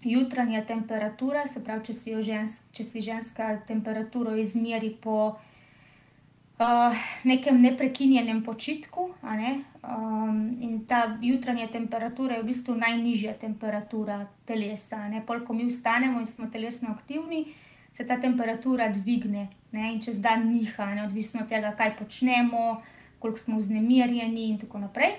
jutranja 0.06 0.62
temperatura, 0.66 1.48
se 1.48 1.64
pravi, 1.64 1.86
če 1.90 1.94
si, 1.94 2.16
žensk, 2.22 2.72
če 2.78 2.86
si 2.86 3.02
ženska 3.02 3.50
temperaturo 3.68 4.36
izmeri 4.38 4.92
po 5.02 5.18
uh, 5.34 7.04
nekem 7.24 7.62
neprekinjenem 7.62 8.44
počitku. 8.46 9.10
Ne? 9.24 9.66
Um, 9.82 10.56
in 10.62 10.86
ta 10.86 11.18
jutranja 11.22 11.68
temperatura 11.68 12.38
je 12.38 12.44
v 12.44 12.50
bistvu 12.54 12.78
najnižja 12.78 13.36
temperatura 13.42 14.22
telesa. 14.46 15.06
Pol, 15.26 15.42
ko 15.46 15.58
mi 15.58 15.68
vstanemo 15.70 16.22
in 16.22 16.30
smo 16.30 16.50
telesno 16.54 16.94
aktivni, 16.94 17.46
se 17.94 18.06
ta 18.06 18.20
temperatura 18.22 18.90
dvigne 18.90 19.48
ne? 19.72 19.94
in 19.94 20.02
čez 20.02 20.22
dan 20.22 20.52
niha, 20.52 20.94
ne? 20.96 21.06
odvisno 21.08 21.44
od 21.44 21.50
tega, 21.50 21.74
kaj 21.78 21.98
počnemo, 21.98 22.82
koliko 23.20 23.40
smo 23.40 23.58
vznemirjeni 23.58 24.50
in 24.54 24.60
tako 24.60 24.86
naprej. 24.86 25.18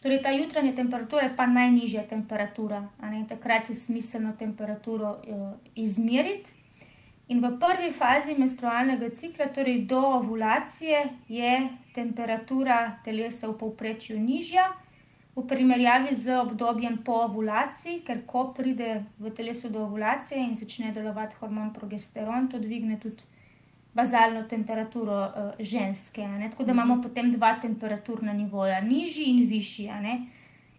Torej, 0.00 0.22
ta 0.22 0.30
jutranja 0.30 0.74
temperatura 0.74 1.24
je 1.24 1.36
pa 1.36 1.46
najnižja 1.46 2.04
temperatura, 2.08 2.84
takrat 3.28 3.68
je 3.68 3.74
smiselno 3.74 4.32
temperaturo 4.38 5.10
uh, 5.10 5.52
izmeriti. 5.74 6.52
In 7.28 7.40
v 7.42 7.56
prvi 7.58 7.90
fazi 7.92 8.36
menstrualnega 8.38 9.08
cikla, 9.10 9.48
torej 9.50 9.80
do 9.90 9.98
ovulacije, 9.98 11.00
je 11.28 11.68
temperatura 11.94 13.00
telesa 13.04 13.48
v 13.50 13.58
povprečju 13.58 14.20
nižja, 14.20 14.68
v 15.36 15.42
primerjavi 15.44 16.14
z 16.14 16.38
obdobjem 16.38 17.02
po 17.04 17.24
ovulaciji, 17.26 18.00
ker 18.06 18.22
ko 18.26 18.52
pride 18.56 19.02
v 19.18 19.32
telesu 19.34 19.68
do 19.68 19.82
ovulacije 19.84 20.38
in 20.40 20.54
začne 20.54 20.92
delovati 20.94 21.36
hormon 21.40 21.74
progesteron, 21.74 22.48
to 22.48 22.58
dvigne 22.62 23.00
tudi 23.02 23.26
bazalno 23.96 24.42
temperaturo 24.42 25.20
uh, 25.24 25.52
ženske. 25.58 26.24
Tako 26.50 26.64
da 26.64 26.72
imamo 26.72 26.94
mhm. 26.94 27.02
potem 27.02 27.32
dva 27.32 27.58
temperaturna 27.60 28.32
nivoja, 28.32 28.80
nižji 28.80 29.24
in 29.24 29.48
višji. 29.48 29.90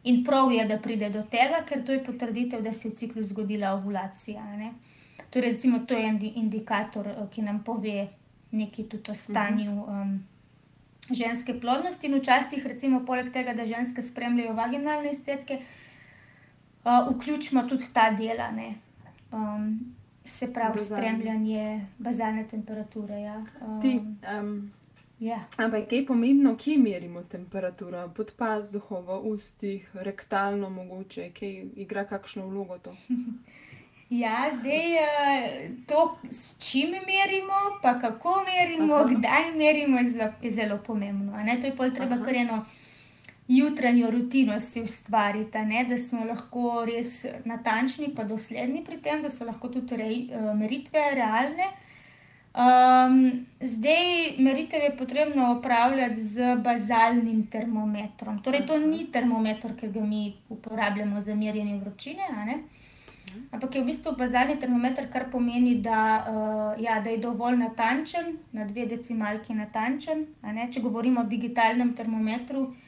In 0.04 0.24
prav 0.24 0.52
je, 0.52 0.66
da 0.66 0.78
pride 0.80 1.10
do 1.10 1.24
tega, 1.24 1.64
ker 1.68 1.84
to 1.86 1.92
je 1.92 2.04
potrditev, 2.04 2.62
da 2.62 2.74
se 2.74 2.88
je 2.88 2.92
v 2.92 2.96
ciklu 2.96 3.24
zgodila 3.24 3.74
ovulacija. 3.74 4.44
Torej, 5.30 5.52
recimo, 5.52 5.80
to 5.80 5.98
je 5.98 6.06
en 6.08 6.20
indikator, 6.36 7.08
uh, 7.08 7.28
ki 7.30 7.42
nam 7.42 7.64
pove 7.64 8.08
nekaj 8.52 8.90
tudi 8.90 9.12
o 9.12 9.16
stanju. 9.16 9.84
Um, 9.84 10.18
Ženske 11.08 11.54
plodnosti, 11.62 12.08
in 12.08 12.18
včasih, 12.20 12.66
recimo, 12.68 13.06
poleg 13.08 13.30
tega, 13.32 13.54
da 13.56 13.66
ženske 13.66 14.04
spremljajo 14.04 14.54
vaginalne 14.54 15.14
izcedke, 15.16 15.62
uh, 16.84 17.08
vključimo 17.14 17.64
tudi 17.64 17.88
ta 17.94 18.10
dela. 18.12 18.50
Um, 19.32 19.97
se 20.28 20.54
pravi, 20.54 20.74
Bazalne. 20.78 21.04
spremljanje 21.04 21.86
bazalne 21.98 22.48
temperature. 22.48 23.22
Ja. 23.22 23.46
Um, 23.62 23.82
Ti, 23.82 24.00
um, 24.40 24.72
ja. 25.20 25.40
Ampak 25.58 25.92
je 25.92 26.06
pomembno, 26.06 26.56
kje 26.58 26.78
merimo 26.78 27.24
temperaturo, 27.24 28.10
pod 28.16 28.32
pazduho, 28.38 29.02
v 29.02 29.20
ustih, 29.32 29.90
rektalno, 29.94 30.70
mogoče, 30.70 31.30
ki 31.30 31.70
igra 31.76 32.06
kakšno 32.06 32.48
vlogo 32.48 32.78
to. 32.78 32.96
Ja, 34.10 34.50
zdaj 34.54 34.94
eh, 34.96 35.70
to, 35.88 36.18
s 36.32 36.70
čim 36.70 36.92
merimo, 36.92 37.54
pa 37.82 38.00
kako 38.00 38.46
merimo, 38.48 38.96
Aha. 38.96 39.08
kdaj 39.12 39.52
merimo, 39.52 39.98
je 39.98 40.10
zelo, 40.10 40.32
je 40.42 40.52
zelo 40.52 40.78
pomembno. 40.78 41.34
To 41.62 41.68
je 41.68 41.76
pa 41.76 41.90
treba 41.90 42.26
kar 42.26 42.36
eno 42.36 42.66
jutranjo 43.48 44.12
rutino 44.12 44.60
si 44.60 44.82
ustvariti, 44.82 45.58
ne? 45.58 45.86
da 45.90 45.98
smo 45.98 46.26
lahko 46.26 46.86
res 46.86 47.26
natančni 47.46 48.06
in 48.06 48.28
dosledni 48.28 48.84
pri 48.84 48.98
tem, 48.98 49.22
da 49.22 49.30
so 49.30 49.46
lahko 49.46 49.70
tudi 49.70 49.96
re, 49.96 50.10
uh, 50.36 50.56
meritve 50.56 51.04
realne. 51.16 51.68
Um, 52.58 53.46
zdaj, 53.62 54.38
meritev 54.40 54.84
je 54.84 54.98
potrebno 54.98 55.60
upravljati 55.60 56.16
z 56.16 56.56
bazalnim 56.64 57.48
termometrom. 57.48 58.42
Torej, 58.44 58.66
to 58.66 58.80
ni 58.80 59.06
termometer, 59.12 59.76
ki 59.78 59.88
ga 59.88 60.02
mi 60.02 60.34
uporabljamo 60.50 61.22
za 61.22 61.36
merjenje 61.36 61.78
vročine. 61.78 62.26
Ampak 63.52 63.76
je 63.76 63.82
v 63.82 63.86
bistvu 63.86 64.16
bazalni 64.18 64.58
termometer, 64.60 65.06
kar 65.12 65.28
pomeni, 65.32 65.76
da, 65.76 66.02
uh, 66.28 66.84
ja, 66.84 67.00
da 67.00 67.10
je 67.10 67.22
dovolj 67.22 67.56
natančen, 67.62 68.36
na 68.52 68.66
dve 68.66 68.86
decimalki 68.86 69.54
natančen. 69.54 70.26
Če 70.72 70.82
govorimo 70.82 71.22
o 71.22 71.30
digitalnem 71.30 71.94
termometru, 71.96 72.62
uh, 72.62 72.87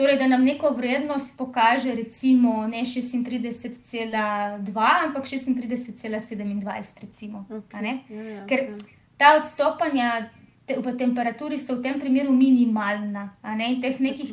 Torej, 0.00 0.16
da 0.16 0.26
nam 0.26 0.44
neko 0.44 0.70
vrednost 0.70 1.38
pokaže, 1.38 1.94
recimo 1.94 2.66
ne 2.66 2.80
36,2, 2.80 5.04
ampak 5.04 5.24
36,27. 5.24 7.00
Recimo, 7.02 7.46
okay. 7.50 7.98
ja, 8.08 8.22
ja, 8.22 8.46
Ker 8.46 8.58
ja. 8.58 8.76
ta 9.20 9.36
odstopanja 9.36 10.30
te, 10.64 10.80
v 10.80 10.96
temperaturi 10.96 11.60
so 11.60 11.76
v 11.76 11.84
tem 11.84 12.00
primeru 12.00 12.32
minimalna. 12.32 13.36
In 13.44 13.84
teh 13.84 14.00
nekih 14.00 14.32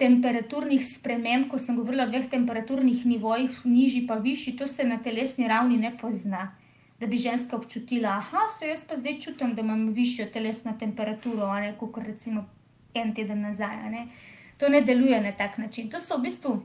temperaturnih 0.00 0.80
sprememb, 0.80 1.52
ko 1.52 1.60
sem 1.60 1.76
govorila 1.76 2.08
o 2.08 2.10
dveh 2.10 2.32
temperaturnih 2.32 3.04
nivojih, 3.04 3.60
nižji 3.68 4.06
pa 4.08 4.16
višji, 4.24 4.56
to 4.56 4.66
se 4.66 4.88
na 4.88 4.96
telesni 5.04 5.52
ravni 5.52 5.76
ne 5.76 5.92
pozna. 6.00 6.56
Da 6.96 7.06
bi 7.06 7.20
ženska 7.20 7.60
občutila, 7.60 8.24
da 8.32 8.48
se 8.48 8.72
jaz 8.72 8.88
pa 8.88 8.96
zdaj 8.96 9.20
čutim, 9.20 9.52
da 9.54 9.60
imam 9.60 9.90
višjo 9.92 10.32
telesno 10.32 10.72
temperaturo, 10.80 11.52
kot 11.76 12.06
recimo 12.06 12.48
en 12.94 13.12
teden 13.12 13.44
nazaj 13.44 13.76
to 14.62 14.68
ne 14.68 14.80
deluje 14.80 15.20
na 15.20 15.32
tak 15.32 15.58
način. 15.58 15.90
To 15.90 15.98
so 16.00 16.16
v 16.16 16.22
bistvu 16.22 16.62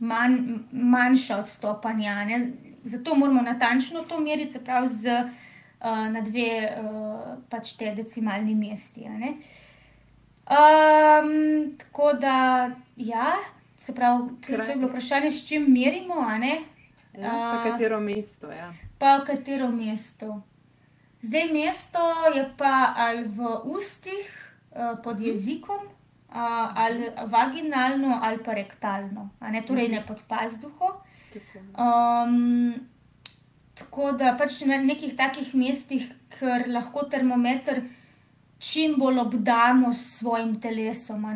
manj, 0.00 0.36
manjša 0.72 1.38
odstopanja. 1.40 2.24
Ne? 2.24 2.52
Zato 2.84 3.14
moramo 3.14 3.42
natančno 3.42 4.02
to 4.02 4.20
meriti, 4.20 4.52
se 4.52 4.64
pravi, 4.64 4.88
z, 4.88 5.04
uh, 5.80 6.08
na 6.12 6.20
dve 6.20 6.76
uh, 6.76 7.38
pač 7.48 7.72
te 7.76 7.94
decimalni 7.96 8.54
mesti. 8.54 9.06
Um, 9.08 9.32
tako 11.78 12.12
da, 12.12 12.70
ja, 12.96 13.32
se 13.76 13.94
pravi, 13.94 14.28
to, 14.46 14.52
je 14.52 14.76
bilo 14.76 14.88
vprašanje, 14.88 15.30
s 15.30 15.48
čim 15.48 15.62
merimo. 15.72 16.14
Ja, 17.14 17.30
pa 17.30 17.70
katero 17.70 18.00
mesto? 18.00 18.52
Ja. 18.52 18.74
Pa 18.98 19.24
katero 19.24 19.70
mesto. 19.70 20.42
Zdaj, 21.22 21.48
mesto 21.52 22.04
je 22.34 22.44
pa 22.56 22.92
ali 22.96 23.24
v 23.24 23.56
ustih, 23.64 24.52
uh, 24.70 25.02
pod 25.02 25.20
jezikom, 25.20 25.88
ali 26.30 27.10
vaginalno, 27.26 28.18
ali 28.22 28.38
pa 28.44 28.54
rektalno, 28.54 29.28
ne, 29.40 29.62
torej 29.66 29.88
ne 29.88 30.04
pod 30.06 30.22
pazduho. 30.28 31.02
Um, 31.78 32.74
tako 33.74 34.12
da 34.12 34.34
pač 34.38 34.60
na 34.66 34.78
nekih 34.82 35.16
takih 35.16 35.54
mestih, 35.54 36.06
ker 36.38 36.66
lahko 36.68 37.06
termometer 37.10 37.82
čim 38.60 38.94
bolj 38.98 39.18
obdamo 39.18 39.94
s 39.94 40.18
svojim 40.18 40.60
telesom. 40.60 41.26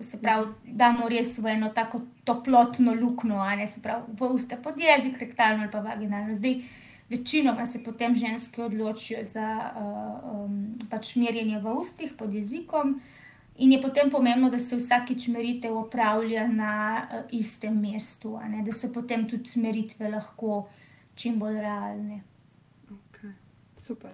Se 0.00 0.20
pravi, 0.20 0.52
da 0.64 0.90
imamo 0.92 1.08
res 1.08 1.38
v 1.38 1.54
eno 1.54 1.70
tako 1.74 2.02
toplotno 2.24 2.94
luknjo, 2.94 3.40
se 3.68 3.82
pravi, 3.82 4.12
v 4.18 4.32
usta 4.34 4.56
pod 4.56 4.80
jezik, 4.80 5.18
rektalno 5.18 5.62
ali 5.62 5.72
pa 5.72 5.80
vaginalno. 5.80 6.36
Zdaj, 6.36 6.60
večinoma 7.08 7.66
se 7.66 7.84
potem 7.84 8.16
ženske 8.16 8.62
odločijo 8.62 9.24
za 9.24 9.72
uh, 9.74 10.44
um, 10.44 10.74
pač 10.90 11.16
merjenje 11.16 11.58
v 11.58 11.78
ustih 11.80 12.12
pod 12.18 12.34
jezikom. 12.34 13.00
In 13.58 13.72
je 13.72 13.80
potem 13.82 14.10
pomembno, 14.10 14.50
da 14.50 14.58
se 14.58 14.76
vsakič 14.76 15.28
meritev 15.28 15.76
opravlja 15.78 16.46
na 16.48 16.72
uh, 17.02 17.24
istem 17.32 17.78
mestu, 17.80 18.38
da 18.64 18.72
so 18.72 18.92
potem 18.92 19.28
tudi 19.28 19.60
meritve 19.60 20.10
lahko 20.12 20.66
čim 21.14 21.38
bolj 21.38 21.60
realne. 21.60 22.22
Okay. 22.90 23.32
Super. 23.78 24.12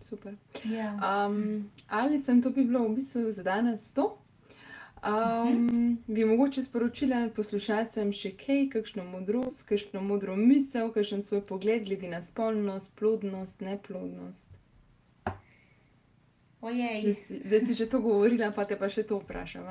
Super. 0.00 0.36
Ja. 0.64 0.92
Um, 1.00 1.70
ali 1.88 2.20
sem 2.20 2.42
to 2.42 2.50
bi 2.50 2.64
bilo 2.64 2.84
v 2.88 2.94
bistvu 2.98 3.32
za 3.32 3.42
danes 3.42 3.92
to? 3.92 4.18
Um. 5.04 5.98
Bi 6.06 6.24
mogoče 6.24 6.62
sporočila 6.62 7.28
poslušalcem 7.36 8.12
še 8.12 8.34
kaj, 8.40 8.68
kakšno 8.72 9.04
modrost, 9.04 9.64
kakšno 9.68 10.00
modro 10.00 10.36
misel, 10.36 10.90
kakšen 10.92 11.24
svoj 11.24 11.42
pogled 11.48 11.84
glede 11.84 12.08
na 12.08 12.22
spolnost, 12.22 12.92
plodnost, 12.96 13.60
neplodnost. 13.60 14.63
Zdaj, 17.02 17.40
zdaj 17.44 17.60
si 17.60 17.74
že 17.74 17.86
to 17.90 18.00
govorila, 18.00 18.50
pa 18.50 18.64
te 18.64 18.76
pa 18.76 18.88
še 18.88 19.02
to 19.04 19.18
vprašam. 19.20 19.64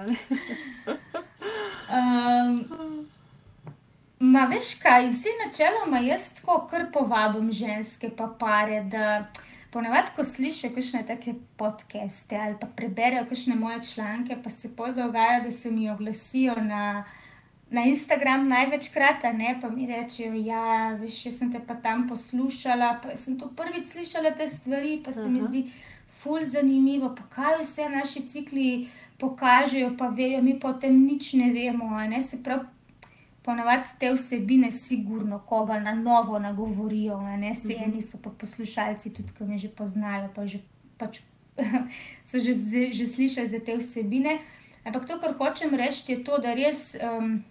um, 1.89 3.07
Ma 4.23 4.45
veš 4.47 4.77
kaj, 4.79 5.09
vsi 5.11 5.33
načeloma 5.41 5.99
jaz 5.99 6.29
tako 6.37 6.61
kar 6.69 6.85
povabim 6.93 7.51
ženske, 7.51 8.07
pa 8.15 8.29
pare, 8.39 8.83
da 8.87 9.25
ponavadi, 9.73 10.13
ko 10.15 10.23
slišijo 10.23 10.71
kakšne 10.75 11.01
take 11.07 11.33
podcaste 11.59 12.37
ali 12.37 12.55
pa 12.61 12.69
preberejo 12.77 13.25
kakšne 13.29 13.57
moje 13.59 13.81
članke, 13.83 14.37
pa 14.43 14.49
se 14.49 14.75
pol 14.77 14.93
dogaja, 14.93 15.41
da 15.43 15.51
se 15.51 15.71
mi 15.71 15.89
oglasijo 15.91 16.55
na, 16.55 17.03
na 17.69 17.83
Instagram 17.89 18.47
največkrat, 18.47 19.27
ne 19.33 19.57
pa 19.61 19.69
mi 19.69 19.89
rečejo, 19.91 20.37
ja, 20.45 20.93
veš, 21.01 21.25
jaz 21.25 21.41
sem 21.41 21.51
te 21.51 21.59
pa 21.67 21.75
tam 21.75 22.07
poslušala, 22.09 22.99
pa 23.03 23.17
sem 23.19 23.39
to 23.39 23.49
prvič 23.57 23.91
slišala 23.91 24.31
te 24.37 24.47
stvari, 24.47 25.01
pa 25.05 25.11
se 25.11 25.27
mi 25.27 25.41
Aha. 25.41 25.49
zdi 25.49 25.65
ful 26.23 26.45
zanimivo, 26.45 27.15
pa 27.15 27.23
kaj 27.35 27.61
vse 27.63 27.89
naši 27.89 28.27
cikli 28.27 28.87
pokažejo, 29.17 29.95
pa 29.97 30.07
vejo, 30.07 30.41
mi 30.41 30.59
pa 30.59 30.69
o 30.69 30.73
tem 30.73 31.05
nič 31.05 31.33
ne 31.33 31.51
vemo, 31.51 31.95
a 31.95 32.07
ne, 32.07 32.21
se 32.21 32.43
pravi. 32.43 32.65
Ponavadi 33.43 33.89
te 33.99 34.07
vsebine, 34.13 34.69
sigurno 34.71 35.39
koga 35.39 35.79
na 35.79 35.91
novo 35.95 36.39
nagovorijo, 36.39 37.17
a 37.17 37.37
ne 37.37 37.53
si 37.55 37.73
Mhm. 37.75 37.83
eni 37.83 38.01
so 38.01 38.17
pa 38.23 38.29
poslušalci, 38.29 39.13
tudi 39.13 39.33
ki 39.37 39.43
me 39.43 39.57
že 39.57 39.67
poznajo, 39.69 40.29
pa 40.35 40.47
že 40.47 40.59
pač 40.97 41.19
so 42.25 42.39
že, 42.39 42.53
že 42.91 43.07
slišali 43.07 43.47
za 43.47 43.59
te 43.59 43.75
vsebine. 43.77 44.39
Ampak 44.85 45.05
to, 45.07 45.19
kar 45.19 45.33
hočem 45.37 45.75
reči, 45.75 46.11
je 46.11 46.23
to, 46.23 46.37
da 46.37 46.53
res, 46.53 46.95
um, 47.03 47.43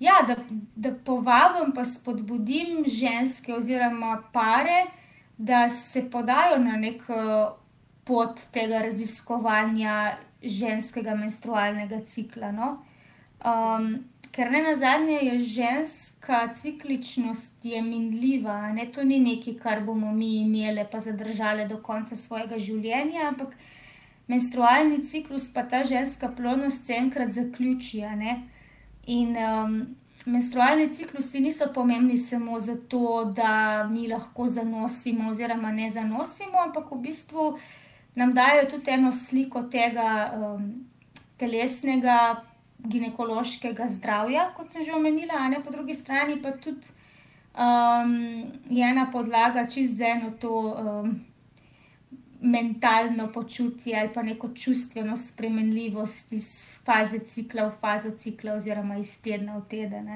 ja, 0.00 0.24
da, 0.28 0.36
da 0.76 0.90
povabim 1.04 1.72
pa 1.72 1.84
spodbudim 1.84 2.84
ženske 2.88 3.54
oziroma 3.54 4.22
pare, 4.32 4.86
da 5.38 5.68
se 5.68 6.10
podajo 6.10 6.58
na 6.58 6.76
neko 6.76 7.56
pot 8.10 8.40
tega 8.52 8.82
raziskovanja 8.82 9.96
ženskega 10.42 11.14
menstrualnega 11.14 12.00
cikla. 12.06 12.50
No? 12.52 12.70
Um, 13.46 13.92
ker 14.34 14.50
ne 14.50 14.62
na 14.62 14.74
zadnje 14.76 15.18
je 15.22 15.38
ženska 15.38 16.40
cikličnost 16.54 17.64
je 17.64 17.82
minljiva, 17.82 18.72
ne 18.72 18.86
to 18.92 19.04
ni 19.04 19.20
nekaj, 19.20 19.54
kar 19.62 19.84
bomo 19.86 20.12
mi 20.12 20.34
imeli 20.40 20.84
pa 20.92 21.00
zadržali 21.00 21.68
do 21.68 21.78
konca 21.82 22.16
svojega 22.16 22.58
življenja, 22.58 23.28
ampak 23.28 23.54
menstrualni 24.30 25.02
ciklus 25.06 25.48
pa 25.54 25.62
ta 25.62 25.84
ženska 25.84 26.28
plodnost 26.36 26.86
se 26.86 26.98
enkrat 26.98 27.32
zaključi. 27.32 28.04
In 29.06 29.36
um, 29.36 29.80
menstrualni 30.26 30.92
ciklusi 30.92 31.40
niso 31.40 31.72
pomembni 31.74 32.18
samo 32.18 32.60
zato, 32.60 33.24
da 33.36 33.84
mi 33.90 34.08
lahko 34.08 34.48
zanosimo 34.48 35.30
oziroma 35.30 35.72
ne 35.72 35.90
zanosimo, 35.90 36.58
ampak 36.66 36.92
v 36.92 37.02
bistvu 37.08 37.58
nam 38.20 38.34
dajo 38.36 38.68
tudi 38.70 38.92
eno 38.92 39.12
sliko 39.12 39.62
tega 39.72 40.08
um, 40.36 40.70
telesnega, 41.40 42.44
ginekološkega 42.80 43.86
zdravja, 43.86 44.50
kot 44.56 44.72
sem 44.72 44.84
že 44.84 44.94
omenila, 44.96 45.40
a 45.40 45.48
ne 45.52 45.60
po 45.64 45.72
drugi 45.72 45.94
strani 45.94 46.38
pa 46.42 46.52
tudi 46.52 46.92
um, 47.56 48.14
je 48.70 48.84
ena 48.84 49.08
podlaga 49.12 49.66
čist 49.66 49.96
za 49.96 50.06
eno 50.14 50.30
to 50.40 50.52
um, 50.52 51.18
mentalno 52.40 53.28
počutje 53.32 53.98
ali 54.00 54.12
pa 54.14 54.22
neko 54.22 54.48
čustveno 54.54 55.16
spremenljivost 55.16 56.32
iz 56.32 56.78
faze 56.84 57.18
cikla 57.18 57.68
v 57.68 57.72
fazo 57.80 58.10
cikla, 58.10 58.54
oziroma 58.54 58.96
iz 58.96 59.22
tedna 59.22 59.58
v 59.58 59.68
teden. 59.68 60.08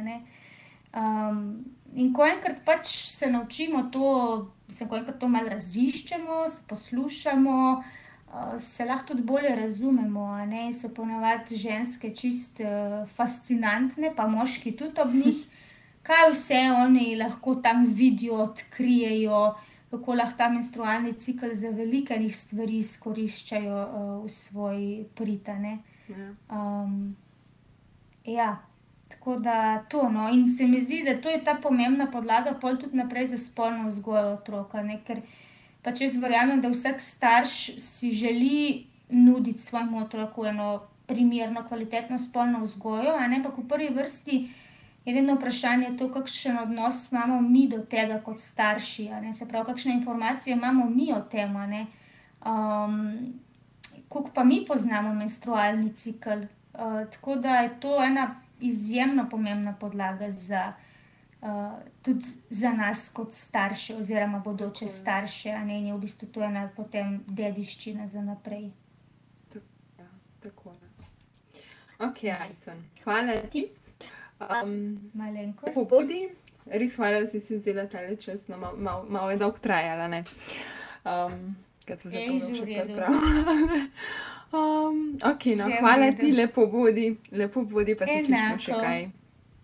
Um, 0.95 1.65
in 1.95 2.13
ko 2.13 2.27
enkrat 2.27 2.63
pač 2.67 2.91
se 3.15 3.31
naučimo 3.31 3.89
to, 3.93 4.51
se 4.69 4.89
ko 4.89 4.99
enkrat 4.99 5.19
to 5.21 5.29
malo 5.29 5.49
raziščemo, 5.49 6.45
se 6.49 6.63
poslušamo, 6.69 7.59
uh, 7.79 8.57
se 8.59 8.85
lahko 8.85 9.13
tudi 9.13 9.23
bolje 9.23 9.55
razumemo. 9.57 10.27
ne, 10.47 10.73
so 10.73 10.89
ponavadi 10.95 11.57
ženske 11.57 12.11
čist 12.15 12.61
uh, 12.61 13.09
fascinantne, 13.17 14.13
pa 14.17 14.27
moški 14.27 14.77
tudi 14.77 15.01
ob 15.01 15.15
njih, 15.15 15.47
kaj 16.07 16.31
vse 16.33 16.61
oni 16.85 17.17
lahko 17.17 17.55
tam 17.55 17.87
vidijo, 17.87 18.43
odkrijejo, 18.49 19.55
kako 19.91 20.15
lahko 20.15 20.39
ta 20.39 20.49
menstrualni 20.49 21.13
cikel 21.13 21.55
za 21.55 21.71
veliko 21.71 22.15
enih 22.15 22.37
stvari 22.37 22.79
izkoriščajo 22.79 23.83
uh, 23.83 24.25
v 24.25 24.31
svoj 24.31 25.05
prid. 25.15 25.49
a 25.49 25.59
ne. 25.59 25.79
Ja. 26.09 26.35
Um, 26.51 27.17
ja, 28.25 28.57
tako 29.15 29.37
da 29.37 29.85
to. 29.89 30.09
No. 30.09 30.29
In 30.29 30.49
se 30.49 30.67
mi 30.67 30.81
zdi, 30.81 31.03
da 31.05 31.21
to 31.21 31.31
je 31.31 31.45
ta 31.45 31.55
pomembna 31.63 32.07
podlaga, 32.11 32.55
pol 32.61 32.77
tudi 32.77 32.97
naprej 32.97 33.27
za 33.27 33.39
spolno 33.39 33.89
vzgojo 33.89 34.35
otroka. 34.35 34.83
Ne? 34.83 34.99
Ker 35.07 35.23
pač 35.83 36.03
jaz 36.05 36.17
verjamem, 36.21 36.61
da 36.61 36.69
vsak 36.73 37.01
starš 37.01 37.55
si 37.79 38.13
želi 38.13 38.87
nuditi 39.09 39.63
svojemu 39.63 39.99
otroku 40.05 40.45
eno 40.45 40.83
primerno, 41.07 41.65
kvalitetno 41.69 42.19
spolno 42.19 42.61
vzgojo, 42.65 43.15
a 43.19 43.29
ne 43.29 43.43
pa 43.43 43.49
v 43.49 43.69
prvi 43.69 43.89
vrsti. 43.95 44.39
Je 45.05 45.13
vedno 45.15 45.35
vprašanje 45.37 45.97
to, 45.99 46.09
kakšen 46.09 46.59
odnos 46.59 47.13
imamo 47.13 47.41
mi 47.41 47.67
do 47.69 47.83
tega 47.85 48.23
kot 48.25 48.41
starši. 48.41 49.11
Se 49.33 49.49
pravi, 49.49 49.67
kakšne 49.67 49.93
informacije 49.93 50.55
imamo 50.57 50.89
mi 50.91 51.13
o 51.13 51.21
tem. 51.21 51.57
Um, 52.45 53.41
Kako 54.09 54.31
pa 54.35 54.45
mi 54.45 54.65
poznamo 54.69 55.15
menstrualni 55.15 55.93
cikel. 55.95 56.47
Uh, 56.75 57.05
tako 57.13 57.35
da 57.35 57.57
je 57.57 57.81
to 57.81 58.05
ena 58.05 58.44
izjemno 58.65 59.29
pomembna 59.31 59.75
podlaga 59.81 60.31
za, 60.33 60.73
uh, 61.41 61.49
tudi 62.03 62.27
za 62.51 62.73
nas, 62.73 63.13
kot 63.13 63.35
starše, 63.35 63.97
oziroma 63.97 64.39
bodoče 64.39 64.87
Tako 64.87 64.97
starše, 64.97 65.51
a 65.51 65.65
ne 65.65 65.79
in 65.79 65.87
je 65.87 65.95
v 65.95 66.01
bistvu 66.01 66.29
to 66.33 66.43
ena 66.43 66.69
potem 66.77 67.21
dediščina 67.27 68.09
za 68.09 68.23
naprej. 68.23 68.71
Ja, 69.99 70.09
tako. 70.43 70.75
Ok, 71.99 72.25
Alison, 72.41 72.85
hvala 73.05 73.37
ti. 73.51 73.69
Um, 74.41 75.11
Malenkost. 75.15 75.75
pobudi, 75.75 76.29
res 76.67 76.97
hvala, 76.97 77.21
da 77.21 77.27
si 77.31 77.41
si 77.41 77.55
vzela 77.55 77.87
ta 77.87 78.03
čas, 78.17 78.49
no, 78.49 78.59
malo 78.59 78.77
mal, 78.77 79.05
mal 79.09 79.31
je 79.31 79.39
dolgo 79.39 79.63
trajala, 79.63 80.09
ne. 80.09 80.25
Um, 81.05 81.55
sem 81.87 82.11
se 82.11 82.27
to 82.27 82.55
že 82.55 82.63
pripravljala. 82.63 83.87
Um, 84.53 85.17
ok, 85.25 85.45
no, 85.57 85.67
v 85.67 85.79
hvala 85.81 86.11
redu. 86.11 86.21
ti, 86.21 86.33
lepo 86.33 86.67
budi, 86.67 87.17
lepo 87.33 87.63
budi, 87.63 87.95
pa 87.95 88.07
se 88.07 88.21
slišimo 88.27 88.59
še 88.59 88.73
Enako. 88.73 88.85
kaj. 88.85 89.11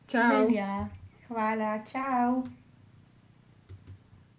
Čau. 0.09 0.47
Velja. 0.47 0.89
Hvala, 1.29 1.79
čau. 1.87 2.60